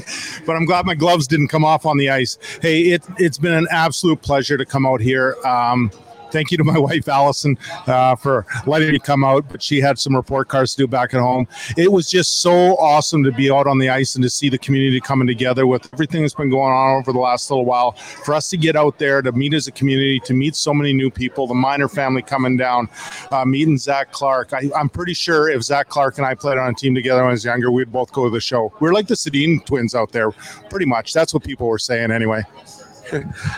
but 0.46 0.56
I'm 0.56 0.64
glad 0.64 0.86
my 0.86 0.94
gloves 0.94 1.26
didn't 1.26 1.48
come 1.48 1.64
off 1.64 1.86
on 1.86 1.96
the 1.96 2.10
ice. 2.10 2.38
Hey, 2.60 2.82
it, 2.82 3.02
it's 3.18 3.38
been 3.38 3.52
an 3.52 3.66
absolute 3.70 4.22
pleasure 4.22 4.56
to 4.56 4.64
come 4.64 4.86
out 4.86 5.00
here. 5.00 5.36
Um, 5.44 5.90
thank 6.32 6.50
you 6.50 6.58
to 6.58 6.64
my 6.64 6.78
wife 6.78 7.08
Allison 7.08 7.56
uh, 7.86 8.16
for 8.16 8.46
letting 8.66 8.90
me 8.90 8.98
come 8.98 9.24
out. 9.24 9.44
But 9.48 9.62
she 9.62 9.80
had 9.80 9.98
some 9.98 10.16
report 10.16 10.48
cards 10.48 10.74
to 10.74 10.82
do 10.82 10.86
back 10.86 11.14
at 11.14 11.20
home. 11.20 11.46
It 11.76 11.92
was 11.92 12.10
just 12.10 12.40
so 12.40 12.76
awesome 12.76 13.22
to 13.24 13.32
be 13.32 13.50
out 13.50 13.66
on 13.66 13.78
the 13.78 13.90
ice 13.90 14.14
and 14.14 14.22
to 14.22 14.30
see 14.30 14.48
the 14.48 14.58
community 14.58 15.00
coming 15.00 15.26
together 15.26 15.66
with 15.66 15.88
everything 15.92 16.22
that's 16.22 16.34
been 16.34 16.50
going 16.50 16.72
on 16.72 17.00
over 17.00 17.12
the 17.12 17.18
last 17.18 17.50
little 17.50 17.64
while. 17.64 17.92
For 17.92 18.34
us 18.34 18.48
to 18.50 18.56
get 18.56 18.76
out 18.76 18.98
there 18.98 19.22
to 19.22 19.32
meet 19.32 19.54
as 19.54 19.66
a 19.68 19.72
community, 19.72 20.18
to 20.20 20.34
meet 20.34 20.56
so 20.56 20.72
many 20.72 20.92
new 20.92 21.10
people, 21.10 21.46
the 21.46 21.54
Miner 21.54 21.88
family 21.88 22.22
coming 22.22 22.56
down, 22.56 22.88
uh, 23.30 23.44
meeting 23.44 23.78
Zach 23.78 24.12
Clark. 24.12 24.52
I, 24.52 24.70
am 24.74 24.88
pretty 24.88 25.14
sure 25.14 25.50
if 25.50 25.62
Zach 25.62 25.88
Clark 25.88 26.18
and 26.18 26.26
I 26.26 26.34
played 26.34 26.58
on 26.58 26.70
a 26.70 26.74
team 26.74 26.94
together 26.94 27.20
when 27.20 27.30
I 27.30 27.32
was 27.32 27.44
younger, 27.44 27.70
we'd 27.70 27.92
both 27.92 28.12
go 28.12 28.24
to 28.24 28.30
the 28.30 28.40
show. 28.40 28.72
We're 28.80 28.92
like 28.92 29.06
the 29.06 29.14
Sedin 29.14 29.64
twins 29.64 29.94
out 29.94 30.12
there, 30.12 30.30
pretty 30.70 30.86
much. 30.86 31.12
That's 31.12 31.34
what 31.34 31.44
people 31.44 31.66
were 31.66 31.78
saying 31.78 32.10
anyway. 32.10 32.42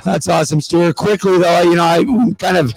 That's 0.05 0.29
awesome, 0.29 0.61
Stuart. 0.61 0.97
Quickly 0.97 1.39
though, 1.39 1.63
you 1.63 1.77
know, 1.77 1.85
I 1.85 2.05
kind 2.39 2.57
of 2.57 2.75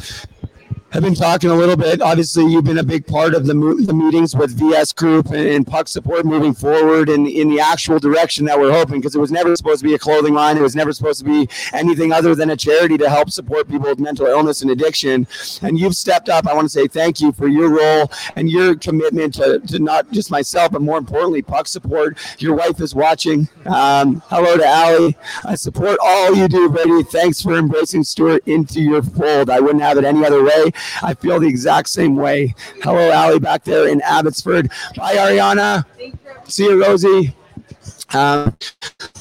have 0.92 1.04
been 1.04 1.16
talking 1.16 1.50
a 1.50 1.56
little 1.56 1.76
bit. 1.76 2.02
Obviously, 2.02 2.50
you've 2.50 2.64
been 2.64 2.78
a 2.78 2.84
big 2.84 3.06
part 3.06 3.36
of 3.36 3.46
the, 3.46 3.54
the 3.54 3.94
meetings 3.94 4.36
with 4.36 4.58
VS 4.58 4.94
Group 4.94 5.28
and, 5.28 5.48
and 5.48 5.68
puck 5.68 5.88
support 5.88 6.26
moving 6.26 6.54
forward 6.54 7.10
in, 7.10 7.28
in 7.28 7.50
the 7.50 7.60
actual 7.60 8.00
direction 8.00 8.46
that 8.46 8.58
we're 8.58 8.72
hoping 8.72 9.02
because 9.02 9.14
it 9.14 9.20
was 9.20 9.32
never 9.32 9.54
supposed 9.58 9.82
to 9.82 9.88
be 9.88 9.96
a 9.96 10.00
clothing 10.00 10.34
line. 10.34 10.58
It 10.58 10.62
was 10.62 10.78
never 10.78 10.94
supposed 10.94 11.20
to 11.20 11.26
be 11.26 11.50
anything 11.74 12.14
other 12.14 12.36
than 12.36 12.52
a 12.52 12.56
charity 12.56 12.98
to 13.00 13.10
help 13.10 13.30
support 13.32 13.68
people 13.68 13.90
with 13.90 14.00
mental 14.00 14.28
illness 14.28 14.62
and 14.62 14.72
addiction. 14.72 15.28
And 15.62 15.78
you've 15.78 15.96
stepped 15.96 16.30
up. 16.30 16.48
I 16.48 16.54
want 16.54 16.66
to 16.66 16.70
say 16.70 16.88
thank 16.88 17.20
you 17.20 17.34
for 17.34 17.50
your 17.50 17.70
role 17.70 18.10
and 18.38 18.50
your 18.50 18.76
commitment 18.76 19.34
to, 19.36 19.60
to 19.60 19.80
not 19.80 20.10
just 20.12 20.32
myself, 20.32 20.72
but 20.72 20.82
more 20.82 20.98
importantly, 20.98 21.42
puck 21.42 21.68
support. 21.68 22.18
Your 22.40 22.56
wife 22.56 22.80
is 22.80 22.96
watching. 22.96 23.50
Um, 23.66 24.24
hello 24.28 24.56
to 24.56 24.66
Allie. 24.66 25.18
I 25.44 25.56
support 25.56 26.00
all 26.02 26.34
you 26.34 26.48
do, 26.48 26.70
Brady. 26.70 27.04
Thanks 27.04 27.42
for 27.42 27.56
embracing 27.56 28.06
Stuart 28.06 28.48
into 28.48 28.82
your 28.82 29.04
fold. 29.04 29.50
I 29.50 29.60
wouldn't 29.60 29.84
have 29.84 29.98
it 29.98 30.06
any 30.06 30.26
other 30.26 30.44
way. 30.44 30.72
I 31.02 31.14
feel 31.14 31.40
the 31.40 31.48
exact 31.48 31.90
same 31.90 32.16
way. 32.16 32.54
Hello, 32.82 33.12
Allie, 33.12 33.40
back 33.40 33.64
there 33.64 33.88
in 33.88 34.02
Abbotsford. 34.02 34.70
Bye, 34.96 35.16
Ariana. 35.16 35.86
See 36.46 36.64
you, 36.64 36.82
Rosie. 36.82 37.36
Um, 38.14 38.56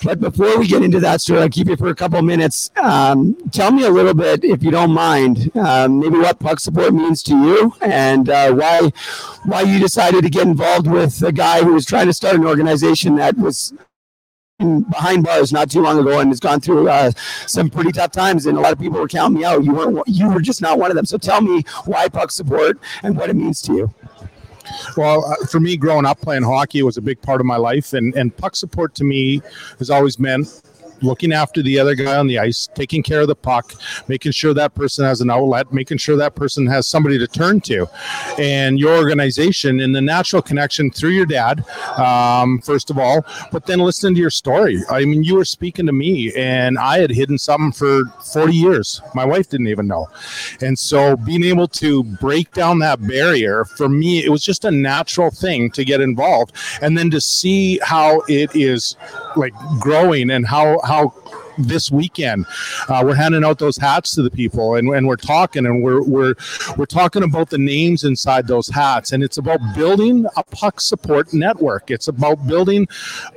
but 0.04 0.20
before 0.20 0.58
we 0.58 0.68
get 0.68 0.82
into 0.82 1.00
that 1.00 1.20
story, 1.20 1.40
I'll 1.40 1.48
keep 1.48 1.68
you 1.68 1.76
for 1.76 1.88
a 1.88 1.94
couple 1.94 2.22
minutes. 2.22 2.70
Um, 2.76 3.36
tell 3.50 3.72
me 3.72 3.84
a 3.84 3.90
little 3.90 4.14
bit, 4.14 4.44
if 4.44 4.62
you 4.62 4.70
don't 4.70 4.92
mind, 4.92 5.50
um, 5.56 5.98
maybe 5.98 6.18
what 6.18 6.38
puck 6.38 6.60
support 6.60 6.94
means 6.94 7.22
to 7.24 7.36
you 7.36 7.72
and 7.80 8.28
uh, 8.28 8.52
why 8.52 8.92
why 9.44 9.62
you 9.62 9.80
decided 9.80 10.22
to 10.22 10.30
get 10.30 10.46
involved 10.46 10.86
with 10.86 11.20
a 11.22 11.32
guy 11.32 11.62
who 11.64 11.72
was 11.72 11.84
trying 11.84 12.06
to 12.06 12.12
start 12.12 12.36
an 12.36 12.46
organization 12.46 13.16
that 13.16 13.36
was 13.36 13.74
behind 14.58 15.22
bars 15.22 15.52
not 15.52 15.70
too 15.70 15.82
long 15.82 15.98
ago 15.98 16.20
and 16.20 16.30
has 16.30 16.40
gone 16.40 16.60
through 16.60 16.88
uh, 16.88 17.10
some 17.46 17.68
pretty 17.68 17.92
tough 17.92 18.10
times 18.10 18.46
and 18.46 18.56
a 18.56 18.60
lot 18.60 18.72
of 18.72 18.78
people 18.78 18.98
were 18.98 19.08
counting 19.08 19.38
me 19.38 19.44
out. 19.44 19.64
You 19.64 19.74
weren't 19.74 20.08
you 20.08 20.30
were 20.30 20.40
just 20.40 20.62
not 20.62 20.78
one 20.78 20.90
of 20.90 20.96
them. 20.96 21.04
So 21.04 21.18
tell 21.18 21.40
me 21.40 21.62
why 21.84 22.08
puck 22.08 22.30
support 22.30 22.78
and 23.02 23.16
what 23.16 23.28
it 23.28 23.36
means 23.36 23.60
to 23.62 23.74
you. 23.74 23.94
Well, 24.96 25.24
uh, 25.24 25.46
for 25.46 25.60
me, 25.60 25.76
growing 25.76 26.06
up 26.06 26.20
playing 26.20 26.42
hockey 26.42 26.82
was 26.82 26.96
a 26.96 27.02
big 27.02 27.20
part 27.22 27.40
of 27.40 27.46
my 27.46 27.56
life, 27.56 27.92
and, 27.92 28.12
and 28.16 28.36
puck 28.36 28.56
support 28.56 28.96
to 28.96 29.04
me 29.04 29.40
has 29.78 29.90
always 29.90 30.18
meant 30.18 30.60
looking 31.02 31.32
after 31.32 31.62
the 31.62 31.78
other 31.78 31.94
guy 31.94 32.16
on 32.16 32.26
the 32.26 32.38
ice, 32.38 32.68
taking 32.74 33.02
care 33.02 33.20
of 33.20 33.28
the 33.28 33.34
puck, 33.34 33.72
making 34.08 34.32
sure 34.32 34.54
that 34.54 34.74
person 34.74 35.04
has 35.04 35.20
an 35.20 35.30
outlet, 35.30 35.72
making 35.72 35.98
sure 35.98 36.16
that 36.16 36.34
person 36.34 36.66
has 36.66 36.86
somebody 36.86 37.18
to 37.18 37.26
turn 37.26 37.60
to. 37.62 37.86
And 38.38 38.78
your 38.78 38.96
organization 38.96 39.80
and 39.80 39.94
the 39.94 40.00
natural 40.00 40.42
connection 40.42 40.90
through 40.90 41.10
your 41.10 41.26
dad, 41.26 41.64
um, 41.98 42.60
first 42.60 42.90
of 42.90 42.98
all, 42.98 43.24
but 43.52 43.66
then 43.66 43.78
listening 43.78 44.14
to 44.14 44.20
your 44.20 44.30
story. 44.30 44.80
I 44.90 45.04
mean, 45.04 45.22
you 45.22 45.36
were 45.36 45.44
speaking 45.44 45.86
to 45.86 45.92
me, 45.92 46.32
and 46.34 46.78
I 46.78 46.98
had 46.98 47.10
hidden 47.10 47.38
something 47.38 47.72
for 47.72 48.04
40 48.32 48.54
years. 48.54 49.00
My 49.14 49.24
wife 49.24 49.48
didn't 49.48 49.68
even 49.68 49.86
know. 49.86 50.08
And 50.60 50.78
so 50.78 51.16
being 51.16 51.44
able 51.44 51.68
to 51.68 52.04
break 52.04 52.52
down 52.52 52.78
that 52.80 53.06
barrier 53.06 53.64
for 53.64 53.88
me, 53.88 54.24
it 54.24 54.30
was 54.30 54.42
just 54.42 54.64
a 54.64 54.70
natural 54.70 55.30
thing 55.30 55.70
to 55.72 55.84
get 55.84 56.00
involved. 56.00 56.52
And 56.80 56.96
then 56.96 57.10
to 57.10 57.20
see 57.20 57.78
how 57.82 58.22
it 58.28 58.54
is 58.54 58.96
like 59.36 59.54
growing 59.78 60.30
and 60.30 60.46
how 60.46 60.80
how 60.84 61.12
this 61.58 61.90
weekend. 61.90 62.46
Uh, 62.88 63.02
we're 63.04 63.14
handing 63.14 63.44
out 63.44 63.58
those 63.58 63.76
hats 63.76 64.14
to 64.14 64.22
the 64.22 64.30
people, 64.30 64.76
and, 64.76 64.88
and 64.88 65.06
we're 65.06 65.16
talking, 65.16 65.66
and 65.66 65.82
we're 65.82 66.02
we're 66.02 66.34
we're 66.76 66.86
talking 66.86 67.22
about 67.22 67.50
the 67.50 67.58
names 67.58 68.04
inside 68.04 68.46
those 68.46 68.68
hats, 68.68 69.12
and 69.12 69.22
it's 69.22 69.38
about 69.38 69.60
building 69.74 70.26
a 70.36 70.42
puck 70.44 70.80
support 70.80 71.32
network. 71.32 71.90
It's 71.90 72.08
about 72.08 72.46
building 72.46 72.88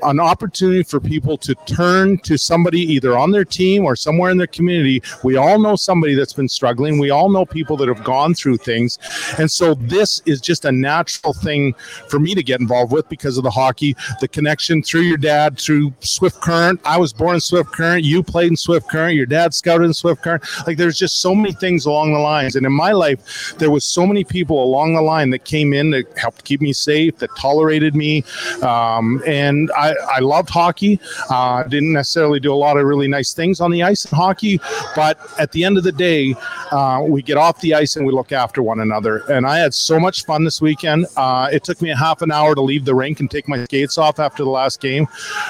an 0.03 0.19
opportunity 0.19 0.83
for 0.83 0.99
people 0.99 1.37
to 1.39 1.55
turn 1.65 2.17
to 2.19 2.37
somebody 2.37 2.81
either 2.81 3.17
on 3.17 3.31
their 3.31 3.45
team 3.45 3.85
or 3.85 3.95
somewhere 3.95 4.31
in 4.31 4.37
their 4.37 4.47
community. 4.47 5.01
We 5.23 5.37
all 5.37 5.59
know 5.59 5.75
somebody 5.75 6.15
that's 6.15 6.33
been 6.33 6.49
struggling. 6.49 6.99
We 6.99 7.09
all 7.09 7.29
know 7.29 7.45
people 7.45 7.77
that 7.77 7.87
have 7.87 8.03
gone 8.03 8.33
through 8.33 8.57
things, 8.57 8.99
and 9.37 9.49
so 9.49 9.75
this 9.75 10.21
is 10.25 10.41
just 10.41 10.65
a 10.65 10.71
natural 10.71 11.33
thing 11.33 11.73
for 12.07 12.19
me 12.19 12.35
to 12.35 12.43
get 12.43 12.59
involved 12.59 12.91
with 12.91 13.07
because 13.09 13.37
of 13.37 13.43
the 13.43 13.51
hockey, 13.51 13.95
the 14.19 14.27
connection 14.27 14.83
through 14.83 15.01
your 15.01 15.17
dad, 15.17 15.59
through 15.59 15.93
Swift 15.99 16.41
Current. 16.41 16.79
I 16.85 16.97
was 16.97 17.13
born 17.13 17.35
in 17.35 17.41
Swift 17.41 17.71
Current 17.71 18.03
you 18.09 18.23
played 18.23 18.49
in 18.49 18.57
Swift 18.57 18.89
Current, 18.89 19.15
your 19.15 19.25
dad 19.25 19.53
scouted 19.53 19.85
in 19.85 19.93
Swift 19.93 20.21
Current. 20.21 20.43
Like 20.65 20.77
there's 20.77 20.97
just 20.97 21.21
so 21.21 21.35
many 21.35 21.53
things 21.53 21.85
along 21.85 22.13
the 22.13 22.19
lines. 22.19 22.55
And 22.55 22.65
in 22.65 22.73
my 22.73 22.91
life, 22.91 23.55
there 23.57 23.71
was 23.71 23.85
so 23.85 24.05
many 24.05 24.23
people 24.23 24.63
along 24.63 24.93
the 24.93 25.01
line 25.01 25.29
that 25.29 25.45
came 25.45 25.73
in 25.73 25.91
that 25.91 26.17
helped 26.17 26.43
keep 26.43 26.61
me 26.61 26.73
safe, 26.73 27.17
that 27.19 27.29
tolerated 27.37 27.95
me. 27.95 28.23
Um, 28.61 29.21
and 29.25 29.71
I, 29.77 29.93
I 29.93 30.19
loved 30.19 30.49
hockey. 30.49 30.99
Uh, 31.29 31.63
didn't 31.63 31.93
necessarily 31.93 32.39
do 32.39 32.53
a 32.53 32.55
lot 32.55 32.77
of 32.77 32.85
really 32.85 33.07
nice 33.07 33.33
things 33.33 33.61
on 33.61 33.71
the 33.71 33.83
ice 33.83 34.05
in 34.05 34.15
hockey, 34.15 34.59
but 34.95 35.19
at 35.39 35.51
the 35.51 35.63
end 35.63 35.77
of 35.77 35.83
the 35.83 35.91
day, 35.91 36.35
uh, 36.71 37.03
we 37.05 37.21
get 37.21 37.37
off 37.37 37.59
the 37.61 37.73
ice 37.73 37.95
and 37.95 38.05
we 38.05 38.11
look 38.11 38.31
after 38.31 38.63
one 38.63 38.79
another. 38.79 39.19
And 39.31 39.45
I 39.45 39.59
had 39.59 39.73
so 39.73 39.99
much 39.99 40.25
fun 40.25 40.43
this 40.43 40.61
weekend. 40.61 41.05
Uh, 41.15 41.49
it 41.51 41.63
took 41.63 41.81
me 41.81 41.91
a 41.91 41.95
half 41.95 42.21
an 42.21 42.31
hour 42.31 42.55
to 42.55 42.61
leave 42.61 42.85
the 42.85 42.95
rink 42.95 43.19
and 43.19 43.29
take 43.29 43.47
my 43.47 43.63
skates 43.65 43.97
off 43.97 44.19
after 44.19 44.43
the 44.43 44.49
last 44.49 44.81
game. 44.81 45.07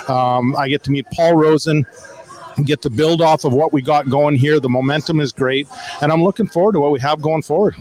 Um, 0.07 0.55
I 0.55 0.67
get 0.67 0.83
to 0.83 0.91
meet 0.91 1.05
Paul 1.11 1.35
Rosen 1.35 1.85
get 2.65 2.81
to 2.83 2.89
build 2.89 3.21
off 3.21 3.45
of 3.45 3.53
what 3.53 3.73
we 3.73 3.81
got 3.81 4.09
going 4.09 4.35
here. 4.35 4.59
The 4.59 4.69
momentum 4.69 5.19
is 5.19 5.31
great, 5.31 5.67
and 6.01 6.11
I'm 6.11 6.23
looking 6.23 6.47
forward 6.47 6.73
to 6.73 6.79
what 6.79 6.91
we 6.91 6.99
have 6.99 7.21
going 7.21 7.41
forward. 7.41 7.75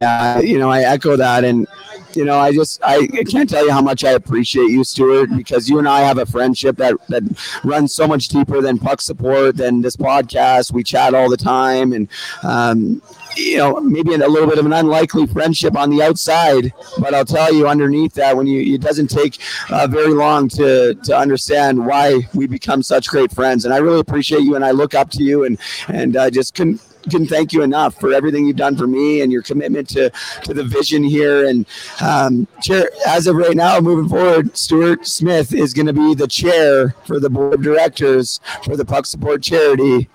Yeah, 0.00 0.40
you 0.40 0.58
know, 0.58 0.70
I 0.70 0.82
echo 0.82 1.16
that, 1.16 1.44
and 1.44 1.66
you 2.14 2.24
know, 2.24 2.38
I 2.38 2.52
just 2.52 2.80
I 2.84 3.06
can't 3.06 3.48
tell 3.48 3.64
you 3.64 3.72
how 3.72 3.80
much 3.80 4.04
I 4.04 4.12
appreciate 4.12 4.70
you, 4.70 4.84
Stuart, 4.84 5.30
because 5.36 5.68
you 5.68 5.78
and 5.78 5.88
I 5.88 6.00
have 6.00 6.18
a 6.18 6.26
friendship 6.26 6.76
that 6.76 6.94
that 7.08 7.22
runs 7.64 7.94
so 7.94 8.06
much 8.06 8.28
deeper 8.28 8.60
than 8.60 8.78
puck 8.78 9.00
support, 9.00 9.56
than 9.56 9.82
this 9.82 9.96
podcast. 9.96 10.72
We 10.72 10.84
chat 10.84 11.14
all 11.14 11.28
the 11.28 11.36
time, 11.36 11.92
and 11.92 12.08
um, 12.42 13.02
you 13.36 13.58
know, 13.58 13.80
maybe 13.80 14.14
a 14.14 14.28
little 14.28 14.48
bit 14.48 14.58
of 14.58 14.66
an 14.66 14.72
unlikely 14.72 15.26
friendship 15.26 15.76
on 15.76 15.90
the 15.90 16.02
outside, 16.02 16.72
but 16.98 17.14
I'll 17.14 17.24
tell 17.24 17.52
you 17.52 17.68
underneath 17.68 18.14
that, 18.14 18.36
when 18.36 18.46
you, 18.46 18.74
it 18.74 18.80
doesn't 18.80 19.08
take 19.08 19.38
uh, 19.70 19.86
very 19.86 20.12
long 20.12 20.48
to, 20.50 20.94
to 20.94 21.16
understand 21.16 21.84
why 21.84 22.28
we 22.34 22.46
become 22.46 22.82
such 22.82 23.08
great 23.08 23.32
friends. 23.32 23.64
And 23.64 23.74
I 23.74 23.78
really 23.78 24.00
appreciate 24.00 24.42
you 24.42 24.56
and 24.56 24.64
I 24.64 24.70
look 24.70 24.94
up 24.94 25.10
to 25.10 25.22
you 25.22 25.44
and, 25.44 25.58
and 25.88 26.16
uh, 26.16 26.30
just 26.30 26.54
can 26.54 26.78
thank 27.26 27.52
you 27.52 27.62
enough 27.62 28.00
for 28.00 28.12
everything 28.12 28.46
you've 28.46 28.56
done 28.56 28.76
for 28.76 28.86
me 28.86 29.20
and 29.20 29.30
your 29.30 29.42
commitment 29.42 29.88
to, 29.90 30.10
to 30.42 30.54
the 30.54 30.64
vision 30.64 31.04
here. 31.04 31.46
And 31.46 31.66
um, 32.00 32.48
chair, 32.62 32.88
as 33.06 33.26
of 33.26 33.36
right 33.36 33.56
now, 33.56 33.78
moving 33.80 34.08
forward, 34.08 34.56
Stuart 34.56 35.06
Smith 35.06 35.52
is 35.52 35.74
going 35.74 35.86
to 35.86 35.92
be 35.92 36.14
the 36.14 36.26
chair 36.28 36.94
for 37.06 37.20
the 37.20 37.28
board 37.28 37.54
of 37.54 37.62
directors 37.62 38.40
for 38.64 38.76
the 38.76 38.84
Puck 38.84 39.06
Support 39.06 39.42
Charity. 39.42 40.08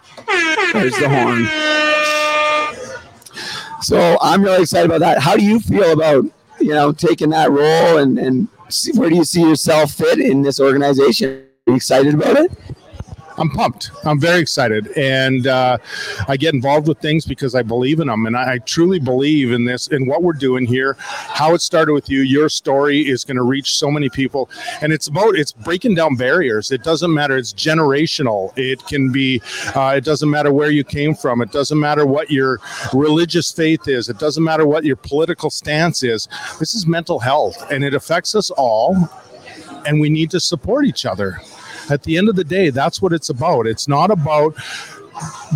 There's 0.73 0.97
the 0.97 1.09
horn. 1.09 1.88
So 3.81 4.17
I'm 4.21 4.43
really 4.43 4.61
excited 4.61 4.85
about 4.85 4.99
that. 4.99 5.19
How 5.19 5.35
do 5.35 5.43
you 5.43 5.59
feel 5.59 5.91
about 5.91 6.25
you 6.59 6.69
know 6.69 6.91
taking 6.91 7.29
that 7.29 7.49
role 7.51 7.97
and 7.97 8.17
and 8.17 8.47
see, 8.69 8.91
where 8.93 9.09
do 9.09 9.15
you 9.15 9.25
see 9.25 9.41
yourself 9.41 9.93
fit 9.93 10.19
in 10.19 10.41
this 10.41 10.59
organization? 10.59 11.45
Are 11.67 11.71
you 11.71 11.75
excited 11.75 12.13
about 12.13 12.37
it? 12.37 12.51
I'm 13.39 13.49
pumped. 13.49 13.91
I'm 14.03 14.19
very 14.19 14.41
excited, 14.41 14.89
and 14.97 15.47
uh, 15.47 15.77
I 16.27 16.35
get 16.35 16.53
involved 16.53 16.89
with 16.89 16.99
things 16.99 17.25
because 17.25 17.55
I 17.55 17.61
believe 17.63 18.01
in 18.01 18.07
them, 18.07 18.25
and 18.25 18.35
I, 18.35 18.53
I 18.53 18.57
truly 18.57 18.99
believe 18.99 19.53
in 19.53 19.63
this 19.63 19.87
in 19.87 20.05
what 20.05 20.23
we're 20.23 20.33
doing 20.33 20.65
here. 20.65 20.97
How 20.99 21.53
it 21.53 21.61
started 21.61 21.93
with 21.93 22.09
you. 22.09 22.19
Your 22.19 22.49
story 22.49 22.99
is 22.99 23.23
going 23.23 23.37
to 23.37 23.43
reach 23.43 23.75
so 23.75 23.89
many 23.89 24.09
people, 24.09 24.49
and 24.81 24.91
it's 24.91 25.07
about 25.07 25.35
it's 25.35 25.53
breaking 25.53 25.95
down 25.95 26.17
barriers. 26.17 26.71
It 26.71 26.83
doesn't 26.83 27.13
matter. 27.13 27.37
It's 27.37 27.53
generational. 27.53 28.51
It 28.57 28.85
can 28.87 29.09
be. 29.09 29.41
Uh, 29.73 29.93
it 29.95 30.03
doesn't 30.03 30.29
matter 30.29 30.51
where 30.51 30.71
you 30.71 30.83
came 30.83 31.15
from. 31.15 31.41
It 31.41 31.53
doesn't 31.53 31.79
matter 31.79 32.05
what 32.05 32.29
your 32.29 32.59
religious 32.93 33.53
faith 33.53 33.87
is. 33.87 34.09
It 34.09 34.19
doesn't 34.19 34.43
matter 34.43 34.65
what 34.65 34.83
your 34.83 34.97
political 34.97 35.49
stance 35.49 36.03
is. 36.03 36.27
This 36.59 36.73
is 36.73 36.85
mental 36.85 37.19
health, 37.19 37.71
and 37.71 37.85
it 37.85 37.93
affects 37.93 38.35
us 38.35 38.51
all, 38.51 38.97
and 39.85 40.01
we 40.01 40.09
need 40.09 40.29
to 40.31 40.41
support 40.41 40.85
each 40.85 41.05
other. 41.05 41.39
At 41.89 42.03
the 42.03 42.17
end 42.17 42.29
of 42.29 42.35
the 42.35 42.43
day, 42.43 42.69
that's 42.69 43.01
what 43.01 43.13
it's 43.13 43.29
about. 43.29 43.67
It's 43.67 43.87
not 43.87 44.11
about 44.11 44.55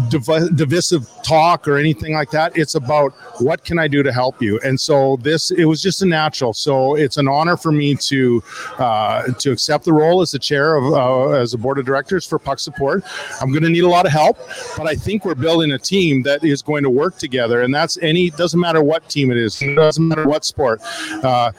div- 0.10 0.56
divisive 0.56 1.08
talk 1.24 1.68
or 1.68 1.78
anything 1.78 2.14
like 2.14 2.32
that. 2.32 2.58
It's 2.58 2.76
about 2.76 3.14
what 3.40 3.64
can 3.64 3.80
I 3.80 3.88
do 3.88 4.04
to 4.04 4.12
help 4.12 4.42
you. 4.42 4.60
And 4.64 4.80
so 4.80 5.18
this, 5.18 5.52
it 5.52 5.66
was 5.66 5.82
just 5.82 6.02
a 6.02 6.06
natural. 6.06 6.54
So 6.54 6.96
it's 6.96 7.18
an 7.18 7.28
honor 7.28 7.58
for 7.58 7.72
me 7.72 7.96
to 7.96 8.44
uh, 8.78 9.28
to 9.40 9.52
accept 9.52 9.86
the 9.86 9.94
role 9.94 10.22
as 10.22 10.32
the 10.32 10.40
chair 10.40 10.76
of 10.76 10.94
uh, 10.94 11.30
as 11.32 11.54
a 11.54 11.58
board 11.58 11.80
of 11.80 11.86
directors 11.86 12.26
for 12.26 12.40
Puck 12.40 12.60
Support. 12.60 13.04
I'm 13.42 13.52
going 13.52 13.64
to 13.64 13.70
need 13.70 13.84
a 13.84 13.90
lot 13.90 14.06
of 14.06 14.12
help, 14.12 14.38
but 14.78 14.88
I 14.88 14.96
think 14.96 15.26
we're 15.26 15.36
building 15.36 15.72
a 15.72 15.80
team 15.80 16.24
that 16.24 16.44
is 16.44 16.62
going 16.62 16.84
to 16.84 16.90
work 16.90 17.18
together. 17.18 17.62
And 17.62 17.74
that's 17.74 17.98
any 18.02 18.30
doesn't 18.32 18.60
matter 18.60 18.84
what 18.84 19.08
team 19.10 19.32
it 19.32 19.38
is. 19.38 19.62
It 19.62 19.76
doesn't 19.76 20.08
matter 20.08 20.28
what 20.28 20.46
sport. 20.46 20.82
Uh, 21.24 21.52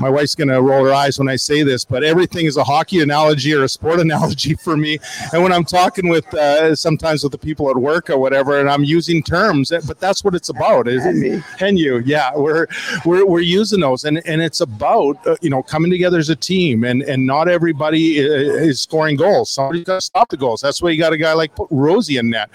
my 0.00 0.10
wife's 0.10 0.34
going 0.34 0.48
to 0.48 0.60
roll 0.60 0.84
her 0.84 0.92
eyes 0.92 1.18
when 1.18 1.28
I 1.28 1.36
say 1.36 1.62
this, 1.62 1.84
but 1.84 2.04
everything 2.04 2.46
is 2.46 2.56
a 2.56 2.64
hockey 2.64 3.00
analogy 3.00 3.54
or 3.54 3.64
a 3.64 3.68
sport 3.68 4.00
analogy 4.06 4.54
for 4.54 4.76
me. 4.76 4.98
And 5.32 5.42
when 5.42 5.52
I'm 5.52 5.64
talking 5.64 6.08
with 6.08 6.32
uh, 6.34 6.74
sometimes 6.74 7.22
with 7.22 7.32
the 7.32 7.38
people 7.38 7.70
at 7.70 7.76
work 7.76 8.10
or 8.10 8.18
whatever, 8.18 8.60
and 8.60 8.68
I'm 8.68 8.84
using 8.84 9.22
terms, 9.22 9.72
eh, 9.72 9.80
but 9.86 10.00
that's 10.00 10.24
what 10.24 10.34
it's 10.34 10.48
about. 10.48 10.88
Is 10.88 11.04
and 11.60 11.78
you, 11.78 11.98
yeah, 12.00 12.30
we're 12.34 12.66
we're 13.04 13.26
we're 13.26 13.40
using 13.40 13.80
those, 13.80 14.04
and 14.04 14.24
and 14.26 14.42
it's 14.42 14.60
about 14.60 15.24
uh, 15.26 15.36
you 15.40 15.50
know 15.50 15.62
coming 15.62 15.90
together 15.90 16.18
as 16.18 16.30
a 16.30 16.36
team, 16.36 16.84
and 16.84 17.02
and 17.02 17.26
not 17.26 17.48
everybody 17.48 18.20
uh, 18.20 18.32
is 18.32 18.80
scoring 18.80 19.16
goals. 19.16 19.50
Somebody's 19.50 19.84
got 19.84 19.96
to 19.96 20.00
stop 20.00 20.28
the 20.28 20.36
goals. 20.36 20.60
That's 20.60 20.82
why 20.82 20.90
you 20.90 20.98
got 20.98 21.12
a 21.12 21.18
guy 21.18 21.32
like 21.32 21.52
Rosie 21.70 22.18
in 22.18 22.30
net. 22.30 22.50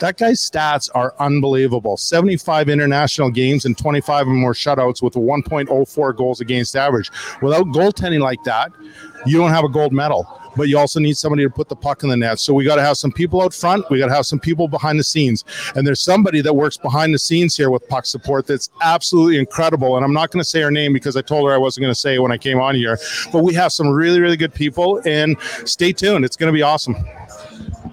That 0.00 0.18
guy's 0.18 0.40
stats 0.40 0.90
are 0.94 1.14
unbelievable. 1.18 1.96
75 1.96 2.68
international 2.68 3.30
games 3.30 3.64
and 3.64 3.76
25 3.78 4.22
of 4.22 4.26
them 4.26 4.42
were 4.42 4.52
shutouts 4.52 5.02
with 5.02 5.16
a 5.16 5.20
1.04 5.20 6.16
goals 6.16 6.40
against 6.40 6.76
average. 6.76 7.10
Without 7.40 7.66
goaltending 7.66 8.20
like 8.20 8.42
that, 8.44 8.72
you 9.26 9.38
don't 9.38 9.50
have 9.50 9.64
a 9.64 9.68
gold 9.68 9.92
medal. 9.92 10.40
But 10.56 10.68
you 10.68 10.78
also 10.78 11.00
need 11.00 11.16
somebody 11.16 11.42
to 11.42 11.50
put 11.50 11.68
the 11.68 11.74
puck 11.74 12.04
in 12.04 12.08
the 12.08 12.16
net. 12.16 12.38
So 12.38 12.54
we 12.54 12.64
got 12.64 12.76
to 12.76 12.82
have 12.82 12.96
some 12.96 13.10
people 13.10 13.42
out 13.42 13.52
front. 13.52 13.90
We 13.90 13.98
got 13.98 14.06
to 14.06 14.14
have 14.14 14.26
some 14.26 14.38
people 14.38 14.68
behind 14.68 15.00
the 15.00 15.04
scenes. 15.04 15.44
And 15.74 15.84
there's 15.84 16.00
somebody 16.00 16.40
that 16.42 16.54
works 16.54 16.76
behind 16.76 17.12
the 17.12 17.18
scenes 17.18 17.56
here 17.56 17.70
with 17.70 17.88
puck 17.88 18.06
support 18.06 18.46
that's 18.46 18.70
absolutely 18.80 19.38
incredible. 19.38 19.96
And 19.96 20.04
I'm 20.04 20.12
not 20.12 20.30
going 20.30 20.40
to 20.40 20.48
say 20.48 20.60
her 20.60 20.70
name 20.70 20.92
because 20.92 21.16
I 21.16 21.22
told 21.22 21.48
her 21.48 21.54
I 21.54 21.58
wasn't 21.58 21.82
going 21.82 21.94
to 21.94 21.98
say 21.98 22.14
it 22.14 22.20
when 22.20 22.30
I 22.30 22.38
came 22.38 22.60
on 22.60 22.76
here. 22.76 22.98
But 23.32 23.42
we 23.42 23.52
have 23.54 23.72
some 23.72 23.88
really, 23.88 24.20
really 24.20 24.36
good 24.36 24.54
people. 24.54 25.02
And 25.04 25.36
stay 25.64 25.92
tuned. 25.92 26.24
It's 26.24 26.36
going 26.36 26.52
to 26.52 26.56
be 26.56 26.62
awesome. 26.62 26.94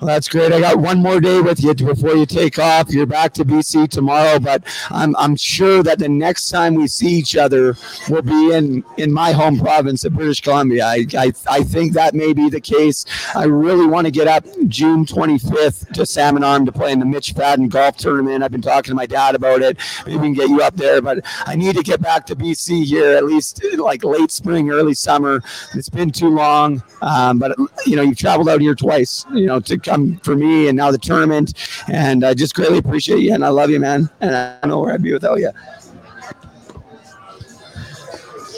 Well, 0.01 0.07
that's 0.07 0.27
great. 0.27 0.51
I 0.51 0.59
got 0.59 0.79
one 0.79 0.97
more 0.97 1.21
day 1.21 1.41
with 1.41 1.63
you 1.63 1.75
before 1.75 2.15
you 2.15 2.25
take 2.25 2.57
off. 2.57 2.89
You're 2.89 3.05
back 3.05 3.33
to 3.33 3.45
BC 3.45 3.87
tomorrow, 3.87 4.39
but 4.39 4.63
I'm, 4.89 5.15
I'm 5.15 5.35
sure 5.35 5.83
that 5.83 5.99
the 5.99 6.09
next 6.09 6.49
time 6.49 6.73
we 6.73 6.87
see 6.87 7.09
each 7.09 7.35
other 7.37 7.77
will 8.09 8.23
be 8.23 8.51
in, 8.51 8.83
in 8.97 9.13
my 9.13 9.31
home 9.31 9.59
province 9.59 10.03
of 10.03 10.15
British 10.15 10.41
Columbia. 10.41 10.87
I, 10.87 11.05
I, 11.15 11.31
I 11.47 11.61
think 11.61 11.93
that 11.93 12.15
may 12.15 12.33
be 12.33 12.49
the 12.49 12.59
case. 12.59 13.05
I 13.35 13.43
really 13.43 13.85
want 13.85 14.05
to 14.05 14.11
get 14.11 14.27
up 14.27 14.43
June 14.67 15.05
25th 15.05 15.93
to 15.93 16.03
Salmon 16.07 16.43
Arm 16.43 16.65
to 16.65 16.71
play 16.71 16.91
in 16.91 16.97
the 16.97 17.05
Mitch 17.05 17.35
Fadden 17.35 17.69
golf 17.69 17.97
tournament. 17.97 18.43
I've 18.43 18.51
been 18.51 18.63
talking 18.63 18.89
to 18.89 18.95
my 18.95 19.05
dad 19.05 19.35
about 19.35 19.61
it. 19.61 19.77
Maybe 20.07 20.17
we 20.17 20.23
can 20.23 20.33
get 20.33 20.49
you 20.49 20.63
up 20.63 20.75
there, 20.77 21.03
but 21.03 21.19
I 21.45 21.55
need 21.55 21.75
to 21.75 21.83
get 21.83 22.01
back 22.01 22.25
to 22.25 22.35
BC 22.35 22.85
here 22.85 23.15
at 23.15 23.25
least 23.25 23.63
like 23.77 24.03
late 24.03 24.31
spring, 24.31 24.71
early 24.71 24.95
summer. 24.95 25.43
It's 25.75 25.89
been 25.89 26.09
too 26.09 26.29
long, 26.29 26.81
um, 27.03 27.37
but 27.37 27.55
you 27.85 27.95
know, 27.95 28.01
you've 28.01 28.17
traveled 28.17 28.49
out 28.49 28.61
here 28.61 28.73
twice, 28.73 29.27
you 29.31 29.45
know, 29.45 29.59
to 29.59 29.90
come 29.91 30.17
for 30.17 30.35
me 30.35 30.67
and 30.67 30.77
now 30.77 30.91
the 30.91 30.97
tournament. 30.97 31.53
And 31.87 32.23
I 32.23 32.33
just 32.33 32.55
greatly 32.55 32.77
appreciate 32.77 33.19
you 33.19 33.33
and 33.33 33.43
I 33.43 33.49
love 33.49 33.69
you, 33.69 33.79
man. 33.79 34.09
And 34.21 34.35
I 34.35 34.57
don't 34.61 34.69
know 34.69 34.79
where 34.79 34.93
I'd 34.93 35.03
be 35.03 35.13
without 35.13 35.39
you. 35.39 35.51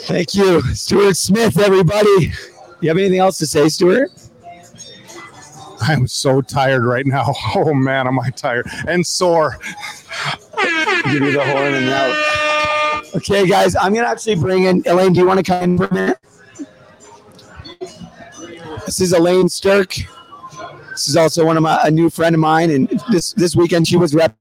Thank 0.06 0.34
you, 0.34 0.60
Stuart 0.74 1.16
Smith, 1.16 1.58
everybody. 1.58 2.32
You 2.80 2.88
have 2.88 2.98
anything 2.98 3.18
else 3.18 3.38
to 3.38 3.46
say, 3.46 3.68
Stuart? 3.68 4.10
I'm 5.80 6.06
so 6.06 6.40
tired 6.40 6.84
right 6.84 7.06
now. 7.06 7.34
Oh 7.56 7.72
man, 7.72 8.06
am 8.06 8.18
I 8.18 8.30
tired 8.30 8.66
and 8.88 9.06
sore. 9.06 9.58
Give 11.04 11.22
you 11.22 11.32
the 11.32 11.44
horn 11.44 11.74
and 11.74 11.86
now. 11.86 13.02
Okay, 13.14 13.46
guys, 13.46 13.76
I'm 13.76 13.94
gonna 13.94 14.08
actually 14.08 14.34
bring 14.36 14.64
in 14.64 14.82
Elaine. 14.86 15.12
Do 15.12 15.20
you 15.20 15.26
want 15.26 15.38
to 15.38 15.44
come 15.44 15.62
in 15.62 15.78
for 15.78 15.84
a 15.84 15.94
minute? 15.94 16.18
This 18.86 19.00
is 19.00 19.12
Elaine 19.12 19.48
Sturk. 19.48 19.94
This 20.94 21.08
is 21.08 21.16
also 21.16 21.44
one 21.44 21.56
of 21.56 21.64
my 21.64 21.80
a 21.82 21.90
new 21.90 22.08
friend 22.08 22.36
of 22.36 22.40
mine, 22.40 22.70
and 22.70 22.88
this 23.10 23.32
this 23.32 23.56
weekend 23.56 23.88
she 23.88 23.96
was 23.96 24.14
rep. 24.14 24.36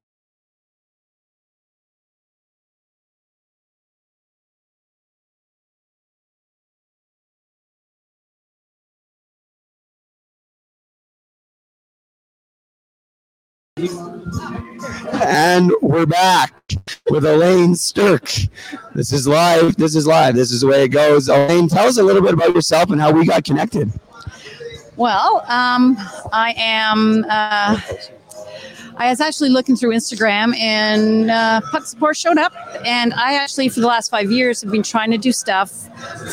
And 15.14 15.72
we're 15.82 16.06
back 16.06 16.54
with 17.10 17.26
Elaine 17.26 17.76
Sturk. 17.76 18.30
This 18.94 19.12
is 19.12 19.28
live. 19.28 19.76
This 19.78 19.96
is 19.96 20.06
live. 20.06 20.36
This 20.36 20.52
is 20.52 20.62
the 20.62 20.68
way 20.68 20.84
it 20.84 20.90
goes. 20.90 21.30
Elaine, 21.30 21.68
tell 21.68 21.88
us 21.88 21.98
a 21.98 22.04
little 22.04 22.22
bit 22.22 22.36
about 22.36 22.54
yourself 22.54 22.92
and 22.92 23.02
how 23.02 23.12
we 23.12 23.26
got 23.26 23.44
connected. 23.44 23.92
Well, 24.96 25.44
um, 25.48 25.98
I 26.32 26.54
am. 26.58 27.26
Uh, 27.28 27.80
I 28.96 29.10
was 29.10 29.20
actually 29.20 29.50
looking 29.50 29.76
through 29.76 29.92
Instagram 29.92 30.56
and 30.56 31.32
uh, 31.32 31.62
Puck 31.72 31.86
Support 31.86 32.16
showed 32.16 32.38
up. 32.38 32.54
And 32.86 33.12
I 33.16 33.34
actually, 33.34 33.70
for 33.70 33.80
the 33.80 33.88
last 33.88 34.12
five 34.12 34.32
years, 34.32 34.62
have 34.62 34.72
been 34.72 34.84
trying 34.84 35.10
to 35.10 35.18
do 35.18 35.32
stuff 35.32 35.72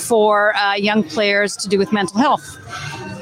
for 0.07 0.55
uh, 0.57 0.75
young 0.75 1.03
players 1.03 1.57
to 1.57 1.69
do 1.69 1.79
with 1.79 1.91
mental 1.91 2.19
health. 2.19 2.59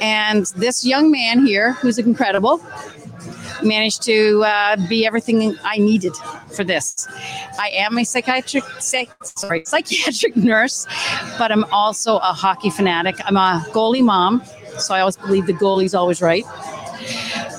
And 0.00 0.46
this 0.56 0.84
young 0.84 1.10
man 1.12 1.46
here, 1.46 1.74
who's 1.74 1.98
incredible, 1.98 2.60
managed 3.62 4.02
to 4.02 4.42
uh, 4.44 4.76
be 4.88 5.06
everything 5.06 5.56
I 5.62 5.78
needed 5.78 6.14
for 6.54 6.64
this. 6.64 7.06
I 7.58 7.70
am 7.70 7.98
a 7.98 8.04
psychiatric, 8.04 8.64
psych, 8.80 9.10
sorry, 9.24 9.64
psychiatric 9.66 10.36
nurse, 10.36 10.86
but 11.38 11.52
I'm 11.52 11.64
also 11.64 12.16
a 12.18 12.32
hockey 12.32 12.70
fanatic. 12.70 13.16
I'm 13.24 13.36
a 13.36 13.64
goalie 13.70 14.04
mom, 14.04 14.42
so 14.78 14.94
I 14.94 15.00
always 15.00 15.16
believe 15.16 15.46
the 15.46 15.52
goalie's 15.52 15.94
always 15.94 16.20
right. 16.22 16.44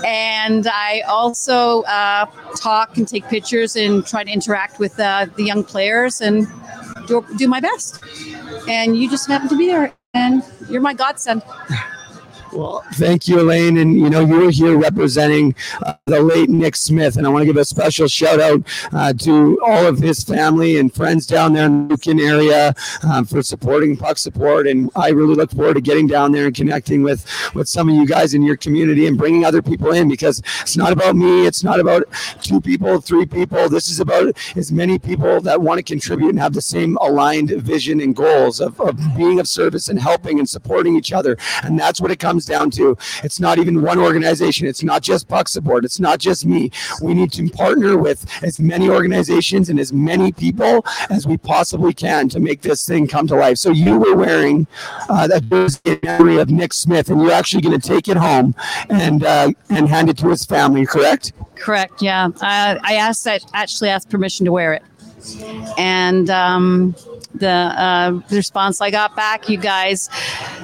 And 0.05 0.67
I 0.67 1.01
also 1.01 1.83
uh, 1.83 2.25
talk 2.55 2.97
and 2.97 3.07
take 3.07 3.27
pictures 3.27 3.75
and 3.75 4.05
try 4.05 4.23
to 4.23 4.31
interact 4.31 4.79
with 4.79 4.99
uh, 4.99 5.27
the 5.35 5.43
young 5.43 5.63
players 5.63 6.21
and 6.21 6.47
do, 7.07 7.25
do 7.37 7.47
my 7.47 7.59
best. 7.59 8.03
And 8.67 8.97
you 8.97 9.09
just 9.09 9.27
happen 9.27 9.49
to 9.49 9.57
be 9.57 9.67
there, 9.67 9.93
and 10.13 10.43
you're 10.69 10.81
my 10.81 10.93
godsend. 10.93 11.43
Well, 12.51 12.83
thank 12.93 13.27
you, 13.27 13.41
Elaine. 13.41 13.77
And 13.77 13.95
you 13.95 14.09
know, 14.09 14.21
you 14.21 14.39
were 14.39 14.49
here 14.49 14.77
representing 14.77 15.53
uh, 15.85 15.93
the 16.05 16.21
late 16.21 16.49
Nick 16.49 16.75
Smith, 16.75 17.17
and 17.17 17.27
I 17.27 17.29
want 17.29 17.43
to 17.43 17.45
give 17.45 17.57
a 17.57 17.65
special 17.65 18.07
shout 18.07 18.39
out 18.39 18.61
uh, 18.91 19.13
to 19.13 19.59
all 19.65 19.85
of 19.85 19.99
his 19.99 20.23
family 20.23 20.77
and 20.79 20.93
friends 20.93 21.27
down 21.27 21.53
there 21.53 21.65
in 21.65 21.87
the 21.87 21.93
Lucan 21.93 22.19
area 22.19 22.73
um, 23.09 23.25
for 23.25 23.43
supporting 23.43 23.95
Puck 23.95 24.17
Support. 24.17 24.67
And 24.67 24.89
I 24.95 25.09
really 25.09 25.35
look 25.35 25.51
forward 25.51 25.75
to 25.75 25.81
getting 25.81 26.07
down 26.07 26.31
there 26.31 26.47
and 26.47 26.55
connecting 26.55 27.03
with 27.03 27.25
with 27.53 27.67
some 27.67 27.87
of 27.87 27.95
you 27.95 28.07
guys 28.07 28.33
in 28.33 28.41
your 28.41 28.57
community 28.57 29.05
and 29.05 29.17
bringing 29.17 29.45
other 29.45 29.61
people 29.61 29.91
in 29.91 30.09
because 30.09 30.41
it's 30.61 30.77
not 30.77 30.91
about 30.91 31.15
me. 31.15 31.45
It's 31.45 31.63
not 31.63 31.79
about 31.79 32.03
two 32.41 32.59
people, 32.61 32.99
three 32.99 33.25
people. 33.25 33.69
This 33.69 33.89
is 33.89 33.99
about 33.99 34.35
as 34.55 34.71
many 34.71 34.97
people 34.97 35.39
that 35.41 35.61
want 35.61 35.77
to 35.77 35.83
contribute 35.83 36.29
and 36.29 36.39
have 36.39 36.53
the 36.53 36.61
same 36.61 36.97
aligned 36.97 37.51
vision 37.51 38.01
and 38.01 38.15
goals 38.15 38.59
of, 38.59 38.79
of 38.81 38.97
being 39.15 39.39
of 39.39 39.47
service 39.47 39.89
and 39.89 39.99
helping 39.99 40.39
and 40.39 40.49
supporting 40.49 40.95
each 40.95 41.13
other. 41.13 41.37
And 41.63 41.77
that's 41.77 42.01
what 42.01 42.11
it 42.11 42.19
comes 42.19 42.38
down 42.45 42.71
to. 42.71 42.97
It's 43.23 43.39
not 43.39 43.59
even 43.59 43.81
one 43.81 43.99
organization. 43.99 44.67
It's 44.67 44.83
not 44.83 45.01
just 45.01 45.27
Puck 45.27 45.47
Support. 45.47 45.85
It's 45.85 45.99
not 45.99 46.19
just 46.19 46.45
me. 46.45 46.71
We 47.01 47.13
need 47.13 47.31
to 47.33 47.49
partner 47.49 47.97
with 47.97 48.25
as 48.43 48.59
many 48.59 48.89
organizations 48.89 49.69
and 49.69 49.79
as 49.79 49.93
many 49.93 50.31
people 50.31 50.85
as 51.09 51.27
we 51.27 51.37
possibly 51.37 51.93
can 51.93 52.29
to 52.29 52.39
make 52.39 52.61
this 52.61 52.87
thing 52.87 53.07
come 53.07 53.27
to 53.27 53.35
life. 53.35 53.57
So 53.57 53.71
you 53.71 53.97
were 53.97 54.15
wearing 54.15 54.67
uh, 55.09 55.27
that 55.27 55.49
jersey 55.49 55.99
memory 56.03 56.37
of 56.37 56.49
Nick 56.49 56.73
Smith, 56.73 57.09
and 57.09 57.21
you're 57.21 57.31
actually 57.31 57.61
going 57.61 57.79
to 57.79 57.87
take 57.87 58.07
it 58.07 58.17
home 58.17 58.55
and 58.89 59.23
uh, 59.23 59.51
and 59.69 59.87
hand 59.87 60.09
it 60.09 60.17
to 60.19 60.29
his 60.29 60.45
family. 60.45 60.85
Correct? 60.85 61.33
Correct. 61.55 62.01
Yeah, 62.01 62.27
uh, 62.27 62.79
I 62.83 62.95
asked 62.95 63.23
that 63.25 63.43
actually 63.53 63.89
asked 63.89 64.09
permission 64.09 64.45
to 64.45 64.51
wear 64.51 64.73
it, 64.73 64.83
and 65.77 66.29
um, 66.29 66.95
the, 67.35 67.47
uh, 67.47 68.19
response 68.31 68.81
I 68.81 68.91
got 68.91 69.15
back, 69.15 69.49
you 69.49 69.57
guys 69.57 70.09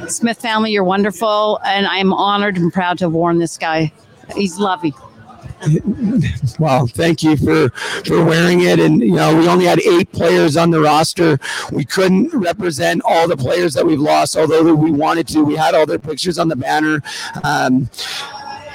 Smith 0.07 0.39
family, 0.39 0.71
you're 0.71 0.83
wonderful, 0.83 1.59
and 1.65 1.87
I'm 1.87 2.13
honored 2.13 2.57
and 2.57 2.71
proud 2.71 2.97
to 2.99 3.05
have 3.05 3.13
worn 3.13 3.39
this 3.39 3.57
guy. 3.57 3.91
He's 4.35 4.57
lovely. 4.57 4.93
Well, 6.59 6.87
thank 6.87 7.21
you 7.21 7.35
for 7.35 7.69
for 8.05 8.23
wearing 8.23 8.61
it. 8.61 8.79
And 8.79 9.01
you 9.01 9.15
know, 9.15 9.35
we 9.35 9.47
only 9.47 9.65
had 9.65 9.79
eight 9.81 10.11
players 10.11 10.55
on 10.55 10.69
the 10.69 10.79
roster. 10.79 11.37
We 11.71 11.83
couldn't 11.83 12.29
represent 12.33 13.01
all 13.03 13.27
the 13.27 13.35
players 13.35 13.73
that 13.73 13.85
we've 13.85 13.99
lost, 13.99 14.37
although 14.37 14.73
we 14.73 14.91
wanted 14.91 15.27
to. 15.29 15.43
We 15.43 15.55
had 15.55 15.75
all 15.75 15.85
their 15.85 15.99
pictures 15.99 16.37
on 16.39 16.47
the 16.47 16.55
banner. 16.55 17.01
Um, 17.43 17.89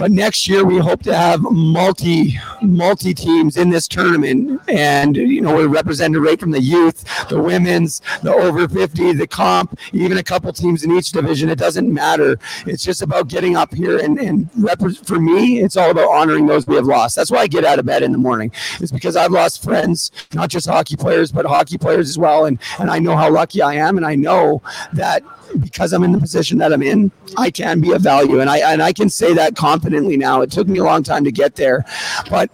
but 0.00 0.10
next 0.10 0.48
year 0.48 0.64
we 0.64 0.78
hope 0.78 1.02
to 1.02 1.14
have 1.14 1.42
multi 1.42 2.40
multi 2.62 3.12
teams 3.12 3.58
in 3.58 3.68
this 3.68 3.86
tournament, 3.86 4.58
and 4.66 5.14
you 5.14 5.42
know 5.42 5.54
we're 5.54 5.68
represented 5.68 6.22
right 6.22 6.40
from 6.40 6.52
the 6.52 6.60
youth, 6.60 7.04
the 7.28 7.38
women's, 7.38 8.00
the 8.22 8.32
over 8.32 8.66
fifty, 8.66 9.12
the 9.12 9.26
comp, 9.26 9.78
even 9.92 10.16
a 10.16 10.22
couple 10.22 10.50
teams 10.54 10.84
in 10.84 10.90
each 10.90 11.12
division. 11.12 11.50
It 11.50 11.58
doesn't 11.58 11.92
matter. 11.92 12.38
It's 12.66 12.82
just 12.82 13.02
about 13.02 13.28
getting 13.28 13.56
up 13.56 13.74
here 13.74 13.98
and 13.98 14.18
and 14.18 14.48
rep- 14.56 14.80
for 15.04 15.20
me, 15.20 15.60
it's 15.60 15.76
all 15.76 15.90
about 15.90 16.08
honoring 16.08 16.46
those 16.46 16.66
we 16.66 16.76
have 16.76 16.86
lost. 16.86 17.14
That's 17.14 17.30
why 17.30 17.40
I 17.40 17.46
get 17.46 17.66
out 17.66 17.78
of 17.78 17.84
bed 17.84 18.02
in 18.02 18.10
the 18.10 18.18
morning. 18.18 18.50
It's 18.80 18.92
because 18.92 19.16
I've 19.16 19.32
lost 19.32 19.62
friends, 19.62 20.12
not 20.32 20.48
just 20.48 20.66
hockey 20.66 20.96
players, 20.96 21.30
but 21.30 21.44
hockey 21.44 21.76
players 21.76 22.08
as 22.08 22.16
well, 22.16 22.46
and 22.46 22.58
and 22.78 22.90
I 22.90 23.00
know 23.00 23.18
how 23.18 23.30
lucky 23.30 23.60
I 23.60 23.74
am, 23.74 23.98
and 23.98 24.06
I 24.06 24.14
know 24.14 24.62
that 24.94 25.22
because 25.58 25.92
I'm 25.92 26.04
in 26.04 26.12
the 26.12 26.18
position 26.18 26.58
that 26.58 26.72
I'm 26.72 26.82
in, 26.82 27.10
I 27.36 27.50
can 27.50 27.80
be 27.80 27.92
of 27.92 28.02
value, 28.02 28.40
and 28.40 28.50
I 28.50 28.58
and 28.72 28.82
I 28.82 28.92
can 28.92 29.08
say 29.08 29.34
that 29.34 29.56
confidently 29.56 30.16
now. 30.16 30.42
It 30.42 30.50
took 30.50 30.68
me 30.68 30.78
a 30.78 30.84
long 30.84 31.02
time 31.02 31.24
to 31.24 31.32
get 31.32 31.56
there, 31.56 31.84
but 32.30 32.50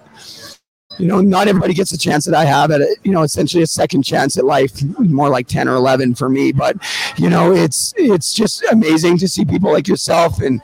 you 0.99 1.07
know, 1.07 1.21
not 1.21 1.49
everybody 1.49 1.75
gets 1.75 1.93
a 1.93 1.99
chance 1.99 2.25
that 2.25 2.35
I 2.35 2.45
have 2.45 2.71
at 2.71 2.81
it. 2.81 2.99
You 3.03 3.13
know, 3.13 3.23
essentially 3.23 3.63
a 3.63 3.67
second 3.67 4.03
chance 4.03 4.39
at 4.39 4.45
life, 4.45 4.83
more 4.99 5.29
like 5.29 5.47
ten 5.47 5.69
or 5.69 5.75
eleven 5.75 6.15
for 6.15 6.29
me. 6.29 6.53
But 6.53 6.77
you 7.19 7.29
know, 7.31 7.53
it's 7.55 7.93
it's 7.97 8.33
just 8.33 8.65
amazing 8.71 9.19
to 9.19 9.29
see 9.29 9.45
people 9.45 9.73
like 9.73 9.89
yourself 9.89 10.41
and 10.41 10.61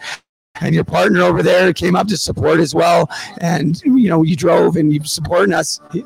and 0.60 0.74
your 0.74 0.84
partner 0.84 1.22
over 1.22 1.42
there 1.42 1.72
came 1.72 1.96
up 1.96 2.06
to 2.08 2.16
support 2.16 2.60
as 2.60 2.74
well. 2.74 3.10
And 3.40 3.80
you 3.82 4.08
know, 4.08 4.22
you 4.22 4.36
drove 4.36 4.76
and 4.76 4.92
you 4.92 5.02
supporting 5.04 5.54
us. 5.54 5.80
He, 5.92 6.04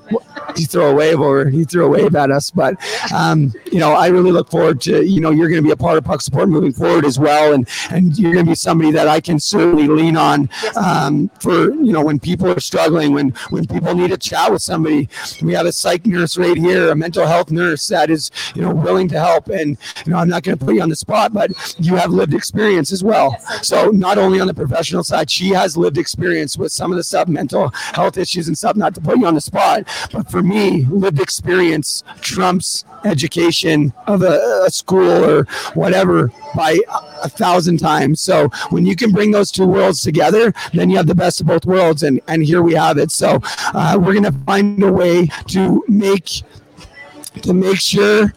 he 0.57 0.65
threw 0.65 0.85
a 0.85 0.95
wave 0.95 1.21
over. 1.21 1.49
He 1.49 1.65
threw 1.65 1.87
a 1.87 1.89
wave 1.89 2.15
at 2.15 2.31
us. 2.31 2.51
But 2.51 2.77
um, 3.13 3.53
you 3.73 3.81
know, 3.81 3.93
I 3.93 4.07
really 4.07 4.31
look 4.31 4.51
forward 4.51 4.81
to 4.83 5.05
you 5.05 5.21
know 5.21 5.31
you're 5.31 5.49
going 5.49 5.63
to 5.63 5.67
be 5.67 5.73
a 5.73 5.77
part 5.77 5.99
of 5.99 6.05
Puck 6.05 6.21
Support 6.21 6.49
moving 6.49 6.73
forward 6.73 7.05
as 7.05 7.19
well, 7.19 7.55
and 7.55 7.69
and 7.91 8.17
you're 8.19 8.33
going 8.33 8.47
to 8.47 8.51
be 8.51 8.55
somebody 8.55 8.93
that 8.93 9.09
I 9.09 9.21
can 9.21 9.41
certainly 9.41 9.89
lean 9.89 10.17
on 10.17 10.49
um, 10.77 11.29
for 11.41 11.75
you 11.75 11.93
know 11.93 12.05
when 12.05 12.21
people 12.21 12.49
are 12.49 12.61
struggling, 12.61 13.13
when 13.13 13.31
when 13.51 13.67
people 13.67 13.95
need 13.95 14.13
a 14.13 14.17
chat 14.17 14.51
with 14.51 14.63
somebody. 14.63 15.09
We 15.43 15.53
have 15.55 15.67
a 15.67 15.73
psych 15.73 16.07
nurse 16.07 16.39
right 16.39 16.57
here, 16.57 16.91
a 16.91 16.97
mental 16.97 17.27
health 17.27 17.51
nurse 17.51 17.89
that 17.89 18.11
is 18.11 18.31
you 18.55 18.63
know 18.63 18.73
willing 18.73 19.09
to 19.09 19.19
help. 19.19 19.49
And 19.49 19.77
you 20.05 20.13
know, 20.13 20.19
I'm 20.19 20.29
not 20.29 20.45
going 20.45 20.57
to 20.57 20.65
put 20.65 20.75
you 20.75 20.83
on 20.83 20.89
the 20.89 20.97
spot, 20.97 21.33
but 21.33 21.51
you 21.79 21.97
have 21.97 22.11
lived 22.11 22.33
experience 22.33 22.93
as 22.93 23.03
well. 23.03 23.37
So 23.63 23.91
not 23.91 24.19
only 24.19 24.36
on 24.41 24.47
the 24.47 24.55
professional 24.55 25.05
side, 25.05 25.30
she 25.30 25.51
has 25.51 25.76
lived 25.76 25.99
experience 25.99 26.57
with 26.57 26.72
some 26.72 26.91
of 26.91 26.97
the 26.97 27.05
stuff, 27.05 27.28
mental 27.28 27.68
health 27.95 28.18
issues 28.18 28.49
and 28.49 28.57
stuff. 28.57 28.76
Not 28.76 28.95
to 28.95 29.01
put 29.01 29.18
you 29.18 29.26
on 29.26 29.34
the 29.34 29.41
spot, 29.41 29.87
but 30.12 30.30
for 30.30 30.43
me, 30.43 30.84
lived 30.84 31.20
experience 31.20 32.03
trumps 32.20 32.84
education 33.05 33.93
of 34.07 34.22
a, 34.22 34.64
a 34.66 34.70
school 34.70 35.24
or 35.24 35.45
whatever 35.74 36.32
by 36.55 36.78
a 37.22 37.28
thousand 37.28 37.78
times. 37.78 38.20
So 38.20 38.49
when 38.70 38.84
you 38.84 38.97
can 38.97 39.12
bring 39.12 39.30
those 39.30 39.51
two 39.51 39.66
worlds 39.66 40.03
together, 40.03 40.53
then 40.72 40.91
you 40.91 40.97
have 40.97 41.07
the 41.07 41.14
best 41.14 41.41
of 41.41 41.47
both 41.47 41.64
worlds, 41.64 42.03
and 42.03 42.20
and 42.28 42.43
here 42.43 42.62
we 42.62 42.74
have 42.74 42.99
it. 42.99 43.11
So 43.11 43.41
uh, 43.74 43.99
we're 44.01 44.14
gonna 44.14 44.32
find 44.47 44.82
a 44.82 44.93
way 44.93 45.28
to 45.49 45.84
make 45.89 46.43
to 47.43 47.53
make 47.53 47.78
sure 47.78 48.32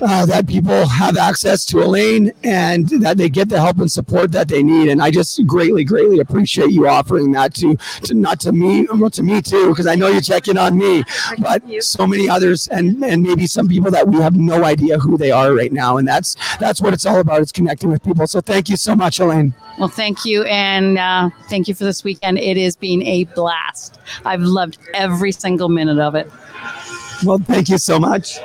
uh, 0.00 0.26
that 0.26 0.46
people 0.46 0.86
have 0.86 1.16
access 1.16 1.64
to 1.66 1.82
Elaine 1.82 2.32
and 2.42 2.88
that 3.02 3.16
they 3.16 3.28
get 3.28 3.48
the 3.48 3.60
help 3.60 3.78
and 3.78 3.90
support 3.90 4.32
that 4.32 4.48
they 4.48 4.62
need. 4.62 4.88
And 4.88 5.00
I 5.02 5.10
just 5.10 5.46
greatly, 5.46 5.84
greatly 5.84 6.20
appreciate 6.20 6.70
you 6.70 6.88
offering 6.88 7.32
that 7.32 7.54
to, 7.56 7.76
to 8.02 8.14
not 8.14 8.40
to 8.40 8.52
me, 8.52 8.86
well, 8.92 9.10
to 9.10 9.22
me 9.22 9.40
too, 9.40 9.68
because 9.70 9.86
I 9.86 9.94
know 9.94 10.08
you're 10.08 10.20
checking 10.20 10.58
on 10.58 10.76
me, 10.76 11.04
but 11.38 11.62
so 11.82 12.06
many 12.06 12.28
others 12.28 12.68
and 12.68 13.04
and 13.04 13.22
maybe 13.22 13.46
some 13.46 13.68
people 13.68 13.90
that 13.90 14.06
we 14.06 14.16
have 14.16 14.36
no 14.36 14.64
idea 14.64 14.98
who 14.98 15.16
they 15.16 15.30
are 15.30 15.54
right 15.54 15.72
now. 15.72 15.96
And 15.96 16.06
that's 16.06 16.36
that's 16.58 16.80
what 16.80 16.92
it's 16.94 17.06
all 17.06 17.20
about. 17.20 17.40
It's 17.40 17.52
connecting 17.52 17.90
with 17.90 18.02
people. 18.02 18.26
So 18.26 18.40
thank 18.40 18.68
you 18.68 18.76
so 18.76 18.94
much, 18.94 19.20
Elaine. 19.20 19.54
Well, 19.78 19.88
thank 19.88 20.24
you, 20.24 20.44
and 20.44 20.98
uh, 20.98 21.30
thank 21.48 21.66
you 21.66 21.74
for 21.74 21.84
this 21.84 22.04
weekend. 22.04 22.38
It 22.38 22.56
has 22.56 22.76
been 22.76 23.02
a 23.02 23.24
blast. 23.24 23.98
I've 24.24 24.42
loved 24.42 24.78
every 24.94 25.32
single 25.32 25.68
minute 25.68 25.98
of 25.98 26.14
it. 26.14 26.30
Well, 27.24 27.38
thank 27.38 27.68
you 27.68 27.78
so 27.78 27.98
much. 27.98 28.38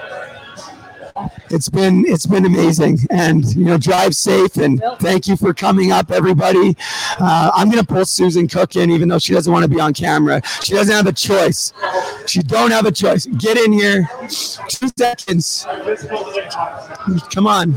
It's 1.50 1.70
been 1.70 2.06
it's 2.08 2.26
been 2.26 2.46
amazing, 2.46 3.00
and 3.10 3.46
you 3.56 3.66
know, 3.66 3.78
drive 3.78 4.16
safe, 4.16 4.58
and 4.58 4.82
thank 5.00 5.28
you 5.28 5.36
for 5.36 5.54
coming 5.54 5.92
up, 5.92 6.12
everybody. 6.12 6.76
Uh, 7.20 7.52
I'm 7.54 7.70
gonna 7.70 7.84
pull 7.84 8.06
Susan 8.06 8.48
Cook 8.48 8.76
in, 8.76 8.90
even 8.92 9.10
though 9.10 9.20
she 9.20 9.34
doesn't 9.34 9.52
want 9.52 9.64
to 9.64 9.70
be 9.70 9.80
on 9.80 9.94
camera. 9.94 10.42
She 10.64 10.74
doesn't 10.74 10.94
have 10.94 11.08
a 11.08 11.14
choice. 11.14 11.74
She 12.28 12.42
don't 12.42 12.72
have 12.72 12.86
a 12.86 12.92
choice. 12.92 13.26
Get 13.26 13.58
in 13.58 13.74
here, 13.74 14.10
two 14.68 14.90
seconds. 14.98 15.66
Come 17.34 17.48
on, 17.48 17.76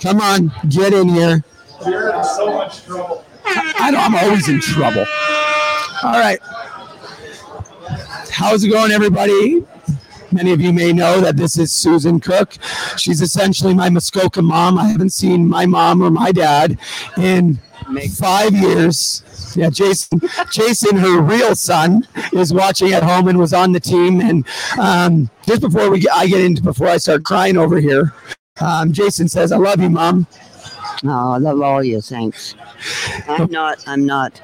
come 0.00 0.20
on, 0.20 0.52
get 0.68 0.92
in 0.92 1.08
here. 1.08 1.44
You're 1.86 2.14
in 2.14 2.24
so 2.24 2.52
much 2.52 2.84
trouble. 2.84 3.24
I 3.44 3.90
know 3.90 3.98
I'm 3.98 4.14
always 4.14 4.48
in 4.48 4.60
trouble. 4.60 5.06
All 6.02 6.12
right. 6.12 6.38
How's 8.30 8.64
it 8.64 8.68
going, 8.68 8.92
everybody? 8.92 9.66
Many 10.32 10.52
of 10.52 10.60
you 10.60 10.72
may 10.72 10.92
know 10.92 11.20
that 11.20 11.36
this 11.36 11.58
is 11.58 11.72
Susan 11.72 12.20
Cook. 12.20 12.54
She's 12.96 13.20
essentially 13.20 13.74
my 13.74 13.88
Muskoka 13.88 14.40
mom. 14.42 14.78
I 14.78 14.88
haven't 14.88 15.10
seen 15.10 15.48
my 15.48 15.66
mom 15.66 16.02
or 16.02 16.10
my 16.10 16.30
dad 16.32 16.78
in 17.16 17.58
five 18.16 18.52
years. 18.52 19.24
Yeah, 19.56 19.70
Jason, 19.70 20.20
Jason, 20.52 20.96
her 20.96 21.20
real 21.20 21.56
son, 21.56 22.06
is 22.32 22.52
watching 22.54 22.92
at 22.92 23.02
home 23.02 23.26
and 23.26 23.38
was 23.38 23.52
on 23.52 23.72
the 23.72 23.80
team. 23.80 24.20
And 24.20 24.46
um, 24.78 25.28
just 25.46 25.60
before 25.60 25.90
we 25.90 26.00
get, 26.00 26.12
I 26.12 26.28
get 26.28 26.40
into 26.40 26.62
before 26.62 26.86
I 26.86 26.98
start 26.98 27.24
crying 27.24 27.56
over 27.56 27.78
here, 27.78 28.14
um, 28.60 28.92
Jason 28.92 29.28
says, 29.28 29.50
"I 29.50 29.56
love 29.56 29.80
you, 29.80 29.90
mom." 29.90 30.26
Oh, 31.04 31.32
I 31.32 31.38
love 31.38 31.60
all 31.60 31.82
you. 31.82 32.00
Thanks. 32.00 32.54
I'm 33.26 33.50
not. 33.50 33.82
I'm 33.88 34.06
not. 34.06 34.40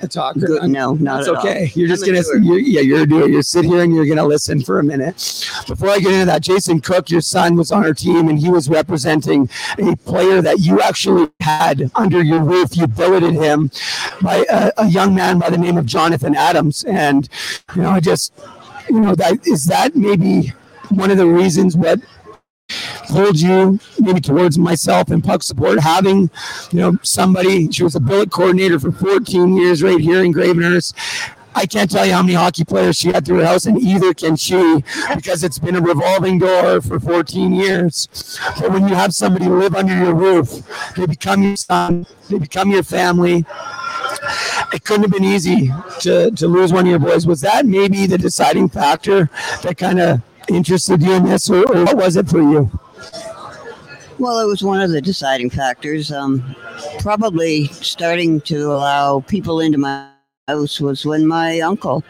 A 0.00 0.08
talker. 0.08 0.40
Good. 0.40 0.70
No, 0.70 0.94
not 0.94 1.16
That's 1.16 1.28
at 1.28 1.34
all. 1.36 1.40
okay. 1.40 1.72
You're 1.74 1.88
just 1.88 2.06
I'm 2.06 2.14
gonna, 2.14 2.44
you're, 2.44 2.58
yeah, 2.58 2.80
you're 2.80 3.02
a 3.02 3.06
doer. 3.06 3.28
You 3.28 3.42
sit 3.42 3.64
here 3.64 3.82
and 3.82 3.94
you're 3.94 4.06
gonna 4.06 4.24
listen 4.24 4.62
for 4.62 4.78
a 4.78 4.84
minute. 4.84 5.16
Before 5.66 5.90
I 5.90 5.98
get 5.98 6.12
into 6.12 6.26
that, 6.26 6.42
Jason 6.42 6.80
Cook, 6.80 7.10
your 7.10 7.20
son, 7.20 7.56
was 7.56 7.72
on 7.72 7.84
our 7.84 7.94
team 7.94 8.28
and 8.28 8.38
he 8.38 8.50
was 8.50 8.68
representing 8.68 9.48
a 9.78 9.96
player 9.96 10.42
that 10.42 10.60
you 10.60 10.80
actually 10.80 11.28
had 11.40 11.90
under 11.94 12.22
your 12.22 12.42
roof. 12.42 12.76
You 12.76 12.86
billeted 12.86 13.34
him 13.34 13.70
by 14.22 14.44
a, 14.50 14.72
a 14.78 14.86
young 14.86 15.14
man 15.14 15.38
by 15.38 15.50
the 15.50 15.58
name 15.58 15.76
of 15.78 15.86
Jonathan 15.86 16.34
Adams, 16.34 16.84
and 16.84 17.28
you 17.74 17.82
know, 17.82 17.90
I 17.90 18.00
just, 18.00 18.32
you 18.88 19.00
know, 19.00 19.14
that 19.14 19.46
is 19.46 19.64
that 19.66 19.94
maybe 19.96 20.52
one 20.90 21.10
of 21.10 21.16
the 21.16 21.26
reasons 21.26 21.76
what 21.76 22.00
pulled 23.08 23.38
you 23.38 23.78
maybe 23.98 24.20
towards 24.20 24.58
myself 24.58 25.10
and 25.10 25.22
puck 25.22 25.42
support 25.42 25.80
having 25.80 26.30
you 26.70 26.78
know 26.80 26.98
somebody 27.02 27.70
she 27.70 27.82
was 27.82 27.94
a 27.94 28.00
billet 28.00 28.30
coordinator 28.30 28.78
for 28.78 28.92
14 28.92 29.56
years 29.56 29.82
right 29.82 30.00
here 30.00 30.24
in 30.24 30.32
gravenhurst 30.32 30.94
I 31.56 31.64
can't 31.64 31.90
tell 31.90 32.04
you 32.04 32.12
how 32.12 32.20
many 32.20 32.34
hockey 32.34 32.64
players 32.66 32.98
she 32.98 33.08
had 33.08 33.24
through 33.24 33.38
her 33.38 33.46
house, 33.46 33.64
and 33.64 33.80
either 33.80 34.12
can 34.12 34.36
she, 34.36 34.84
because 35.14 35.42
it's 35.42 35.58
been 35.58 35.74
a 35.74 35.80
revolving 35.80 36.38
door 36.38 36.82
for 36.82 37.00
14 37.00 37.54
years. 37.54 38.38
But 38.60 38.72
when 38.72 38.86
you 38.86 38.94
have 38.94 39.14
somebody 39.14 39.46
live 39.46 39.74
under 39.74 39.96
your 39.96 40.14
roof, 40.14 40.50
they 40.96 41.06
become 41.06 41.42
your 41.42 41.56
son, 41.56 42.04
they 42.28 42.38
become 42.38 42.70
your 42.70 42.82
family. 42.82 43.46
It 44.74 44.84
couldn't 44.84 45.04
have 45.04 45.12
been 45.12 45.24
easy 45.24 45.72
to, 46.00 46.30
to 46.30 46.46
lose 46.46 46.74
one 46.74 46.84
of 46.84 46.90
your 46.90 46.98
boys. 46.98 47.26
Was 47.26 47.40
that 47.40 47.64
maybe 47.64 48.04
the 48.04 48.18
deciding 48.18 48.68
factor 48.68 49.30
that 49.62 49.78
kind 49.78 49.98
of 49.98 50.20
interested 50.50 51.02
you 51.02 51.12
in 51.12 51.24
this, 51.24 51.48
or, 51.48 51.64
or 51.74 51.84
what 51.84 51.96
was 51.96 52.16
it 52.16 52.28
for 52.28 52.42
you? 52.42 52.70
Well, 54.18 54.40
it 54.40 54.46
was 54.46 54.62
one 54.62 54.80
of 54.80 54.90
the 54.90 55.02
deciding 55.02 55.50
factors. 55.50 56.10
Um, 56.10 56.56
probably 57.00 57.66
starting 57.66 58.40
to 58.42 58.72
allow 58.72 59.20
people 59.20 59.60
into 59.60 59.76
my 59.76 60.08
house 60.48 60.80
was 60.80 61.04
when 61.04 61.26
my 61.26 61.60
uncle 61.60 62.02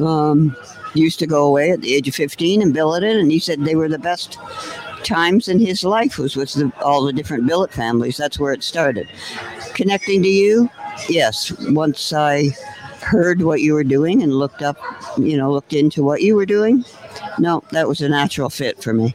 um, 0.00 0.56
used 0.94 1.18
to 1.18 1.26
go 1.26 1.44
away 1.44 1.70
at 1.70 1.82
the 1.82 1.94
age 1.94 2.08
of 2.08 2.14
15 2.14 2.62
and 2.62 2.72
billeted, 2.72 3.16
and 3.16 3.30
he 3.30 3.38
said 3.38 3.64
they 3.64 3.76
were 3.76 3.88
the 3.88 3.98
best 3.98 4.38
times 5.04 5.46
in 5.46 5.58
his 5.58 5.84
life 5.84 6.18
was 6.18 6.36
with 6.36 6.52
the, 6.54 6.72
all 6.82 7.04
the 7.04 7.12
different 7.12 7.46
billet 7.46 7.72
families. 7.72 8.16
That's 8.16 8.38
where 8.38 8.52
it 8.52 8.62
started. 8.62 9.08
Connecting 9.74 10.22
to 10.22 10.28
you, 10.28 10.70
yes. 11.08 11.52
Once 11.68 12.12
I 12.14 12.50
heard 13.02 13.42
what 13.42 13.60
you 13.60 13.74
were 13.74 13.84
doing 13.84 14.22
and 14.22 14.32
looked 14.32 14.62
up, 14.62 14.78
you 15.18 15.36
know, 15.36 15.52
looked 15.52 15.74
into 15.74 16.02
what 16.02 16.22
you 16.22 16.34
were 16.34 16.46
doing, 16.46 16.84
no, 17.38 17.62
that 17.72 17.86
was 17.86 18.00
a 18.00 18.08
natural 18.08 18.48
fit 18.48 18.82
for 18.82 18.94
me. 18.94 19.14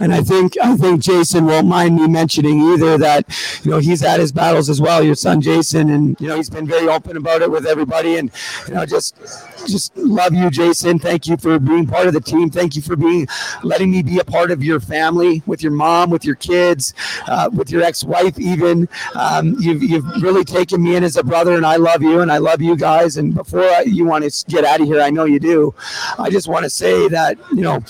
And 0.00 0.12
I 0.12 0.20
think 0.20 0.56
I 0.62 0.76
think 0.76 1.00
Jason 1.00 1.46
won't 1.46 1.66
mind 1.66 1.96
me 1.96 2.08
mentioning 2.08 2.60
either 2.60 2.98
that 2.98 3.24
you 3.62 3.70
know 3.70 3.78
he's 3.78 4.00
had 4.00 4.20
his 4.20 4.32
battles 4.32 4.68
as 4.68 4.80
well. 4.80 5.02
Your 5.02 5.14
son 5.14 5.40
Jason, 5.40 5.90
and 5.90 6.20
you 6.20 6.28
know 6.28 6.36
he's 6.36 6.50
been 6.50 6.66
very 6.66 6.88
open 6.88 7.16
about 7.16 7.42
it 7.42 7.50
with 7.50 7.66
everybody, 7.66 8.16
and 8.16 8.30
you 8.68 8.74
know 8.74 8.84
just 8.84 9.16
just 9.66 9.96
love 9.96 10.34
you, 10.34 10.50
Jason. 10.50 10.98
Thank 10.98 11.26
you 11.26 11.36
for 11.36 11.58
being 11.58 11.86
part 11.86 12.06
of 12.06 12.14
the 12.14 12.20
team. 12.20 12.50
Thank 12.50 12.74
you 12.76 12.82
for 12.82 12.96
being 12.96 13.28
letting 13.62 13.90
me 13.90 14.02
be 14.02 14.18
a 14.18 14.24
part 14.24 14.50
of 14.50 14.62
your 14.62 14.80
family 14.80 15.42
with 15.46 15.62
your 15.62 15.72
mom, 15.72 16.10
with 16.10 16.24
your 16.24 16.34
kids, 16.34 16.94
uh, 17.28 17.48
with 17.52 17.70
your 17.70 17.82
ex-wife. 17.82 18.38
Even 18.38 18.88
um, 19.14 19.56
you've 19.58 19.82
you've 19.82 20.22
really 20.22 20.44
taken 20.44 20.82
me 20.82 20.96
in 20.96 21.04
as 21.04 21.16
a 21.16 21.24
brother, 21.24 21.56
and 21.56 21.66
I 21.66 21.76
love 21.76 22.02
you, 22.02 22.20
and 22.20 22.32
I 22.32 22.38
love 22.38 22.60
you 22.60 22.76
guys. 22.76 23.16
And 23.16 23.34
before 23.34 23.64
I, 23.64 23.82
you 23.82 24.04
want 24.04 24.24
to 24.24 24.44
get 24.46 24.64
out 24.64 24.80
of 24.80 24.86
here, 24.86 25.00
I 25.00 25.10
know 25.10 25.24
you 25.24 25.38
do. 25.38 25.74
I 26.18 26.30
just 26.30 26.48
want 26.48 26.64
to 26.64 26.70
say 26.70 27.08
that 27.08 27.38
you 27.50 27.62
know 27.62 27.82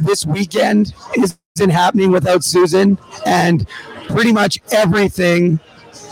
this 0.00 0.26
weekend 0.26 0.89
isn't 1.16 1.70
happening 1.70 2.10
without 2.10 2.44
Susan, 2.44 2.98
and 3.26 3.66
pretty 4.08 4.32
much 4.32 4.60
everything 4.72 5.60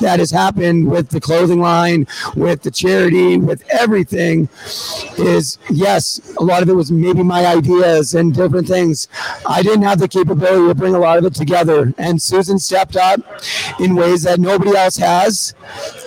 that 0.01 0.21
has 0.21 0.31
happened 0.31 0.89
with 0.89 1.09
the 1.09 1.21
clothing 1.21 1.61
line, 1.61 2.07
with 2.37 2.63
the 2.63 2.71
charity, 2.71 3.37
with 3.37 3.63
everything 3.71 4.49
is 5.19 5.59
yes, 5.71 6.35
a 6.39 6.45
lot 6.45 6.63
of 6.63 6.69
it 6.69 6.75
was 6.75 6.91
maybe 6.93 7.23
my 7.23 7.47
ideas 7.47 8.15
and 8.15 8.35
different 8.35 8.69
things. 8.69 9.09
I 9.47 9.63
didn't 9.63 9.83
have 9.83 9.99
the 9.99 10.09
capability 10.09 10.69
to 10.69 10.75
bring 10.75 10.95
a 10.95 10.99
lot 10.99 11.19
of 11.19 11.25
it 11.25 11.35
together. 11.35 11.93
And 11.99 12.21
Susan 12.21 12.59
stepped 12.59 12.97
up 12.97 13.21
in 13.81 13.95
ways 13.95 14.23
that 14.23 14.39
nobody 14.39 14.77
else 14.77 14.97
has. 14.97 15.55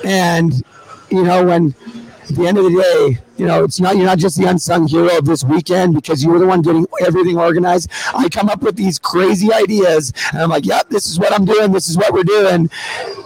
And, 0.06 0.64
you 1.10 1.24
know, 1.24 1.46
when 1.46 1.76
at 2.32 2.38
the 2.38 2.48
end 2.48 2.58
of 2.58 2.64
the 2.64 2.82
day, 2.82 3.20
you 3.38 3.46
know, 3.46 3.64
it's 3.64 3.80
not 3.80 3.98
you're 3.98 4.06
not 4.06 4.18
just 4.18 4.38
the 4.38 4.46
unsung 4.46 4.88
hero 4.88 5.18
of 5.18 5.26
this 5.26 5.44
weekend 5.44 5.96
because 5.96 6.24
you 6.24 6.30
were 6.30 6.40
the 6.40 6.46
one 6.46 6.62
getting 6.62 6.86
everything 7.02 7.38
organized. 7.38 7.92
I 8.14 8.30
come 8.30 8.48
up 8.50 8.62
with 8.62 8.76
these 8.76 8.98
crazy 8.98 9.52
ideas, 9.54 10.14
and 10.32 10.42
I'm 10.42 10.50
like, 10.50 10.66
"Yep, 10.66 10.90
this 10.90 11.08
is 11.08 11.20
what 11.20 11.34
I'm 11.34 11.44
doing. 11.44 11.72
This 11.72 11.90
is 11.90 11.98
what 11.98 12.14
we're 12.14 12.24
doing." 12.24 12.70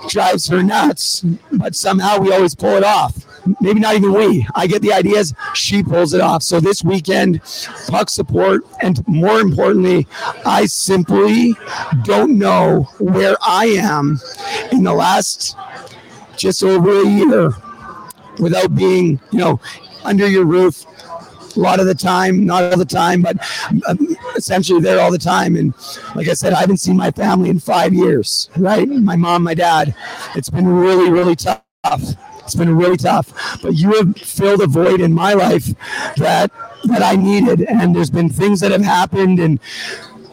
Drives 0.10 0.47
her 0.47 0.64
nuts, 0.64 1.24
but 1.51 1.76
somehow 1.76 2.18
we 2.18 2.34
always 2.34 2.56
pull 2.56 2.76
it 2.76 2.84
off. 2.84 3.16
Maybe 3.62 3.80
not 3.80 3.95
even 3.95 4.12
we. 4.12 4.47
I 4.56 4.66
get 4.66 4.82
the 4.82 4.91
ideas, 4.91 5.36
she 5.53 5.84
pulls 5.84 6.16
it 6.16 6.22
off. 6.22 6.41
So 6.41 6.60
this 6.60 6.84
weekend, 6.84 7.41
puck 7.88 8.10
support, 8.10 8.64
and 8.82 9.08
more 9.08 9.39
importantly, 9.39 10.08
I 10.45 10.66
simply 10.66 11.56
don't 12.03 12.39
know 12.39 12.89
where 12.97 13.38
I 13.41 13.66
am 13.66 14.20
in 14.72 14.82
the 14.82 14.93
last 14.93 15.56
just 16.38 16.64
over 16.64 17.01
a 17.01 17.08
year 17.08 17.53
without 18.39 18.75
being, 18.75 19.19
you 19.31 19.39
know, 19.39 19.59
under 20.03 20.27
your 20.27 20.45
roof 20.45 20.86
a 21.55 21.59
lot 21.59 21.79
of 21.79 21.86
the 21.86 21.95
time, 21.95 22.45
not 22.45 22.63
all 22.63 22.77
the 22.77 22.86
time, 22.86 23.21
but 23.21 23.38
um, 23.88 24.15
essentially 24.36 24.81
there 24.81 24.99
all 24.99 25.11
the 25.11 25.17
time. 25.17 25.55
And 25.55 25.73
like 26.15 26.27
I 26.27 26.33
said, 26.33 26.53
I 26.53 26.59
haven't 26.59 26.77
seen 26.77 26.97
my 26.97 27.11
family 27.11 27.49
in 27.49 27.59
five 27.59 27.93
years, 27.93 28.49
right? 28.57 28.88
My 28.88 29.15
mom, 29.15 29.43
my 29.43 29.53
dad. 29.53 29.95
It's 30.36 30.49
been 30.49 30.67
really, 30.67 31.09
really 31.09 31.36
tough. 31.36 31.61
It's 32.39 32.55
been 32.55 32.75
really 32.75 32.97
tough. 32.97 33.31
But 33.61 33.75
you 33.75 33.93
have 33.93 34.15
filled 34.17 34.61
a 34.61 34.67
void 34.67 35.01
in 35.01 35.13
my 35.13 35.33
life 35.33 35.65
that 36.17 36.51
that 36.86 37.01
I 37.01 37.15
needed. 37.15 37.61
And 37.63 37.95
there's 37.95 38.11
been 38.11 38.29
things 38.29 38.59
that 38.59 38.71
have 38.71 38.83
happened 38.83 39.39
and 39.39 39.59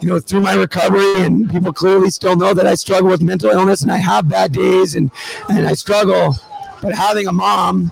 you 0.01 0.09
know, 0.09 0.19
through 0.19 0.41
my 0.41 0.53
recovery, 0.53 1.23
and 1.23 1.49
people 1.49 1.71
clearly 1.71 2.09
still 2.09 2.35
know 2.35 2.53
that 2.53 2.67
I 2.67 2.75
struggle 2.75 3.09
with 3.09 3.21
mental 3.21 3.49
illness 3.49 3.83
and 3.83 3.91
I 3.91 3.97
have 3.97 4.27
bad 4.27 4.51
days 4.51 4.95
and 4.95 5.09
and 5.49 5.65
I 5.65 5.73
struggle. 5.73 6.35
But 6.83 6.93
having 6.95 7.27
a 7.27 7.33
mom 7.33 7.91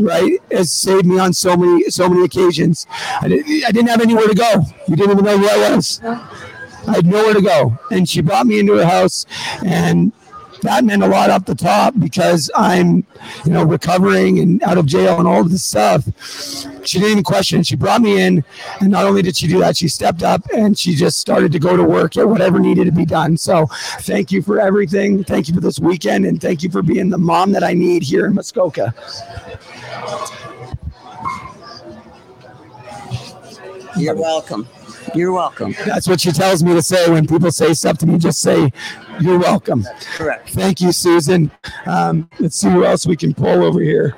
right 0.00 0.38
has 0.50 0.72
saved 0.72 1.04
me 1.04 1.18
on 1.18 1.32
so 1.32 1.56
many 1.56 1.84
so 1.90 2.08
many 2.08 2.24
occasions. 2.24 2.86
I, 3.20 3.28
did, 3.28 3.44
I 3.64 3.70
didn't 3.70 3.88
have 3.88 4.00
anywhere 4.00 4.26
to 4.26 4.34
go. 4.34 4.64
You 4.88 4.96
didn't 4.96 5.12
even 5.12 5.24
know 5.24 5.38
who 5.38 5.46
i 5.46 5.74
was. 5.74 6.00
I 6.02 6.94
had 6.94 7.06
nowhere 7.06 7.34
to 7.34 7.42
go. 7.42 7.78
And 7.90 8.08
she 8.08 8.22
brought 8.22 8.46
me 8.46 8.58
into 8.58 8.74
her 8.74 8.86
house 8.86 9.26
and 9.64 10.12
that 10.62 10.84
meant 10.84 11.02
a 11.02 11.06
lot 11.06 11.30
up 11.30 11.46
the 11.46 11.54
top 11.54 11.94
because 11.98 12.50
i'm 12.54 13.04
you 13.44 13.52
know 13.52 13.64
recovering 13.64 14.38
and 14.38 14.62
out 14.62 14.78
of 14.78 14.86
jail 14.86 15.18
and 15.18 15.26
all 15.26 15.40
of 15.40 15.50
this 15.50 15.64
stuff 15.64 16.04
she 16.86 16.98
didn't 16.98 17.12
even 17.12 17.24
question 17.24 17.62
she 17.62 17.76
brought 17.76 18.00
me 18.00 18.20
in 18.20 18.44
and 18.80 18.90
not 18.90 19.04
only 19.04 19.22
did 19.22 19.36
she 19.36 19.46
do 19.46 19.58
that 19.58 19.76
she 19.76 19.88
stepped 19.88 20.22
up 20.22 20.42
and 20.54 20.78
she 20.78 20.94
just 20.94 21.18
started 21.18 21.52
to 21.52 21.58
go 21.58 21.76
to 21.76 21.84
work 21.84 22.16
at 22.16 22.28
whatever 22.28 22.58
needed 22.58 22.84
to 22.84 22.92
be 22.92 23.04
done 23.04 23.36
so 23.36 23.66
thank 24.00 24.30
you 24.30 24.42
for 24.42 24.60
everything 24.60 25.22
thank 25.24 25.48
you 25.48 25.54
for 25.54 25.60
this 25.60 25.78
weekend 25.78 26.24
and 26.24 26.40
thank 26.40 26.62
you 26.62 26.70
for 26.70 26.82
being 26.82 27.10
the 27.10 27.18
mom 27.18 27.52
that 27.52 27.64
i 27.64 27.72
need 27.72 28.02
here 28.02 28.26
in 28.26 28.34
muskoka 28.34 28.94
You're 33.96 34.14
welcome. 34.14 34.68
You're 35.14 35.32
welcome. 35.32 35.74
That's 35.84 36.08
what 36.08 36.20
she 36.20 36.30
tells 36.32 36.62
me 36.62 36.74
to 36.74 36.82
say 36.82 37.10
when 37.10 37.26
people 37.26 37.50
say 37.50 37.74
stuff 37.74 37.98
to 37.98 38.06
me. 38.06 38.18
Just 38.18 38.40
say, 38.40 38.72
"You're 39.24 39.38
welcome." 39.38 39.84
Correct. 40.14 40.50
Thank 40.50 40.80
you, 40.80 40.92
Susan. 40.92 41.50
Um, 41.86 42.28
let's 42.38 42.56
see 42.56 42.70
who 42.70 42.84
else 42.84 43.06
we 43.06 43.16
can 43.16 43.34
pull 43.34 43.62
over 43.64 43.80
here. 43.80 44.16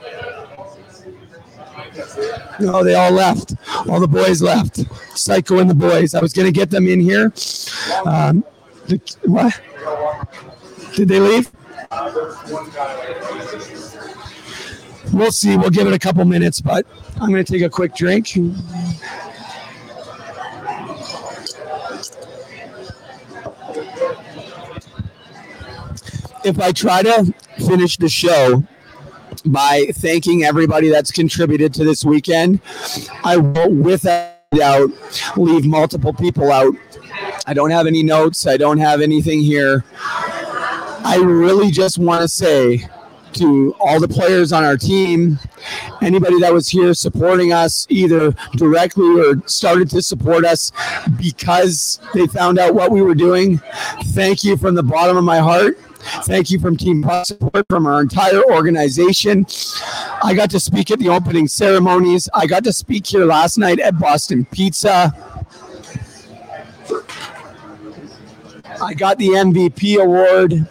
No, 2.61 2.85
they 2.85 2.95
all 2.95 3.11
left. 3.11 3.55
All 3.89 4.01
the 4.01 4.09
boys 4.09 4.41
left. 4.41 4.81
Psycho 5.17 5.59
and 5.59 5.69
the 5.69 5.75
boys. 5.75 6.15
I 6.15 6.21
was 6.21 6.33
going 6.33 6.47
to 6.47 6.53
get 6.53 6.71
them 6.71 6.87
in 6.87 7.01
here. 7.01 7.33
Um, 8.07 8.45
the, 8.87 9.01
what? 9.25 9.61
Did 10.95 11.09
they 11.09 11.21
leave? 11.21 11.51
We'll 15.13 15.33
see. 15.33 15.57
We'll 15.57 15.71
give 15.71 15.87
it 15.87 15.93
a 15.93 15.99
couple 15.99 16.25
minutes, 16.25 16.61
but 16.61 16.87
I'm 17.21 17.31
going 17.31 17.45
to 17.45 17.53
take 17.53 17.63
a 17.63 17.69
quick 17.69 17.95
drink. 17.95 18.35
If 26.45 26.59
I 26.59 26.73
try 26.73 27.03
to 27.03 27.33
finish 27.67 27.97
the 27.97 28.09
show 28.09 28.65
by 29.47 29.87
thanking 29.95 30.45
everybody 30.45 30.89
that's 30.89 31.11
contributed 31.11 31.73
to 31.75 31.85
this 31.85 32.05
weekend, 32.05 32.61
I 33.25 33.37
will 33.37 33.73
without 33.73 34.33
doubt 34.53 34.91
leave 35.37 35.65
multiple 35.65 36.13
people 36.13 36.53
out. 36.53 36.75
I 37.47 37.55
don't 37.55 37.71
have 37.71 37.87
any 37.87 38.03
notes. 38.03 38.47
I 38.47 38.57
don't 38.57 38.79
have 38.79 39.01
anything 39.01 39.41
here. 39.41 39.85
I 39.97 41.21
really 41.23 41.71
just 41.71 41.99
want 41.99 42.23
to 42.23 42.29
say 42.29 42.87
to 43.35 43.75
all 43.81 43.99
the 43.99 44.09
players 44.09 44.53
on 44.53 44.63
our 44.63 44.77
team, 44.77 45.39
anybody 46.03 46.39
that 46.41 46.53
was 46.53 46.69
here 46.69 46.93
supporting 46.93 47.53
us 47.53 47.87
either 47.89 48.33
directly 48.57 49.21
or 49.21 49.43
started 49.47 49.89
to 49.91 50.03
support 50.03 50.45
us 50.45 50.71
because 51.17 51.99
they 52.15 52.27
found 52.27 52.59
out 52.59 52.75
what 52.75 52.91
we 52.91 53.01
were 53.01 53.15
doing. 53.15 53.59
Thank 54.09 54.45
you 54.45 54.57
from 54.57 54.75
the 54.75 54.83
bottom 54.83 55.17
of 55.17 55.25
my 55.25 55.39
heart. 55.39 55.79
Thank 56.03 56.51
you 56.51 56.59
from 56.59 56.77
Team 56.77 57.03
Puck 57.03 57.27
Support, 57.27 57.67
from 57.69 57.87
our 57.87 58.01
entire 58.01 58.43
organization. 58.51 59.47
I 60.23 60.35
got 60.35 60.51
to 60.51 60.61
speak 60.61 60.91
at 60.91 60.99
the 60.99 61.09
opening 61.09 61.47
ceremonies. 61.47 62.29
I 62.35 62.47
got 62.47 62.65
to 62.65 62.73
speak 62.73 63.07
here 63.07 63.25
last 63.25 63.57
night 63.57 63.79
at 63.79 63.99
Boston 63.99 64.45
Pizza. 64.47 65.13
I 68.83 68.95
got 68.95 69.19
the 69.19 69.29
MVP 69.29 70.03
award, 70.03 70.67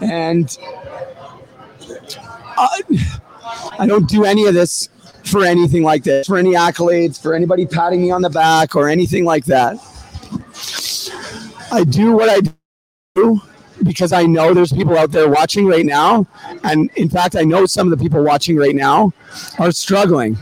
and 0.00 0.58
I, 2.58 2.80
I 3.78 3.86
don't 3.86 4.08
do 4.08 4.24
any 4.24 4.46
of 4.46 4.54
this 4.54 4.88
for 5.24 5.44
anything 5.44 5.84
like 5.84 6.02
this, 6.02 6.26
for 6.26 6.36
any 6.36 6.54
accolades, 6.54 7.20
for 7.20 7.34
anybody 7.34 7.64
patting 7.64 8.02
me 8.02 8.10
on 8.10 8.22
the 8.22 8.30
back 8.30 8.74
or 8.74 8.88
anything 8.88 9.24
like 9.24 9.44
that. 9.44 9.76
I 11.70 11.84
do 11.84 12.12
what 12.12 12.28
I 12.28 12.40
do 13.14 13.40
because 13.84 14.12
I 14.12 14.24
know 14.24 14.54
there's 14.54 14.72
people 14.72 14.96
out 14.96 15.10
there 15.10 15.28
watching 15.28 15.66
right 15.66 15.84
now. 15.84 16.26
And 16.64 16.90
in 16.96 17.08
fact, 17.08 17.36
I 17.36 17.42
know 17.42 17.66
some 17.66 17.90
of 17.90 17.98
the 17.98 18.02
people 18.02 18.22
watching 18.22 18.56
right 18.56 18.74
now 18.74 19.12
are 19.58 19.72
struggling. 19.72 20.36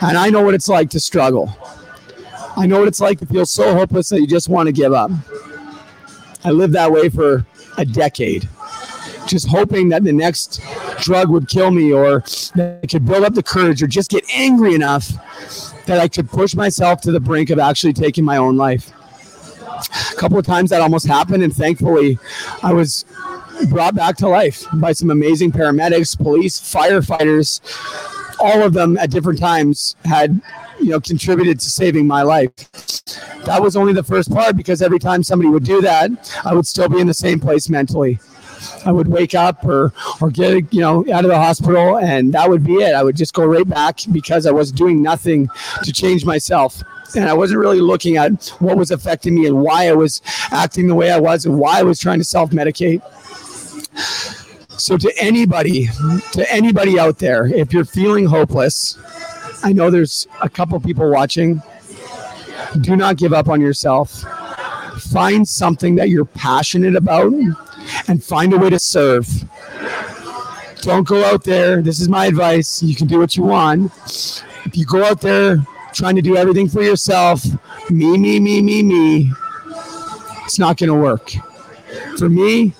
And 0.00 0.16
I 0.16 0.30
know 0.30 0.42
what 0.42 0.54
it's 0.54 0.68
like 0.68 0.90
to 0.90 1.00
struggle. 1.00 1.54
I 2.56 2.66
know 2.66 2.78
what 2.78 2.88
it's 2.88 3.00
like 3.00 3.18
to 3.20 3.26
feel 3.26 3.46
so 3.46 3.74
hopeless 3.74 4.08
that 4.10 4.20
you 4.20 4.26
just 4.26 4.48
want 4.48 4.66
to 4.66 4.72
give 4.72 4.92
up. 4.92 5.10
I 6.44 6.50
lived 6.50 6.72
that 6.74 6.90
way 6.90 7.08
for 7.08 7.46
a 7.76 7.84
decade, 7.84 8.48
just 9.26 9.46
hoping 9.46 9.88
that 9.90 10.04
the 10.04 10.12
next 10.12 10.60
drug 10.98 11.28
would 11.28 11.48
kill 11.48 11.70
me 11.70 11.92
or 11.92 12.20
that 12.54 12.80
I 12.82 12.86
could 12.86 13.06
build 13.06 13.24
up 13.24 13.34
the 13.34 13.42
courage 13.42 13.82
or 13.82 13.86
just 13.86 14.10
get 14.10 14.24
angry 14.32 14.74
enough 14.74 15.10
that 15.86 15.98
I 15.98 16.08
could 16.08 16.28
push 16.28 16.54
myself 16.54 17.00
to 17.02 17.12
the 17.12 17.20
brink 17.20 17.50
of 17.50 17.58
actually 17.58 17.92
taking 17.92 18.24
my 18.24 18.36
own 18.36 18.56
life 18.56 18.92
a 20.12 20.16
couple 20.16 20.38
of 20.38 20.46
times 20.46 20.70
that 20.70 20.80
almost 20.80 21.06
happened, 21.06 21.42
and 21.42 21.54
thankfully, 21.54 22.18
I 22.62 22.72
was 22.72 23.04
brought 23.68 23.94
back 23.94 24.16
to 24.18 24.28
life 24.28 24.64
by 24.74 24.92
some 24.92 25.10
amazing 25.10 25.52
paramedics, 25.52 26.16
police, 26.16 26.60
firefighters. 26.60 27.60
All 28.40 28.62
of 28.62 28.72
them 28.72 28.96
at 28.96 29.10
different 29.10 29.38
times 29.38 29.96
had, 30.04 30.40
you 30.80 30.90
know, 30.90 31.00
contributed 31.00 31.60
to 31.60 31.70
saving 31.70 32.06
my 32.06 32.22
life. 32.22 32.52
That 33.44 33.60
was 33.60 33.76
only 33.76 33.92
the 33.92 34.02
first 34.02 34.30
part 34.30 34.56
because 34.56 34.82
every 34.82 34.98
time 34.98 35.22
somebody 35.22 35.50
would 35.50 35.64
do 35.64 35.80
that, 35.82 36.10
I 36.44 36.54
would 36.54 36.66
still 36.66 36.88
be 36.88 37.00
in 37.00 37.06
the 37.06 37.14
same 37.14 37.40
place 37.40 37.68
mentally. 37.68 38.18
I 38.84 38.92
would 38.92 39.08
wake 39.08 39.34
up 39.34 39.64
or 39.64 39.92
or 40.20 40.30
get 40.30 40.72
you 40.72 40.80
know 40.80 41.04
out 41.12 41.24
of 41.24 41.30
the 41.30 41.38
hospital, 41.38 41.98
and 41.98 42.32
that 42.34 42.48
would 42.48 42.64
be 42.64 42.74
it. 42.74 42.94
I 42.94 43.02
would 43.02 43.16
just 43.16 43.34
go 43.34 43.44
right 43.44 43.68
back 43.68 44.00
because 44.12 44.46
I 44.46 44.50
was 44.50 44.72
doing 44.72 45.02
nothing 45.02 45.48
to 45.82 45.92
change 45.92 46.24
myself 46.24 46.82
and 47.16 47.28
I 47.28 47.32
wasn't 47.32 47.60
really 47.60 47.80
looking 47.80 48.16
at 48.16 48.48
what 48.60 48.76
was 48.76 48.90
affecting 48.90 49.34
me 49.34 49.46
and 49.46 49.60
why 49.60 49.88
I 49.88 49.92
was 49.92 50.22
acting 50.50 50.86
the 50.86 50.94
way 50.94 51.10
I 51.10 51.18
was 51.18 51.46
and 51.46 51.58
why 51.58 51.78
I 51.78 51.82
was 51.82 51.98
trying 51.98 52.18
to 52.18 52.24
self 52.24 52.50
medicate. 52.50 53.02
So 54.78 54.96
to 54.96 55.12
anybody, 55.18 55.88
to 56.32 56.46
anybody 56.50 56.98
out 56.98 57.18
there, 57.18 57.46
if 57.46 57.72
you're 57.72 57.84
feeling 57.84 58.24
hopeless, 58.26 58.98
I 59.62 59.72
know 59.72 59.90
there's 59.90 60.26
a 60.40 60.48
couple 60.48 60.80
people 60.80 61.10
watching. 61.10 61.62
Do 62.80 62.96
not 62.96 63.16
give 63.16 63.32
up 63.32 63.48
on 63.48 63.60
yourself. 63.60 64.24
Find 64.98 65.46
something 65.46 65.96
that 65.96 66.08
you're 66.08 66.24
passionate 66.24 66.96
about 66.96 67.32
and 68.08 68.22
find 68.22 68.52
a 68.52 68.58
way 68.58 68.70
to 68.70 68.78
serve. 68.78 69.26
Don't 70.82 71.06
go 71.06 71.24
out 71.24 71.44
there. 71.44 71.82
This 71.82 72.00
is 72.00 72.08
my 72.08 72.26
advice. 72.26 72.82
You 72.82 72.94
can 72.94 73.06
do 73.06 73.18
what 73.18 73.36
you 73.36 73.42
want. 73.42 73.92
If 74.64 74.76
you 74.76 74.86
go 74.86 75.04
out 75.04 75.20
there 75.20 75.58
trying 75.92 76.16
to 76.16 76.22
do 76.22 76.36
everything 76.36 76.68
for 76.68 76.82
yourself, 76.82 77.44
me, 77.90 78.16
me, 78.16 78.40
me, 78.40 78.62
me, 78.62 78.82
me, 78.82 79.32
it's 80.44 80.58
not 80.58 80.78
going 80.78 80.88
to 80.88 80.94
work. 80.94 81.32
For 82.18 82.28
me, 82.28 82.74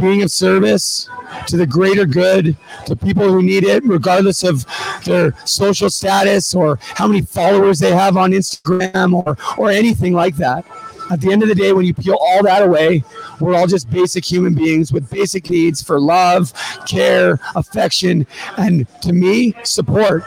being 0.00 0.22
of 0.22 0.30
service 0.30 1.08
to 1.46 1.56
the 1.56 1.66
greater 1.66 2.06
good, 2.06 2.56
to 2.86 2.96
people 2.96 3.28
who 3.28 3.42
need 3.42 3.64
it, 3.64 3.84
regardless 3.84 4.44
of 4.44 4.66
their 5.04 5.34
social 5.44 5.90
status 5.90 6.54
or 6.54 6.78
how 6.80 7.06
many 7.06 7.22
followers 7.22 7.78
they 7.78 7.92
have 7.92 8.16
on 8.16 8.32
Instagram 8.32 9.24
or, 9.26 9.36
or 9.58 9.70
anything 9.70 10.12
like 10.14 10.36
that. 10.36 10.64
At 11.10 11.20
the 11.20 11.32
end 11.32 11.42
of 11.42 11.48
the 11.48 11.54
day, 11.54 11.72
when 11.72 11.84
you 11.84 11.94
peel 11.94 12.18
all 12.20 12.42
that 12.44 12.62
away, 12.62 13.02
we're 13.40 13.54
all 13.54 13.66
just 13.66 13.90
basic 13.90 14.24
human 14.24 14.54
beings 14.54 14.92
with 14.92 15.10
basic 15.10 15.50
needs 15.50 15.82
for 15.82 15.98
love, 15.98 16.52
care, 16.86 17.40
affection, 17.56 18.26
and 18.56 18.86
to 19.02 19.12
me, 19.12 19.54
support. 19.64 20.24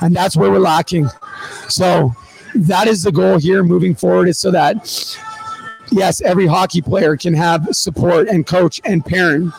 And 0.00 0.14
that's 0.14 0.36
where 0.36 0.50
we're 0.50 0.58
lacking. 0.58 1.08
So 1.68 2.14
that 2.54 2.88
is 2.88 3.02
the 3.02 3.12
goal 3.12 3.38
here 3.38 3.62
moving 3.62 3.94
forward 3.94 4.28
is 4.28 4.38
so 4.38 4.50
that 4.50 5.16
yes, 5.90 6.20
every 6.22 6.46
hockey 6.46 6.80
player 6.80 7.16
can 7.16 7.34
have 7.34 7.68
support 7.72 8.28
and 8.28 8.46
coach 8.46 8.80
and 8.84 9.04
parent. 9.04 9.52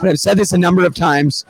But 0.00 0.10
I've 0.10 0.20
said 0.20 0.38
this 0.38 0.52
a 0.52 0.58
number 0.58 0.84
of 0.86 0.94
times. 0.94 1.44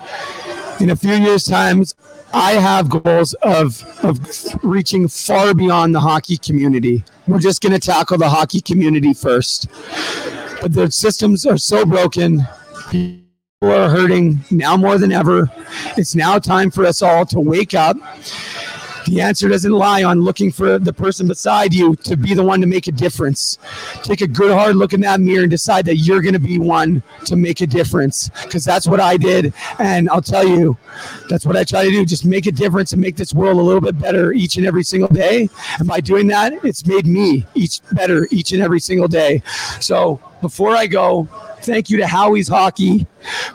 In 0.80 0.90
a 0.90 0.96
few 0.96 1.14
years' 1.14 1.44
times, 1.44 1.94
I 2.32 2.52
have 2.52 2.88
goals 2.88 3.34
of 3.42 3.84
of 4.02 4.20
reaching 4.62 5.08
far 5.08 5.54
beyond 5.54 5.94
the 5.94 6.00
hockey 6.00 6.36
community. 6.36 7.04
We're 7.28 7.38
just 7.38 7.60
going 7.60 7.74
to 7.74 7.78
tackle 7.78 8.16
the 8.16 8.28
hockey 8.28 8.62
community 8.62 9.12
first. 9.12 9.68
But 10.62 10.72
the 10.72 10.90
systems 10.90 11.44
are 11.44 11.58
so 11.58 11.84
broken. 11.84 12.48
People 12.90 13.22
are 13.62 13.90
hurting 13.90 14.40
now 14.50 14.78
more 14.78 14.96
than 14.96 15.12
ever. 15.12 15.50
It's 15.98 16.14
now 16.14 16.38
time 16.38 16.70
for 16.70 16.86
us 16.86 17.02
all 17.02 17.26
to 17.26 17.38
wake 17.38 17.74
up 17.74 17.98
the 19.09 19.22
answer 19.22 19.48
doesn't 19.48 19.72
lie 19.72 20.04
on 20.04 20.20
looking 20.20 20.52
for 20.52 20.78
the 20.78 20.92
person 20.92 21.26
beside 21.26 21.72
you 21.72 21.96
to 21.96 22.16
be 22.16 22.34
the 22.34 22.42
one 22.42 22.61
to 22.61 22.66
make 22.66 22.88
a 22.88 22.92
difference. 22.92 23.59
Take 24.02 24.20
a 24.20 24.26
good 24.26 24.52
hard 24.52 24.76
look 24.76 24.92
in 24.92 25.00
that 25.00 25.20
mirror 25.20 25.42
and 25.42 25.50
decide 25.50 25.86
that 25.86 25.96
you're 25.96 26.20
going 26.20 26.34
to 26.34 26.38
be 26.38 26.59
one 26.59 27.02
to 27.24 27.34
make 27.34 27.62
a 27.62 27.66
difference 27.66 28.30
because 28.42 28.64
that's 28.64 28.86
what 28.86 29.00
I 29.00 29.16
did. 29.16 29.54
And 29.78 30.11
I'll 30.11 30.22
tell 30.22 30.46
you, 30.46 30.76
that's 31.28 31.46
what 31.46 31.56
I 31.56 31.64
try 31.64 31.84
to 31.84 31.90
do. 31.90 32.04
Just 32.04 32.26
make 32.26 32.46
a 32.46 32.52
difference 32.52 32.92
and 32.92 33.00
make 33.00 33.16
this 33.16 33.32
world 33.32 33.59
a 33.59 33.62
little 33.62 33.80
bit 33.80 33.98
better 33.98 34.32
each 34.32 34.56
and 34.56 34.66
every 34.66 34.84
single 34.84 35.09
day. 35.09 35.48
And 35.78 35.88
by 35.88 36.00
doing 36.00 36.26
that, 36.28 36.52
it's 36.64 36.86
made 36.86 37.06
me 37.06 37.46
each 37.54 37.80
better 37.92 38.28
each 38.30 38.52
and 38.52 38.62
every 38.62 38.80
single 38.80 39.09
day. 39.09 39.42
So 39.80 40.20
before 40.41 40.76
I 40.76 40.86
go, 40.86 41.28
thank 41.62 41.91
you 41.91 41.99
to 41.99 42.07
Howie's 42.07 42.49
Hockey 42.49 43.07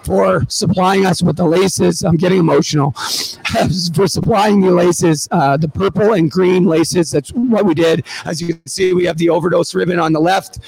for 0.04 0.46
supplying 0.50 1.06
us 1.06 1.22
with 1.22 1.38
the 1.38 1.46
laces. 1.46 2.04
I'm 2.04 2.18
getting 2.18 2.40
emotional 2.40 2.92
for 3.94 4.08
supplying 4.08 4.62
the 4.62 4.72
laces, 4.72 5.28
uh, 5.32 5.58
the 5.58 5.70
purple 5.70 6.14
and 6.14 6.30
green 6.30 6.66
laces. 6.66 7.12
That's 7.12 7.32
what 7.32 7.66
we 7.66 7.74
did. 7.74 8.06
As 8.26 8.42
you 8.42 8.56
can 8.56 8.68
see, 8.68 8.94
we 8.94 9.06
have 9.06 9.18
the 9.18 9.30
overdose 9.30 9.74
ribbon 9.74 10.00
on 10.00 10.14
the 10.14 10.20
left 10.20 10.60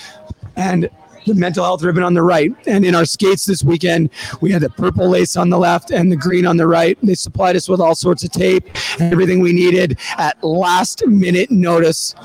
and 0.56 0.90
the 1.26 1.36
mental 1.36 1.64
health 1.64 1.84
ribbon 1.84 2.04
on 2.04 2.14
the 2.14 2.22
right. 2.22 2.52
And 2.68 2.86
in 2.86 2.96
our 2.96 3.06
skates 3.06 3.46
this 3.46 3.64
weekend, 3.64 4.10
we 4.42 4.52
had 4.52 4.62
the 4.62 4.70
purple 4.70 5.10
lace 5.10 5.38
on 5.38 5.50
the 5.50 5.58
left 5.58 5.92
and 5.92 6.12
the 6.12 6.16
green 6.16 6.46
on 6.46 6.58
the 6.58 6.68
right. 6.68 6.98
They 7.02 7.16
supplied 7.16 7.56
us 7.56 7.68
with 7.68 7.82
all 7.82 7.96
sorts 7.96 8.24
of 8.24 8.32
tape 8.32 8.66
and 9.00 9.12
everything 9.12 9.40
we 9.40 9.54
needed 9.54 10.00
at 10.18 10.44
last 10.44 11.06
minute 11.08 11.52
notice. 11.52 12.16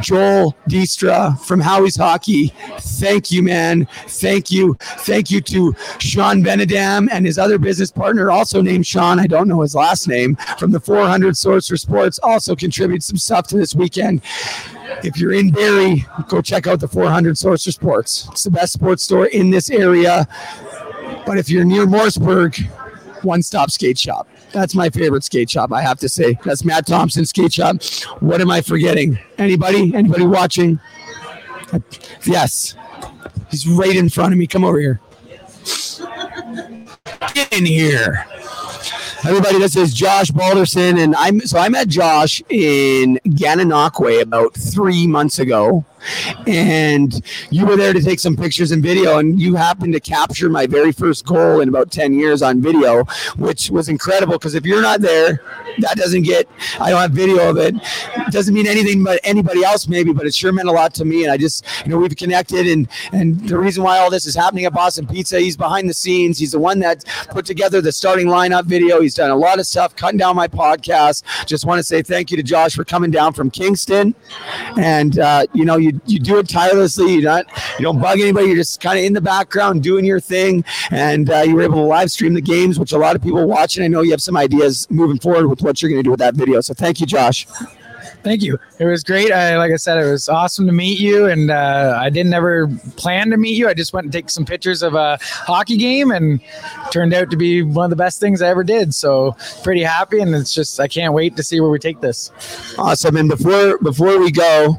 Joel 0.00 0.56
Distra 0.68 1.38
from 1.40 1.60
Howie's 1.60 1.96
Hockey. 1.96 2.52
Thank 2.78 3.30
you, 3.30 3.42
man. 3.42 3.86
Thank 4.08 4.50
you. 4.50 4.76
Thank 4.80 5.30
you 5.30 5.40
to 5.42 5.74
Sean 5.98 6.42
Benedam 6.42 7.08
and 7.10 7.24
his 7.24 7.38
other 7.38 7.58
business 7.58 7.90
partner, 7.90 8.30
also 8.30 8.60
named 8.60 8.86
Sean. 8.86 9.18
I 9.18 9.26
don't 9.26 9.48
know 9.48 9.62
his 9.62 9.74
last 9.74 10.08
name, 10.08 10.36
from 10.58 10.70
the 10.70 10.80
400 10.80 11.36
Source 11.36 11.68
for 11.68 11.76
Sports, 11.76 12.18
also 12.22 12.54
contributed 12.54 13.02
some 13.02 13.16
stuff 13.16 13.46
to 13.48 13.56
this 13.56 13.74
weekend. 13.74 14.22
If 15.04 15.16
you're 15.16 15.32
in 15.32 15.50
Barrie, 15.50 16.06
go 16.28 16.40
check 16.42 16.66
out 16.66 16.80
the 16.80 16.88
400 16.88 17.36
Source 17.36 17.64
for 17.64 17.72
Sports. 17.72 18.28
It's 18.32 18.44
the 18.44 18.50
best 18.50 18.72
sports 18.72 19.02
store 19.02 19.26
in 19.26 19.50
this 19.50 19.70
area. 19.70 20.28
But 21.26 21.38
if 21.38 21.48
you're 21.48 21.64
near 21.64 21.86
Morrisburg, 21.86 22.56
one 23.22 23.42
stop 23.42 23.70
skate 23.70 23.98
shop. 23.98 24.28
That's 24.52 24.74
my 24.74 24.90
favorite 24.90 25.24
skate 25.24 25.48
shop, 25.48 25.72
I 25.72 25.80
have 25.82 25.98
to 26.00 26.08
say. 26.08 26.38
That's 26.44 26.64
Matt 26.64 26.86
Thompson 26.86 27.24
skate 27.24 27.52
shop. 27.52 27.82
What 28.20 28.40
am 28.40 28.50
I 28.50 28.60
forgetting? 28.60 29.18
Anybody? 29.38 29.94
Anybody 29.94 30.26
watching? 30.26 30.78
Yes. 32.26 32.74
He's 33.50 33.66
right 33.66 33.96
in 33.96 34.08
front 34.08 34.32
of 34.32 34.38
me. 34.38 34.46
Come 34.46 34.64
over 34.64 34.78
here. 34.78 35.00
Get 37.34 37.52
in 37.52 37.64
here. 37.64 38.26
Everybody, 39.24 39.60
this 39.60 39.76
is 39.76 39.94
Josh 39.94 40.32
Balderson, 40.32 40.98
and 40.98 41.14
I'm 41.14 41.40
so 41.42 41.56
I 41.56 41.68
met 41.68 41.86
Josh 41.86 42.42
in 42.48 43.20
Gananoque 43.24 44.20
about 44.20 44.52
three 44.52 45.06
months 45.06 45.38
ago, 45.38 45.84
and 46.48 47.24
you 47.48 47.64
were 47.64 47.76
there 47.76 47.92
to 47.92 48.02
take 48.02 48.18
some 48.18 48.36
pictures 48.36 48.72
and 48.72 48.82
video, 48.82 49.18
and 49.18 49.40
you 49.40 49.54
happened 49.54 49.92
to 49.92 50.00
capture 50.00 50.48
my 50.48 50.66
very 50.66 50.90
first 50.90 51.24
goal 51.24 51.60
in 51.60 51.68
about 51.68 51.92
ten 51.92 52.14
years 52.14 52.42
on 52.42 52.60
video, 52.60 53.04
which 53.36 53.70
was 53.70 53.88
incredible. 53.88 54.32
Because 54.32 54.56
if 54.56 54.66
you're 54.66 54.82
not 54.82 55.00
there, 55.00 55.40
that 55.78 55.96
doesn't 55.96 56.22
get. 56.22 56.48
I 56.80 56.90
don't 56.90 57.00
have 57.00 57.12
video 57.12 57.48
of 57.48 57.58
it. 57.58 57.74
it 57.74 58.32
doesn't 58.32 58.54
mean 58.54 58.66
anything 58.66 59.02
but 59.02 59.20
anybody 59.24 59.64
else 59.64 59.88
maybe, 59.88 60.12
but 60.12 60.26
it 60.26 60.34
sure 60.34 60.52
meant 60.52 60.68
a 60.68 60.72
lot 60.72 60.94
to 60.94 61.04
me. 61.04 61.24
And 61.24 61.32
I 61.32 61.36
just, 61.36 61.64
you 61.84 61.90
know, 61.90 61.98
we've 61.98 62.14
connected, 62.16 62.66
and 62.66 62.88
and 63.12 63.48
the 63.48 63.58
reason 63.58 63.82
why 63.82 63.98
all 63.98 64.10
this 64.10 64.26
is 64.26 64.34
happening 64.34 64.64
at 64.64 64.72
Boston 64.72 65.06
Pizza, 65.06 65.40
he's 65.40 65.56
behind 65.56 65.88
the 65.88 65.94
scenes. 65.94 66.38
He's 66.38 66.52
the 66.52 66.58
one 66.58 66.78
that 66.80 67.04
put 67.30 67.46
together 67.46 67.80
the 67.80 67.92
starting 67.92 68.26
lineup 68.26 68.64
video. 68.64 69.00
He's 69.00 69.14
done 69.14 69.30
a 69.30 69.36
lot 69.36 69.58
of 69.58 69.66
stuff, 69.66 69.96
cutting 69.96 70.18
down 70.18 70.36
my 70.36 70.48
podcast. 70.48 71.24
Just 71.46 71.64
want 71.64 71.78
to 71.78 71.82
say 71.82 72.02
thank 72.02 72.30
you 72.30 72.36
to 72.36 72.42
Josh 72.42 72.74
for 72.74 72.84
coming 72.84 73.10
down 73.10 73.32
from 73.32 73.50
Kingston, 73.50 74.14
and 74.78 75.18
uh, 75.18 75.46
you 75.52 75.64
know, 75.64 75.76
you 75.76 76.00
you 76.06 76.18
do 76.18 76.38
it 76.38 76.48
tirelessly. 76.48 77.14
You 77.14 77.22
don't 77.22 77.48
you 77.78 77.84
don't 77.84 78.00
bug 78.00 78.20
anybody. 78.20 78.46
You're 78.46 78.56
just 78.56 78.80
kind 78.80 78.98
of 78.98 79.04
in 79.04 79.12
the 79.12 79.20
background 79.20 79.82
doing 79.82 80.04
your 80.04 80.20
thing, 80.20 80.64
and 80.90 81.30
uh, 81.30 81.40
you 81.40 81.54
were 81.54 81.62
able 81.62 81.76
to 81.76 81.82
live 81.82 82.10
stream 82.10 82.34
the 82.34 82.40
games, 82.40 82.78
which 82.78 82.92
a 82.92 82.98
lot 82.98 83.16
of 83.16 83.22
people 83.22 83.46
watching. 83.46 83.84
I 83.84 83.88
know 83.88 84.02
you 84.02 84.10
have 84.10 84.22
some 84.22 84.36
ideas 84.36 84.88
moving 84.90 85.18
forward 85.18 85.46
with 85.46 85.61
what 85.62 85.80
you're 85.80 85.90
going 85.90 86.00
to 86.00 86.04
do 86.04 86.10
with 86.10 86.20
that 86.20 86.34
video. 86.34 86.60
So 86.60 86.74
thank 86.74 87.00
you, 87.00 87.06
Josh. 87.06 87.46
Thank 88.22 88.42
you. 88.42 88.56
It 88.78 88.84
was 88.84 89.02
great. 89.02 89.32
I, 89.32 89.56
like 89.58 89.72
I 89.72 89.76
said, 89.76 89.98
it 89.98 90.08
was 90.08 90.28
awesome 90.28 90.66
to 90.66 90.72
meet 90.72 91.00
you, 91.00 91.26
and 91.26 91.50
uh, 91.50 91.98
I 92.00 92.08
didn't 92.08 92.32
ever 92.32 92.68
plan 92.96 93.30
to 93.30 93.36
meet 93.36 93.56
you. 93.56 93.68
I 93.68 93.74
just 93.74 93.92
went 93.92 94.04
and 94.04 94.12
take 94.12 94.30
some 94.30 94.44
pictures 94.44 94.82
of 94.82 94.94
a 94.94 95.18
hockey 95.20 95.76
game, 95.76 96.12
and 96.12 96.40
turned 96.92 97.14
out 97.14 97.30
to 97.30 97.36
be 97.36 97.62
one 97.62 97.84
of 97.84 97.90
the 97.90 97.96
best 97.96 98.20
things 98.20 98.40
I 98.40 98.48
ever 98.48 98.62
did. 98.62 98.94
So 98.94 99.36
pretty 99.64 99.82
happy, 99.82 100.20
and 100.20 100.34
it's 100.36 100.54
just 100.54 100.78
I 100.78 100.86
can't 100.86 101.12
wait 101.14 101.36
to 101.36 101.42
see 101.42 101.60
where 101.60 101.70
we 101.70 101.80
take 101.80 102.00
this. 102.00 102.30
Awesome. 102.78 103.16
And 103.16 103.28
before 103.28 103.78
before 103.78 104.20
we 104.20 104.30
go, 104.30 104.76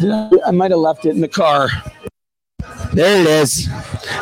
I, 0.00 0.30
I 0.46 0.50
might 0.52 0.70
have 0.70 0.80
left 0.80 1.04
it 1.04 1.10
in 1.10 1.20
the 1.20 1.28
car. 1.28 1.68
There 2.92 3.20
it 3.20 3.26
is. 3.26 3.68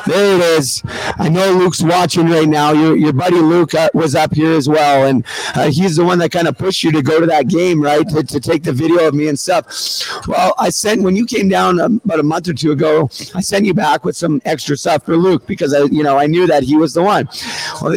There 0.06 0.36
it 0.36 0.40
is. 0.58 0.82
I 1.18 1.28
know 1.28 1.52
Luke's 1.52 1.82
watching 1.82 2.28
right 2.28 2.48
now. 2.48 2.72
Your, 2.72 2.96
your 2.96 3.12
buddy 3.12 3.36
Luke 3.40 3.74
uh, 3.74 3.90
was 3.94 4.14
up 4.14 4.32
here 4.32 4.52
as 4.52 4.68
well, 4.68 5.06
and 5.06 5.24
uh, 5.54 5.70
he's 5.70 5.96
the 5.96 6.04
one 6.04 6.18
that 6.20 6.30
kind 6.30 6.46
of 6.46 6.56
pushed 6.56 6.84
you 6.84 6.92
to 6.92 7.02
go 7.02 7.18
to 7.18 7.26
that 7.26 7.48
game, 7.48 7.82
right? 7.82 8.08
To, 8.08 8.22
to 8.22 8.40
take 8.40 8.62
the 8.62 8.72
video 8.72 9.08
of 9.08 9.14
me 9.14 9.28
and 9.28 9.38
stuff. 9.38 9.66
Well, 10.28 10.54
I 10.58 10.70
sent 10.70 11.02
when 11.02 11.16
you 11.16 11.26
came 11.26 11.48
down 11.48 11.80
um, 11.80 12.00
about 12.04 12.20
a 12.20 12.22
month 12.22 12.48
or 12.48 12.54
two 12.54 12.72
ago. 12.72 13.10
I 13.34 13.40
sent 13.40 13.66
you 13.66 13.74
back 13.74 14.04
with 14.04 14.16
some 14.16 14.40
extra 14.44 14.76
stuff 14.76 15.04
for 15.04 15.16
Luke 15.16 15.46
because 15.46 15.74
I, 15.74 15.84
you 15.84 16.02
know, 16.02 16.16
I 16.16 16.26
knew 16.26 16.46
that 16.46 16.62
he 16.62 16.76
was 16.76 16.94
the 16.94 17.02
one. 17.02 17.28
Well, 17.82 17.96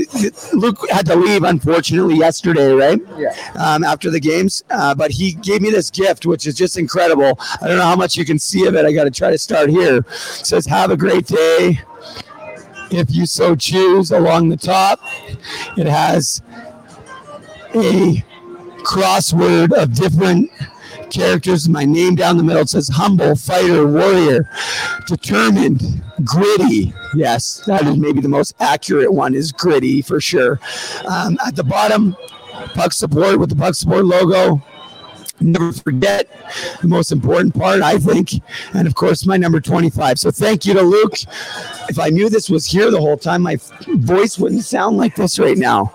Luke 0.53 0.79
had 0.89 1.05
to 1.07 1.15
leave 1.15 1.43
unfortunately 1.43 2.15
yesterday, 2.15 2.71
right? 2.73 2.99
Yeah. 3.17 3.35
Um, 3.59 3.83
after 3.83 4.09
the 4.09 4.19
games, 4.19 4.63
uh, 4.71 4.95
but 4.95 5.11
he 5.11 5.33
gave 5.33 5.61
me 5.61 5.69
this 5.69 5.91
gift, 5.91 6.25
which 6.25 6.47
is 6.47 6.55
just 6.55 6.77
incredible. 6.77 7.39
I 7.61 7.67
don't 7.67 7.77
know 7.77 7.83
how 7.83 7.95
much 7.95 8.15
you 8.15 8.25
can 8.25 8.39
see 8.39 8.65
of 8.65 8.75
it. 8.75 8.85
I 8.85 8.91
got 8.91 9.03
to 9.03 9.11
try 9.11 9.29
to 9.29 9.37
start 9.37 9.69
here. 9.69 9.97
It 9.97 10.05
says, 10.17 10.62
"Have 10.65 10.91
a 10.91 10.97
great 10.97 11.27
day." 11.27 11.81
if 12.93 13.13
you 13.13 13.25
so 13.25 13.55
choose. 13.55 14.11
Along 14.11 14.49
the 14.49 14.57
top, 14.57 14.99
it 15.77 15.87
has 15.87 16.41
a 17.75 18.23
crossword 18.83 19.73
of 19.73 19.93
different 19.93 20.51
characters. 21.09 21.67
My 21.67 21.85
name 21.85 22.15
down 22.15 22.37
the 22.37 22.43
middle 22.43 22.65
says 22.65 22.89
humble, 22.89 23.35
fighter, 23.35 23.87
warrior, 23.87 24.49
determined, 25.07 26.03
gritty. 26.23 26.93
Yes, 27.15 27.61
that 27.67 27.85
is 27.85 27.97
maybe 27.97 28.21
the 28.21 28.29
most 28.29 28.55
accurate 28.59 29.13
one 29.13 29.33
is 29.33 29.51
gritty 29.51 30.01
for 30.01 30.19
sure. 30.19 30.59
Um, 31.07 31.37
at 31.45 31.55
the 31.55 31.63
bottom, 31.63 32.15
Puck 32.73 32.93
Support 32.93 33.39
with 33.39 33.49
the 33.49 33.55
Puck 33.55 33.75
Support 33.75 34.05
logo. 34.05 34.61
Never 35.43 35.71
forget 35.73 36.29
the 36.81 36.87
most 36.87 37.11
important 37.11 37.53
part, 37.53 37.81
I 37.81 37.97
think, 37.97 38.41
and 38.73 38.87
of 38.87 38.95
course, 38.95 39.25
my 39.25 39.37
number 39.37 39.59
25. 39.59 40.19
So 40.19 40.31
thank 40.31 40.65
you 40.65 40.73
to 40.73 40.81
Luke. 40.81 41.15
If 41.89 41.99
I 41.99 42.09
knew 42.09 42.29
this 42.29 42.49
was 42.49 42.65
here 42.65 42.91
the 42.91 42.99
whole 42.99 43.17
time, 43.17 43.41
my 43.41 43.57
voice 43.87 44.37
wouldn't 44.37 44.63
sound 44.63 44.97
like 44.97 45.15
this 45.15 45.39
right 45.39 45.57
now. 45.57 45.93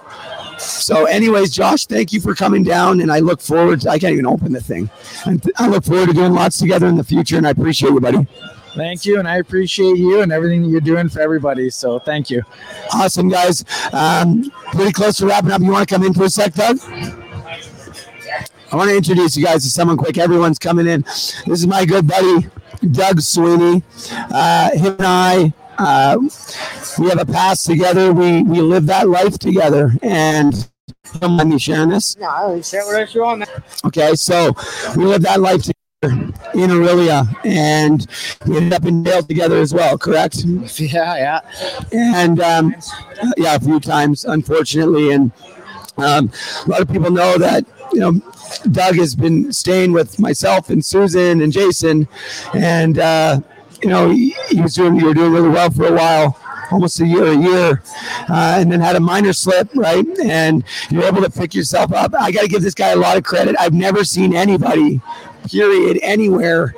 So, 0.58 1.04
anyways, 1.04 1.52
Josh, 1.52 1.86
thank 1.86 2.12
you 2.12 2.20
for 2.20 2.34
coming 2.34 2.64
down, 2.64 3.00
and 3.00 3.12
I 3.12 3.20
look 3.20 3.40
forward. 3.40 3.82
To, 3.82 3.90
I 3.90 3.98
can't 3.98 4.12
even 4.12 4.26
open 4.26 4.52
the 4.52 4.60
thing. 4.60 4.90
And 5.24 5.40
I 5.56 5.68
look 5.68 5.84
forward 5.84 6.08
to 6.08 6.12
doing 6.12 6.32
lots 6.32 6.58
together 6.58 6.88
in 6.88 6.96
the 6.96 7.04
future, 7.04 7.36
and 7.36 7.46
I 7.46 7.50
appreciate 7.50 7.90
you, 7.90 8.00
buddy. 8.00 8.26
Thank 8.74 9.04
you, 9.04 9.18
and 9.18 9.26
I 9.26 9.38
appreciate 9.38 9.96
you 9.96 10.20
and 10.20 10.30
everything 10.30 10.62
that 10.62 10.68
you're 10.68 10.80
doing 10.80 11.08
for 11.08 11.20
everybody. 11.20 11.70
So 11.70 11.98
thank 11.98 12.30
you. 12.30 12.42
Awesome, 12.92 13.28
guys. 13.28 13.64
Um, 13.92 14.50
pretty 14.72 14.92
close 14.92 15.16
to 15.18 15.26
wrapping 15.26 15.50
up. 15.50 15.62
You 15.62 15.70
want 15.70 15.88
to 15.88 15.94
come 15.94 16.04
in 16.04 16.12
for 16.12 16.24
a 16.24 16.30
sec, 16.30 16.54
Doug? 16.54 16.78
I 18.70 18.76
want 18.76 18.90
to 18.90 18.96
introduce 18.96 19.34
you 19.34 19.44
guys 19.44 19.62
to 19.62 19.70
someone 19.70 19.96
quick. 19.96 20.18
Everyone's 20.18 20.58
coming 20.58 20.86
in. 20.86 21.00
This 21.02 21.46
is 21.46 21.66
my 21.66 21.86
good 21.86 22.06
buddy, 22.06 22.48
Doug 22.92 23.22
Sweeney. 23.22 23.82
Uh, 24.12 24.70
him 24.72 24.92
and 24.98 25.06
I, 25.06 25.52
uh, 25.78 26.18
we 26.98 27.08
have 27.08 27.18
a 27.18 27.24
past 27.24 27.64
together. 27.64 28.12
We 28.12 28.42
we 28.42 28.60
live 28.60 28.84
that 28.86 29.08
life 29.08 29.38
together, 29.38 29.92
and 30.02 30.68
don't 31.18 31.32
mind 31.32 31.48
me 31.48 31.58
sharing 31.58 31.88
this. 31.88 32.14
No, 32.18 32.28
I 32.28 32.60
share 32.60 32.84
whatever 32.84 33.10
you 33.10 33.22
want, 33.22 33.38
man. 33.40 33.48
Okay, 33.86 34.14
so 34.16 34.54
we 34.96 35.06
live 35.06 35.22
that 35.22 35.40
life 35.40 35.62
together 35.62 36.34
in 36.52 36.68
Orillia, 36.70 37.26
and 37.46 38.06
we 38.46 38.58
ended 38.58 38.74
up 38.74 38.84
in 38.84 39.02
jail 39.02 39.22
together 39.22 39.56
as 39.56 39.72
well. 39.72 39.96
Correct? 39.96 40.44
Yeah, 40.78 41.16
yeah. 41.16 41.40
And 41.90 42.38
um, 42.40 42.74
yeah, 43.38 43.54
a 43.54 43.60
few 43.60 43.80
times, 43.80 44.26
unfortunately, 44.26 45.12
and 45.12 45.32
um, 45.96 46.30
a 46.66 46.68
lot 46.68 46.82
of 46.82 46.90
people 46.90 47.10
know 47.10 47.38
that 47.38 47.64
you 47.92 48.00
know 48.00 48.20
Doug 48.70 48.96
has 48.96 49.14
been 49.14 49.52
staying 49.52 49.92
with 49.92 50.18
myself 50.18 50.70
and 50.70 50.84
Susan 50.84 51.40
and 51.40 51.52
Jason, 51.52 52.08
and 52.54 52.98
uh, 52.98 53.40
you 53.82 53.88
know 53.88 54.10
he, 54.10 54.34
he 54.48 54.60
was 54.60 54.74
doing 54.74 54.96
you 54.96 55.06
were 55.06 55.14
doing 55.14 55.32
really 55.32 55.48
well 55.48 55.70
for 55.70 55.86
a 55.86 55.92
while. 55.92 56.40
Almost 56.70 57.00
a 57.00 57.06
year, 57.06 57.24
a 57.28 57.34
year, 57.34 57.82
uh, 58.28 58.58
and 58.58 58.70
then 58.70 58.78
had 58.78 58.94
a 58.94 59.00
minor 59.00 59.32
slip, 59.32 59.70
right? 59.74 60.04
And 60.22 60.62
you're 60.90 61.04
able 61.04 61.22
to 61.22 61.30
pick 61.30 61.54
yourself 61.54 61.94
up. 61.94 62.12
I 62.12 62.30
got 62.30 62.42
to 62.42 62.48
give 62.48 62.60
this 62.60 62.74
guy 62.74 62.90
a 62.90 62.96
lot 62.96 63.16
of 63.16 63.24
credit. 63.24 63.56
I've 63.58 63.72
never 63.72 64.04
seen 64.04 64.36
anybody, 64.36 65.00
period, 65.50 65.98
anywhere, 66.02 66.74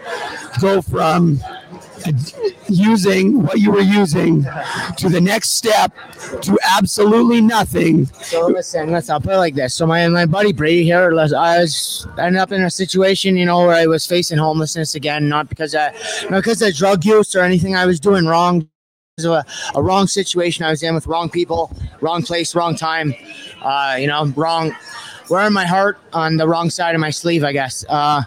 go 0.60 0.80
from 0.80 1.40
using 2.68 3.42
what 3.42 3.58
you 3.58 3.70
were 3.70 3.80
using 3.80 4.44
to 4.96 5.08
the 5.08 5.20
next 5.20 5.50
step 5.50 5.92
to 6.42 6.58
absolutely 6.62 7.40
nothing. 7.40 8.06
So 8.06 8.46
listen, 8.46 8.90
let's 8.90 9.10
I'll 9.10 9.20
put 9.20 9.34
it 9.34 9.38
like 9.38 9.54
this. 9.54 9.74
So 9.74 9.86
my 9.86 10.06
my 10.08 10.26
buddy 10.26 10.52
Brady 10.52 10.84
here, 10.84 11.10
I 11.18 11.58
was 11.60 12.06
ended 12.18 12.40
up 12.40 12.52
in 12.52 12.62
a 12.62 12.70
situation, 12.70 13.36
you 13.36 13.46
know, 13.46 13.58
where 13.58 13.74
I 13.74 13.86
was 13.86 14.06
facing 14.06 14.38
homelessness 14.38 14.94
again, 14.94 15.28
not 15.28 15.48
because 15.48 15.74
I 15.74 15.92
not 16.30 16.42
because 16.42 16.62
of 16.62 16.74
drug 16.74 17.04
use 17.04 17.34
or 17.34 17.40
anything 17.40 17.76
I 17.76 17.86
was 17.86 18.00
doing 18.00 18.26
wrong. 18.26 18.68
A, 19.22 19.44
a 19.74 19.82
wrong 19.82 20.06
situation 20.06 20.64
I 20.64 20.70
was 20.70 20.82
in 20.82 20.94
with 20.94 21.06
wrong 21.06 21.28
people, 21.28 21.70
wrong 22.00 22.22
place, 22.22 22.54
wrong 22.54 22.74
time. 22.74 23.14
Uh, 23.60 23.96
you 23.98 24.06
know, 24.06 24.24
wrong 24.28 24.74
wearing 25.30 25.52
my 25.52 25.64
heart 25.64 25.98
on 26.12 26.36
the 26.36 26.46
wrong 26.46 26.68
side 26.70 26.94
of 26.94 27.00
my 27.00 27.10
sleeve, 27.10 27.44
I 27.44 27.52
guess. 27.52 27.84
Uh, 27.88 28.22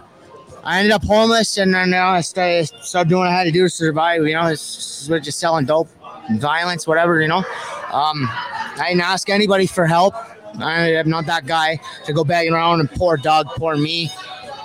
I 0.63 0.79
ended 0.79 0.93
up 0.93 1.03
homeless, 1.03 1.57
and 1.57 1.73
then 1.73 1.87
you 1.87 1.95
know, 1.95 2.05
I 2.05 2.21
started, 2.21 2.67
started 2.81 3.09
doing 3.09 3.21
what 3.21 3.29
I 3.29 3.37
had 3.37 3.43
to 3.45 3.51
do 3.51 3.63
to 3.63 3.69
survive. 3.69 4.25
You 4.25 4.33
know, 4.33 4.47
it's, 4.47 5.09
it's 5.09 5.25
just 5.25 5.39
selling 5.39 5.65
dope, 5.65 5.89
violence, 6.35 6.87
whatever. 6.87 7.21
You 7.21 7.27
know, 7.27 7.43
um, 7.91 8.27
I 8.29 8.85
didn't 8.89 9.01
ask 9.01 9.29
anybody 9.29 9.67
for 9.67 9.85
help. 9.85 10.15
I 10.59 10.93
am 10.93 11.09
not 11.09 11.25
that 11.25 11.45
guy 11.45 11.79
to 12.05 12.13
go 12.13 12.23
begging 12.23 12.53
around 12.53 12.79
and 12.79 12.89
poor 12.91 13.17
Doug, 13.17 13.47
poor 13.55 13.75
me. 13.75 14.09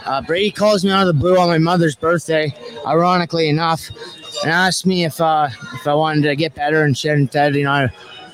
Uh, 0.04 0.22
Brady 0.22 0.50
calls 0.50 0.84
me 0.84 0.90
out 0.90 1.06
of 1.06 1.08
the 1.08 1.20
blue 1.20 1.36
on 1.36 1.48
my 1.48 1.58
mother's 1.58 1.96
birthday, 1.96 2.54
ironically 2.86 3.48
enough, 3.48 3.90
and 4.42 4.50
asked 4.50 4.86
me 4.86 5.04
if 5.04 5.20
uh, 5.20 5.48
if 5.74 5.86
I 5.86 5.94
wanted 5.94 6.22
to 6.22 6.36
get 6.36 6.54
better 6.54 6.84
and 6.84 6.96
shit. 6.96 7.12
And 7.12 7.30
said, 7.30 7.54
you 7.54 7.64
know, 7.64 7.88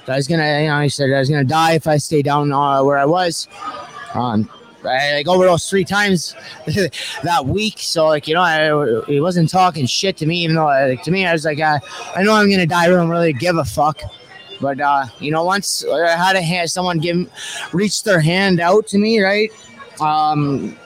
I 0.06 0.16
was 0.16 0.28
gonna, 0.28 0.60
you 0.60 0.68
know, 0.68 0.80
he 0.80 0.88
said 0.88 1.10
I 1.10 1.18
was 1.18 1.30
gonna 1.30 1.44
die 1.44 1.72
if 1.72 1.86
I 1.86 1.96
stayed 1.96 2.26
down 2.26 2.52
uh, 2.52 2.84
where 2.84 2.98
I 2.98 3.06
was. 3.06 3.48
Um, 4.14 4.48
I 4.86 5.14
like 5.14 5.28
overdosed 5.28 5.68
three 5.68 5.84
times 5.84 6.34
that 7.22 7.44
week. 7.44 7.78
So 7.78 8.06
like 8.06 8.28
you 8.28 8.34
know, 8.34 8.40
I, 8.40 9.04
he 9.06 9.20
wasn't 9.20 9.50
talking 9.50 9.86
shit 9.86 10.16
to 10.18 10.26
me, 10.26 10.44
even 10.44 10.56
though 10.56 10.66
like, 10.66 11.02
to 11.04 11.10
me 11.10 11.26
I 11.26 11.32
was 11.32 11.44
like, 11.44 11.60
uh, 11.60 11.78
I 12.14 12.22
know 12.22 12.34
I'm 12.34 12.50
gonna 12.50 12.66
die. 12.66 12.84
I 12.84 12.88
don't 12.88 13.08
really 13.08 13.32
give 13.32 13.56
a 13.56 13.64
fuck. 13.64 14.00
But 14.60 14.80
uh, 14.80 15.06
you 15.18 15.30
know, 15.30 15.44
once 15.44 15.84
I 15.84 16.10
had 16.10 16.36
a 16.36 16.42
hand, 16.42 16.70
someone 16.70 16.98
give 16.98 17.28
reach 17.72 18.02
their 18.02 18.20
hand 18.20 18.60
out 18.60 18.86
to 18.88 18.98
me, 18.98 19.20
right, 19.20 19.50
um, 20.00 20.76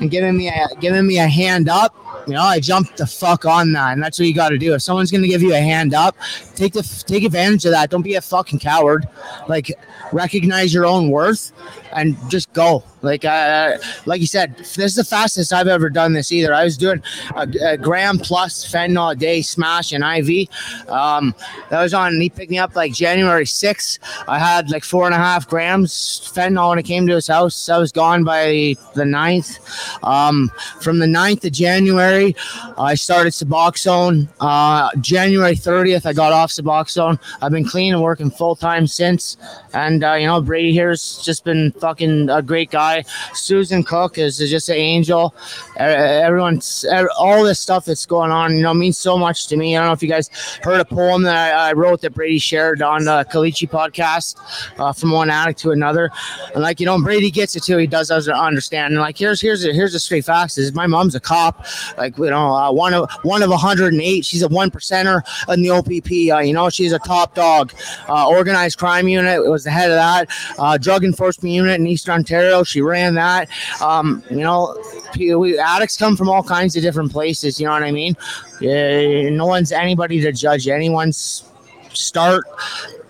and 0.00 0.10
giving 0.10 0.36
me 0.36 0.48
a 0.48 0.68
giving 0.80 1.06
me 1.06 1.18
a 1.18 1.26
hand 1.26 1.68
up. 1.68 1.94
You 2.26 2.34
know, 2.34 2.42
I 2.42 2.58
jumped 2.58 2.96
the 2.96 3.06
fuck 3.06 3.44
on 3.44 3.72
that, 3.72 3.92
and 3.92 4.02
that's 4.02 4.18
what 4.18 4.26
you 4.26 4.34
got 4.34 4.48
to 4.48 4.58
do. 4.58 4.74
If 4.74 4.82
someone's 4.82 5.12
gonna 5.12 5.28
give 5.28 5.42
you 5.42 5.54
a 5.54 5.60
hand 5.60 5.94
up, 5.94 6.16
take 6.56 6.72
the 6.72 6.82
take 7.06 7.22
advantage 7.22 7.64
of 7.64 7.70
that. 7.70 7.90
Don't 7.90 8.02
be 8.02 8.14
a 8.14 8.20
fucking 8.20 8.58
coward. 8.58 9.08
Like, 9.48 9.72
recognize 10.12 10.74
your 10.74 10.86
own 10.86 11.10
worth 11.10 11.52
and 11.92 12.16
just 12.28 12.52
go. 12.52 12.84
Like, 13.02 13.24
uh, 13.24 13.78
like 14.04 14.20
you 14.20 14.26
said, 14.26 14.56
this 14.58 14.78
is 14.78 14.94
the 14.96 15.04
fastest 15.04 15.52
I've 15.52 15.68
ever 15.68 15.88
done 15.88 16.12
this 16.12 16.32
either. 16.32 16.52
I 16.52 16.64
was 16.64 16.76
doing 16.76 17.02
a, 17.36 17.48
a 17.62 17.76
gram 17.76 18.18
plus 18.18 18.70
fentanyl 18.70 19.12
a 19.12 19.14
day 19.14 19.42
smash 19.42 19.92
and 19.92 20.02
IV. 20.02 20.48
Um, 20.88 21.34
that 21.70 21.80
was 21.80 21.94
on. 21.94 22.20
He 22.20 22.28
picked 22.28 22.50
me 22.50 22.58
up 22.58 22.74
like 22.74 22.92
January 22.92 23.44
6th. 23.44 23.98
I 24.26 24.38
had 24.38 24.70
like 24.70 24.82
four 24.82 25.06
and 25.06 25.14
a 25.14 25.18
half 25.18 25.48
grams 25.48 25.92
fentanyl 26.34 26.70
when 26.70 26.78
I 26.78 26.82
came 26.82 27.06
to 27.06 27.14
his 27.14 27.28
house. 27.28 27.68
I 27.68 27.78
was 27.78 27.92
gone 27.92 28.24
by 28.24 28.74
the 28.94 29.04
9th. 29.04 29.58
Um, 30.02 30.50
from 30.80 30.98
the 30.98 31.06
9th 31.06 31.44
of 31.44 31.52
January, 31.52 32.15
I 32.78 32.94
started 32.94 33.32
Suboxone. 33.32 34.28
Uh, 34.40 34.90
January 35.00 35.54
30th, 35.54 36.06
I 36.06 36.12
got 36.12 36.32
off 36.32 36.50
Suboxone. 36.50 37.20
I've 37.42 37.52
been 37.52 37.68
clean 37.68 37.94
and 37.94 38.02
working 38.02 38.30
full 38.30 38.56
time 38.56 38.86
since. 38.86 39.36
And 39.74 40.02
uh, 40.02 40.14
you 40.14 40.26
know, 40.26 40.40
Brady 40.40 40.72
here's 40.72 41.22
just 41.22 41.44
been 41.44 41.72
fucking 41.72 42.30
a 42.30 42.42
great 42.42 42.70
guy. 42.70 43.04
Susan 43.34 43.82
Cook 43.82 44.18
is, 44.18 44.38
just 44.38 44.68
an 44.68 44.76
angel. 44.76 45.34
Everyone's 45.76 46.84
all 47.18 47.42
this 47.42 47.58
stuff 47.58 47.84
that's 47.84 48.06
going 48.06 48.30
on, 48.30 48.54
you 48.56 48.62
know, 48.62 48.72
means 48.74 48.96
so 48.96 49.18
much 49.18 49.48
to 49.48 49.56
me. 49.56 49.76
I 49.76 49.80
don't 49.80 49.88
know 49.88 49.92
if 49.92 50.02
you 50.02 50.08
guys 50.08 50.30
heard 50.62 50.80
a 50.80 50.84
poem 50.84 51.22
that 51.22 51.54
I, 51.54 51.70
I 51.70 51.72
wrote 51.72 52.00
that 52.02 52.14
Brady 52.14 52.38
shared 52.38 52.80
on 52.80 53.04
the 53.04 53.26
Kalichi 53.30 53.68
podcast 53.68 54.36
uh, 54.78 54.92
from 54.92 55.10
one 55.10 55.30
addict 55.30 55.58
to 55.60 55.70
another. 55.72 56.10
And 56.54 56.62
like 56.62 56.80
you 56.80 56.86
know, 56.86 57.00
Brady 57.02 57.30
gets 57.30 57.56
it 57.56 57.64
too. 57.64 57.76
He 57.78 57.86
does 57.86 58.10
understand. 58.10 58.94
And 58.94 59.00
like 59.00 59.18
here's 59.18 59.40
here's 59.40 59.64
a, 59.64 59.72
here's 59.72 59.92
the 59.92 59.98
straight 59.98 60.24
facts: 60.24 60.58
is 60.58 60.72
my 60.74 60.86
mom's 60.86 61.14
a 61.14 61.20
cop. 61.20 61.66
You 62.06 62.30
know, 62.30 62.54
uh, 62.54 62.72
one 62.72 62.94
of 62.94 63.10
one 63.22 63.42
of 63.42 63.50
108. 63.50 64.24
She's 64.24 64.42
a 64.42 64.48
one 64.48 64.70
percenter 64.70 65.22
in 65.48 65.62
the 65.62 65.70
OPP. 65.70 66.36
Uh, 66.36 66.40
you 66.40 66.52
know, 66.52 66.68
she's 66.70 66.92
a 66.92 66.98
top 66.98 67.34
dog. 67.34 67.72
Uh, 68.08 68.28
organized 68.28 68.78
crime 68.78 69.08
unit 69.08 69.48
was 69.48 69.64
the 69.64 69.70
head 69.70 69.90
of 69.90 69.96
that. 69.96 70.28
Uh, 70.58 70.78
drug 70.78 71.04
enforcement 71.04 71.54
unit 71.54 71.80
in 71.80 71.86
Eastern 71.86 72.16
Ontario. 72.16 72.62
She 72.62 72.80
ran 72.80 73.14
that. 73.14 73.48
Um, 73.80 74.22
you 74.30 74.38
know, 74.38 74.76
we, 75.16 75.58
addicts 75.58 75.96
come 75.96 76.16
from 76.16 76.28
all 76.28 76.42
kinds 76.42 76.76
of 76.76 76.82
different 76.82 77.12
places. 77.12 77.60
You 77.60 77.66
know 77.66 77.72
what 77.72 77.82
I 77.82 77.92
mean? 77.92 78.16
Yeah, 78.60 79.30
no 79.30 79.46
one's 79.46 79.72
anybody 79.72 80.20
to 80.20 80.32
judge 80.32 80.68
anyone's 80.68 81.44
start 81.92 82.44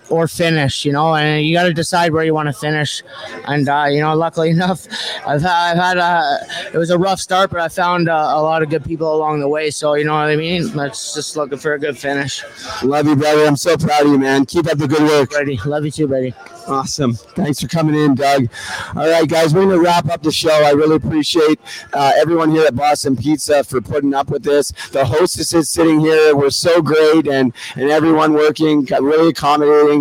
or 0.09 0.27
finish, 0.27 0.85
you 0.85 0.91
know, 0.91 1.15
and 1.15 1.45
you 1.45 1.53
got 1.53 1.63
to 1.63 1.73
decide 1.73 2.13
where 2.13 2.23
you 2.23 2.33
want 2.33 2.47
to 2.47 2.53
finish. 2.53 3.03
And, 3.45 3.67
uh, 3.67 3.85
you 3.89 4.01
know, 4.01 4.15
luckily 4.15 4.49
enough, 4.57 4.87
I've, 5.25 5.45
I've 5.45 5.77
had 5.77 5.97
a, 5.97 6.39
it 6.73 6.77
was 6.77 6.89
a 6.89 6.97
rough 6.97 7.19
start, 7.19 7.49
but 7.49 7.59
I 7.59 7.67
found 7.67 8.09
uh, 8.09 8.13
a 8.13 8.41
lot 8.41 8.61
of 8.63 8.69
good 8.69 8.83
people 8.83 9.13
along 9.13 9.39
the 9.39 9.47
way. 9.47 9.69
So, 9.69 9.95
you 9.95 10.05
know 10.05 10.13
what 10.13 10.29
I 10.29 10.35
mean? 10.35 10.67
That's 10.69 11.13
just 11.13 11.35
looking 11.35 11.57
for 11.57 11.73
a 11.73 11.79
good 11.79 11.97
finish. 11.97 12.43
Love 12.83 13.07
you, 13.07 13.15
brother. 13.15 13.45
I'm 13.45 13.57
so 13.57 13.77
proud 13.77 14.05
of 14.05 14.11
you, 14.11 14.19
man. 14.19 14.45
Keep 14.45 14.67
up 14.67 14.77
the 14.77 14.87
good 14.87 15.03
work. 15.03 15.33
Ready. 15.33 15.59
Love 15.65 15.85
you 15.85 15.91
too, 15.91 16.07
buddy. 16.07 16.33
Awesome. 16.67 17.13
Thanks 17.13 17.61
for 17.61 17.67
coming 17.69 17.95
in, 17.95 18.15
Doug. 18.15 18.49
All 18.93 19.09
right, 19.09 19.27
guys, 19.27 19.53
we're 19.53 19.63
going 19.65 19.77
to 19.77 19.81
wrap 19.81 20.09
up 20.09 20.21
the 20.21 20.33
show. 20.33 20.51
I 20.51 20.71
really 20.71 20.97
appreciate 20.97 21.61
uh, 21.93 22.11
everyone 22.17 22.51
here 22.51 22.65
at 22.65 22.75
Boston 22.75 23.15
Pizza 23.15 23.63
for 23.63 23.79
putting 23.79 24.13
up 24.13 24.29
with 24.29 24.43
this. 24.43 24.73
The 24.91 25.05
hostesses 25.05 25.69
sitting 25.69 26.01
here 26.01 26.35
were 26.35 26.51
so 26.51 26.81
great, 26.81 27.27
and, 27.27 27.53
and 27.75 27.89
everyone 27.89 28.33
working, 28.33 28.83
really 28.83 29.29
accommodating. 29.29 29.96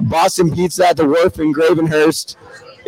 Boston 0.00 0.54
Pizza 0.54 0.88
at 0.88 0.96
the 0.96 1.06
Wharf 1.06 1.38
in 1.38 1.52
Gravenhurst. 1.52 2.36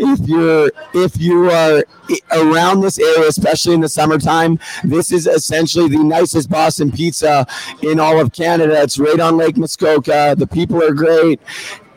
If 0.02 0.26
you're 0.26 0.70
if 0.94 1.20
you 1.20 1.50
are 1.50 1.84
around 2.32 2.80
this 2.80 2.98
area, 2.98 3.28
especially 3.28 3.74
in 3.74 3.80
the 3.80 3.88
summertime, 3.88 4.58
this 4.82 5.12
is 5.12 5.26
essentially 5.26 5.88
the 5.88 6.02
nicest 6.02 6.48
Boston 6.48 6.90
pizza 6.90 7.46
in 7.82 8.00
all 8.00 8.18
of 8.18 8.32
Canada. 8.32 8.80
It's 8.82 8.98
right 8.98 9.20
on 9.20 9.36
Lake 9.36 9.58
Muskoka. 9.58 10.34
The 10.38 10.46
people 10.46 10.82
are 10.82 10.94
great 10.94 11.40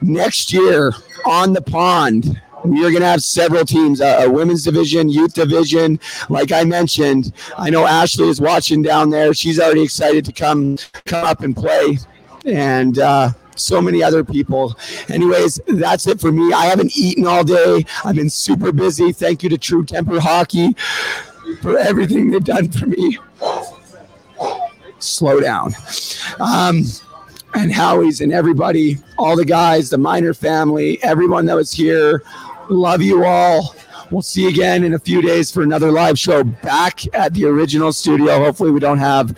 next 0.01 0.51
year 0.51 0.93
on 1.25 1.53
the 1.53 1.61
pond 1.61 2.41
we 2.65 2.79
are 2.79 2.91
going 2.91 3.01
to 3.01 3.07
have 3.07 3.23
several 3.23 3.65
teams 3.65 3.99
a, 4.01 4.23
a, 4.23 4.29
women's 4.29 4.63
division 4.63 5.09
youth 5.09 5.33
division 5.33 5.99
like 6.29 6.51
i 6.51 6.63
mentioned 6.63 7.33
i 7.57 7.69
know 7.69 7.85
ashley 7.85 8.27
is 8.27 8.39
watching 8.39 8.81
down 8.81 9.09
there 9.09 9.33
she's 9.33 9.59
already 9.59 9.83
excited 9.83 10.23
to 10.25 10.31
come 10.31 10.77
come 11.05 11.25
up 11.25 11.41
and 11.41 11.55
play 11.55 11.97
and 12.45 12.99
uh, 12.99 13.29
so 13.55 13.81
many 13.81 14.01
other 14.03 14.23
people 14.23 14.75
anyways 15.09 15.59
that's 15.67 16.07
it 16.07 16.19
for 16.19 16.31
me 16.31 16.51
i 16.53 16.65
haven't 16.65 16.95
eaten 16.97 17.27
all 17.27 17.43
day 17.43 17.85
i've 18.03 18.15
been 18.15 18.29
super 18.29 18.71
busy 18.71 19.11
thank 19.11 19.43
you 19.43 19.49
to 19.49 19.57
true 19.57 19.83
temper 19.85 20.19
hockey 20.19 20.75
for 21.61 21.77
everything 21.77 22.31
they've 22.31 22.43
done 22.43 22.69
for 22.69 22.85
me. 22.85 23.17
Slow 24.99 25.39
down. 25.39 25.73
Um, 26.39 26.83
and 27.55 27.71
Howie's 27.71 28.21
and 28.21 28.31
everybody, 28.31 28.97
all 29.17 29.35
the 29.35 29.45
guys, 29.45 29.89
the 29.89 29.97
Miner 29.97 30.33
family, 30.33 31.01
everyone 31.03 31.45
that 31.47 31.55
was 31.55 31.71
here. 31.71 32.23
Love 32.69 33.01
you 33.01 33.25
all. 33.25 33.75
We'll 34.09 34.21
see 34.21 34.43
you 34.43 34.49
again 34.49 34.83
in 34.83 34.93
a 34.93 34.99
few 34.99 35.21
days 35.21 35.51
for 35.51 35.63
another 35.63 35.91
live 35.91 36.17
show 36.17 36.43
back 36.43 37.01
at 37.15 37.33
the 37.33 37.45
original 37.45 37.91
studio. 37.91 38.39
Hopefully, 38.39 38.71
we 38.71 38.79
don't 38.79 38.99
have 38.99 39.37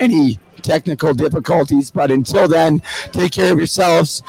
any 0.00 0.38
technical 0.64 1.14
difficulties. 1.14 1.92
But 1.92 2.10
until 2.10 2.48
then, 2.48 2.82
take 3.12 3.32
care 3.32 3.52
of 3.52 3.58
yourselves, 3.58 4.22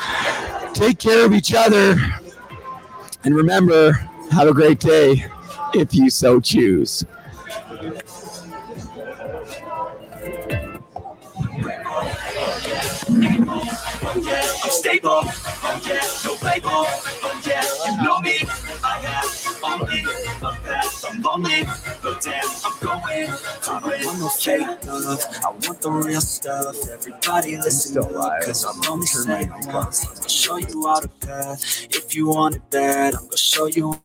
take 0.73 0.99
care 0.99 1.25
of 1.25 1.33
each 1.33 1.53
other, 1.53 1.95
and 3.23 3.35
remember, 3.35 3.93
have 4.31 4.47
a 4.47 4.53
great 4.53 4.79
day 4.79 5.25
if 5.73 5.95
you 5.95 6.09
so 6.11 6.39
choose. 6.39 7.03
Stable. 14.69 15.23
Yeah, 15.85 16.01
no 16.23 16.37
yeah, 17.45 17.63
you 17.85 18.03
know 18.03 18.19
me. 18.19 18.37
I 18.83 18.99
have 19.01 19.59
only 19.63 20.03
I'm 21.27 21.43
lonely, 21.43 21.65
but 22.03 22.21
damn, 22.21 22.45
I'm 22.65 22.73
going 22.81 23.29
I 23.67 23.79
don't 23.81 24.05
want 24.05 24.19
no 24.19 24.29
fake 24.29 24.85
love. 24.87 25.25
I 25.45 25.51
want 25.51 25.81
the 25.81 25.91
real 25.91 26.21
stuff. 26.21 26.75
Everybody 26.89 27.57
listen 27.57 27.99
up, 27.99 28.11
cause 28.45 28.65
I'm 28.65 28.91
only 28.91 29.07
saying 29.07 29.51
once. 29.67 30.07
I'll 30.07 30.29
show 30.29 30.57
you 30.57 30.87
all 30.87 31.01
the 31.01 31.09
path. 31.09 31.87
If 31.91 32.15
you 32.15 32.27
want 32.29 32.55
it 32.57 32.69
bad, 32.71 33.15
I'm 33.15 33.25
gonna 33.25 33.37
show 33.37 33.67
you 33.67 34.01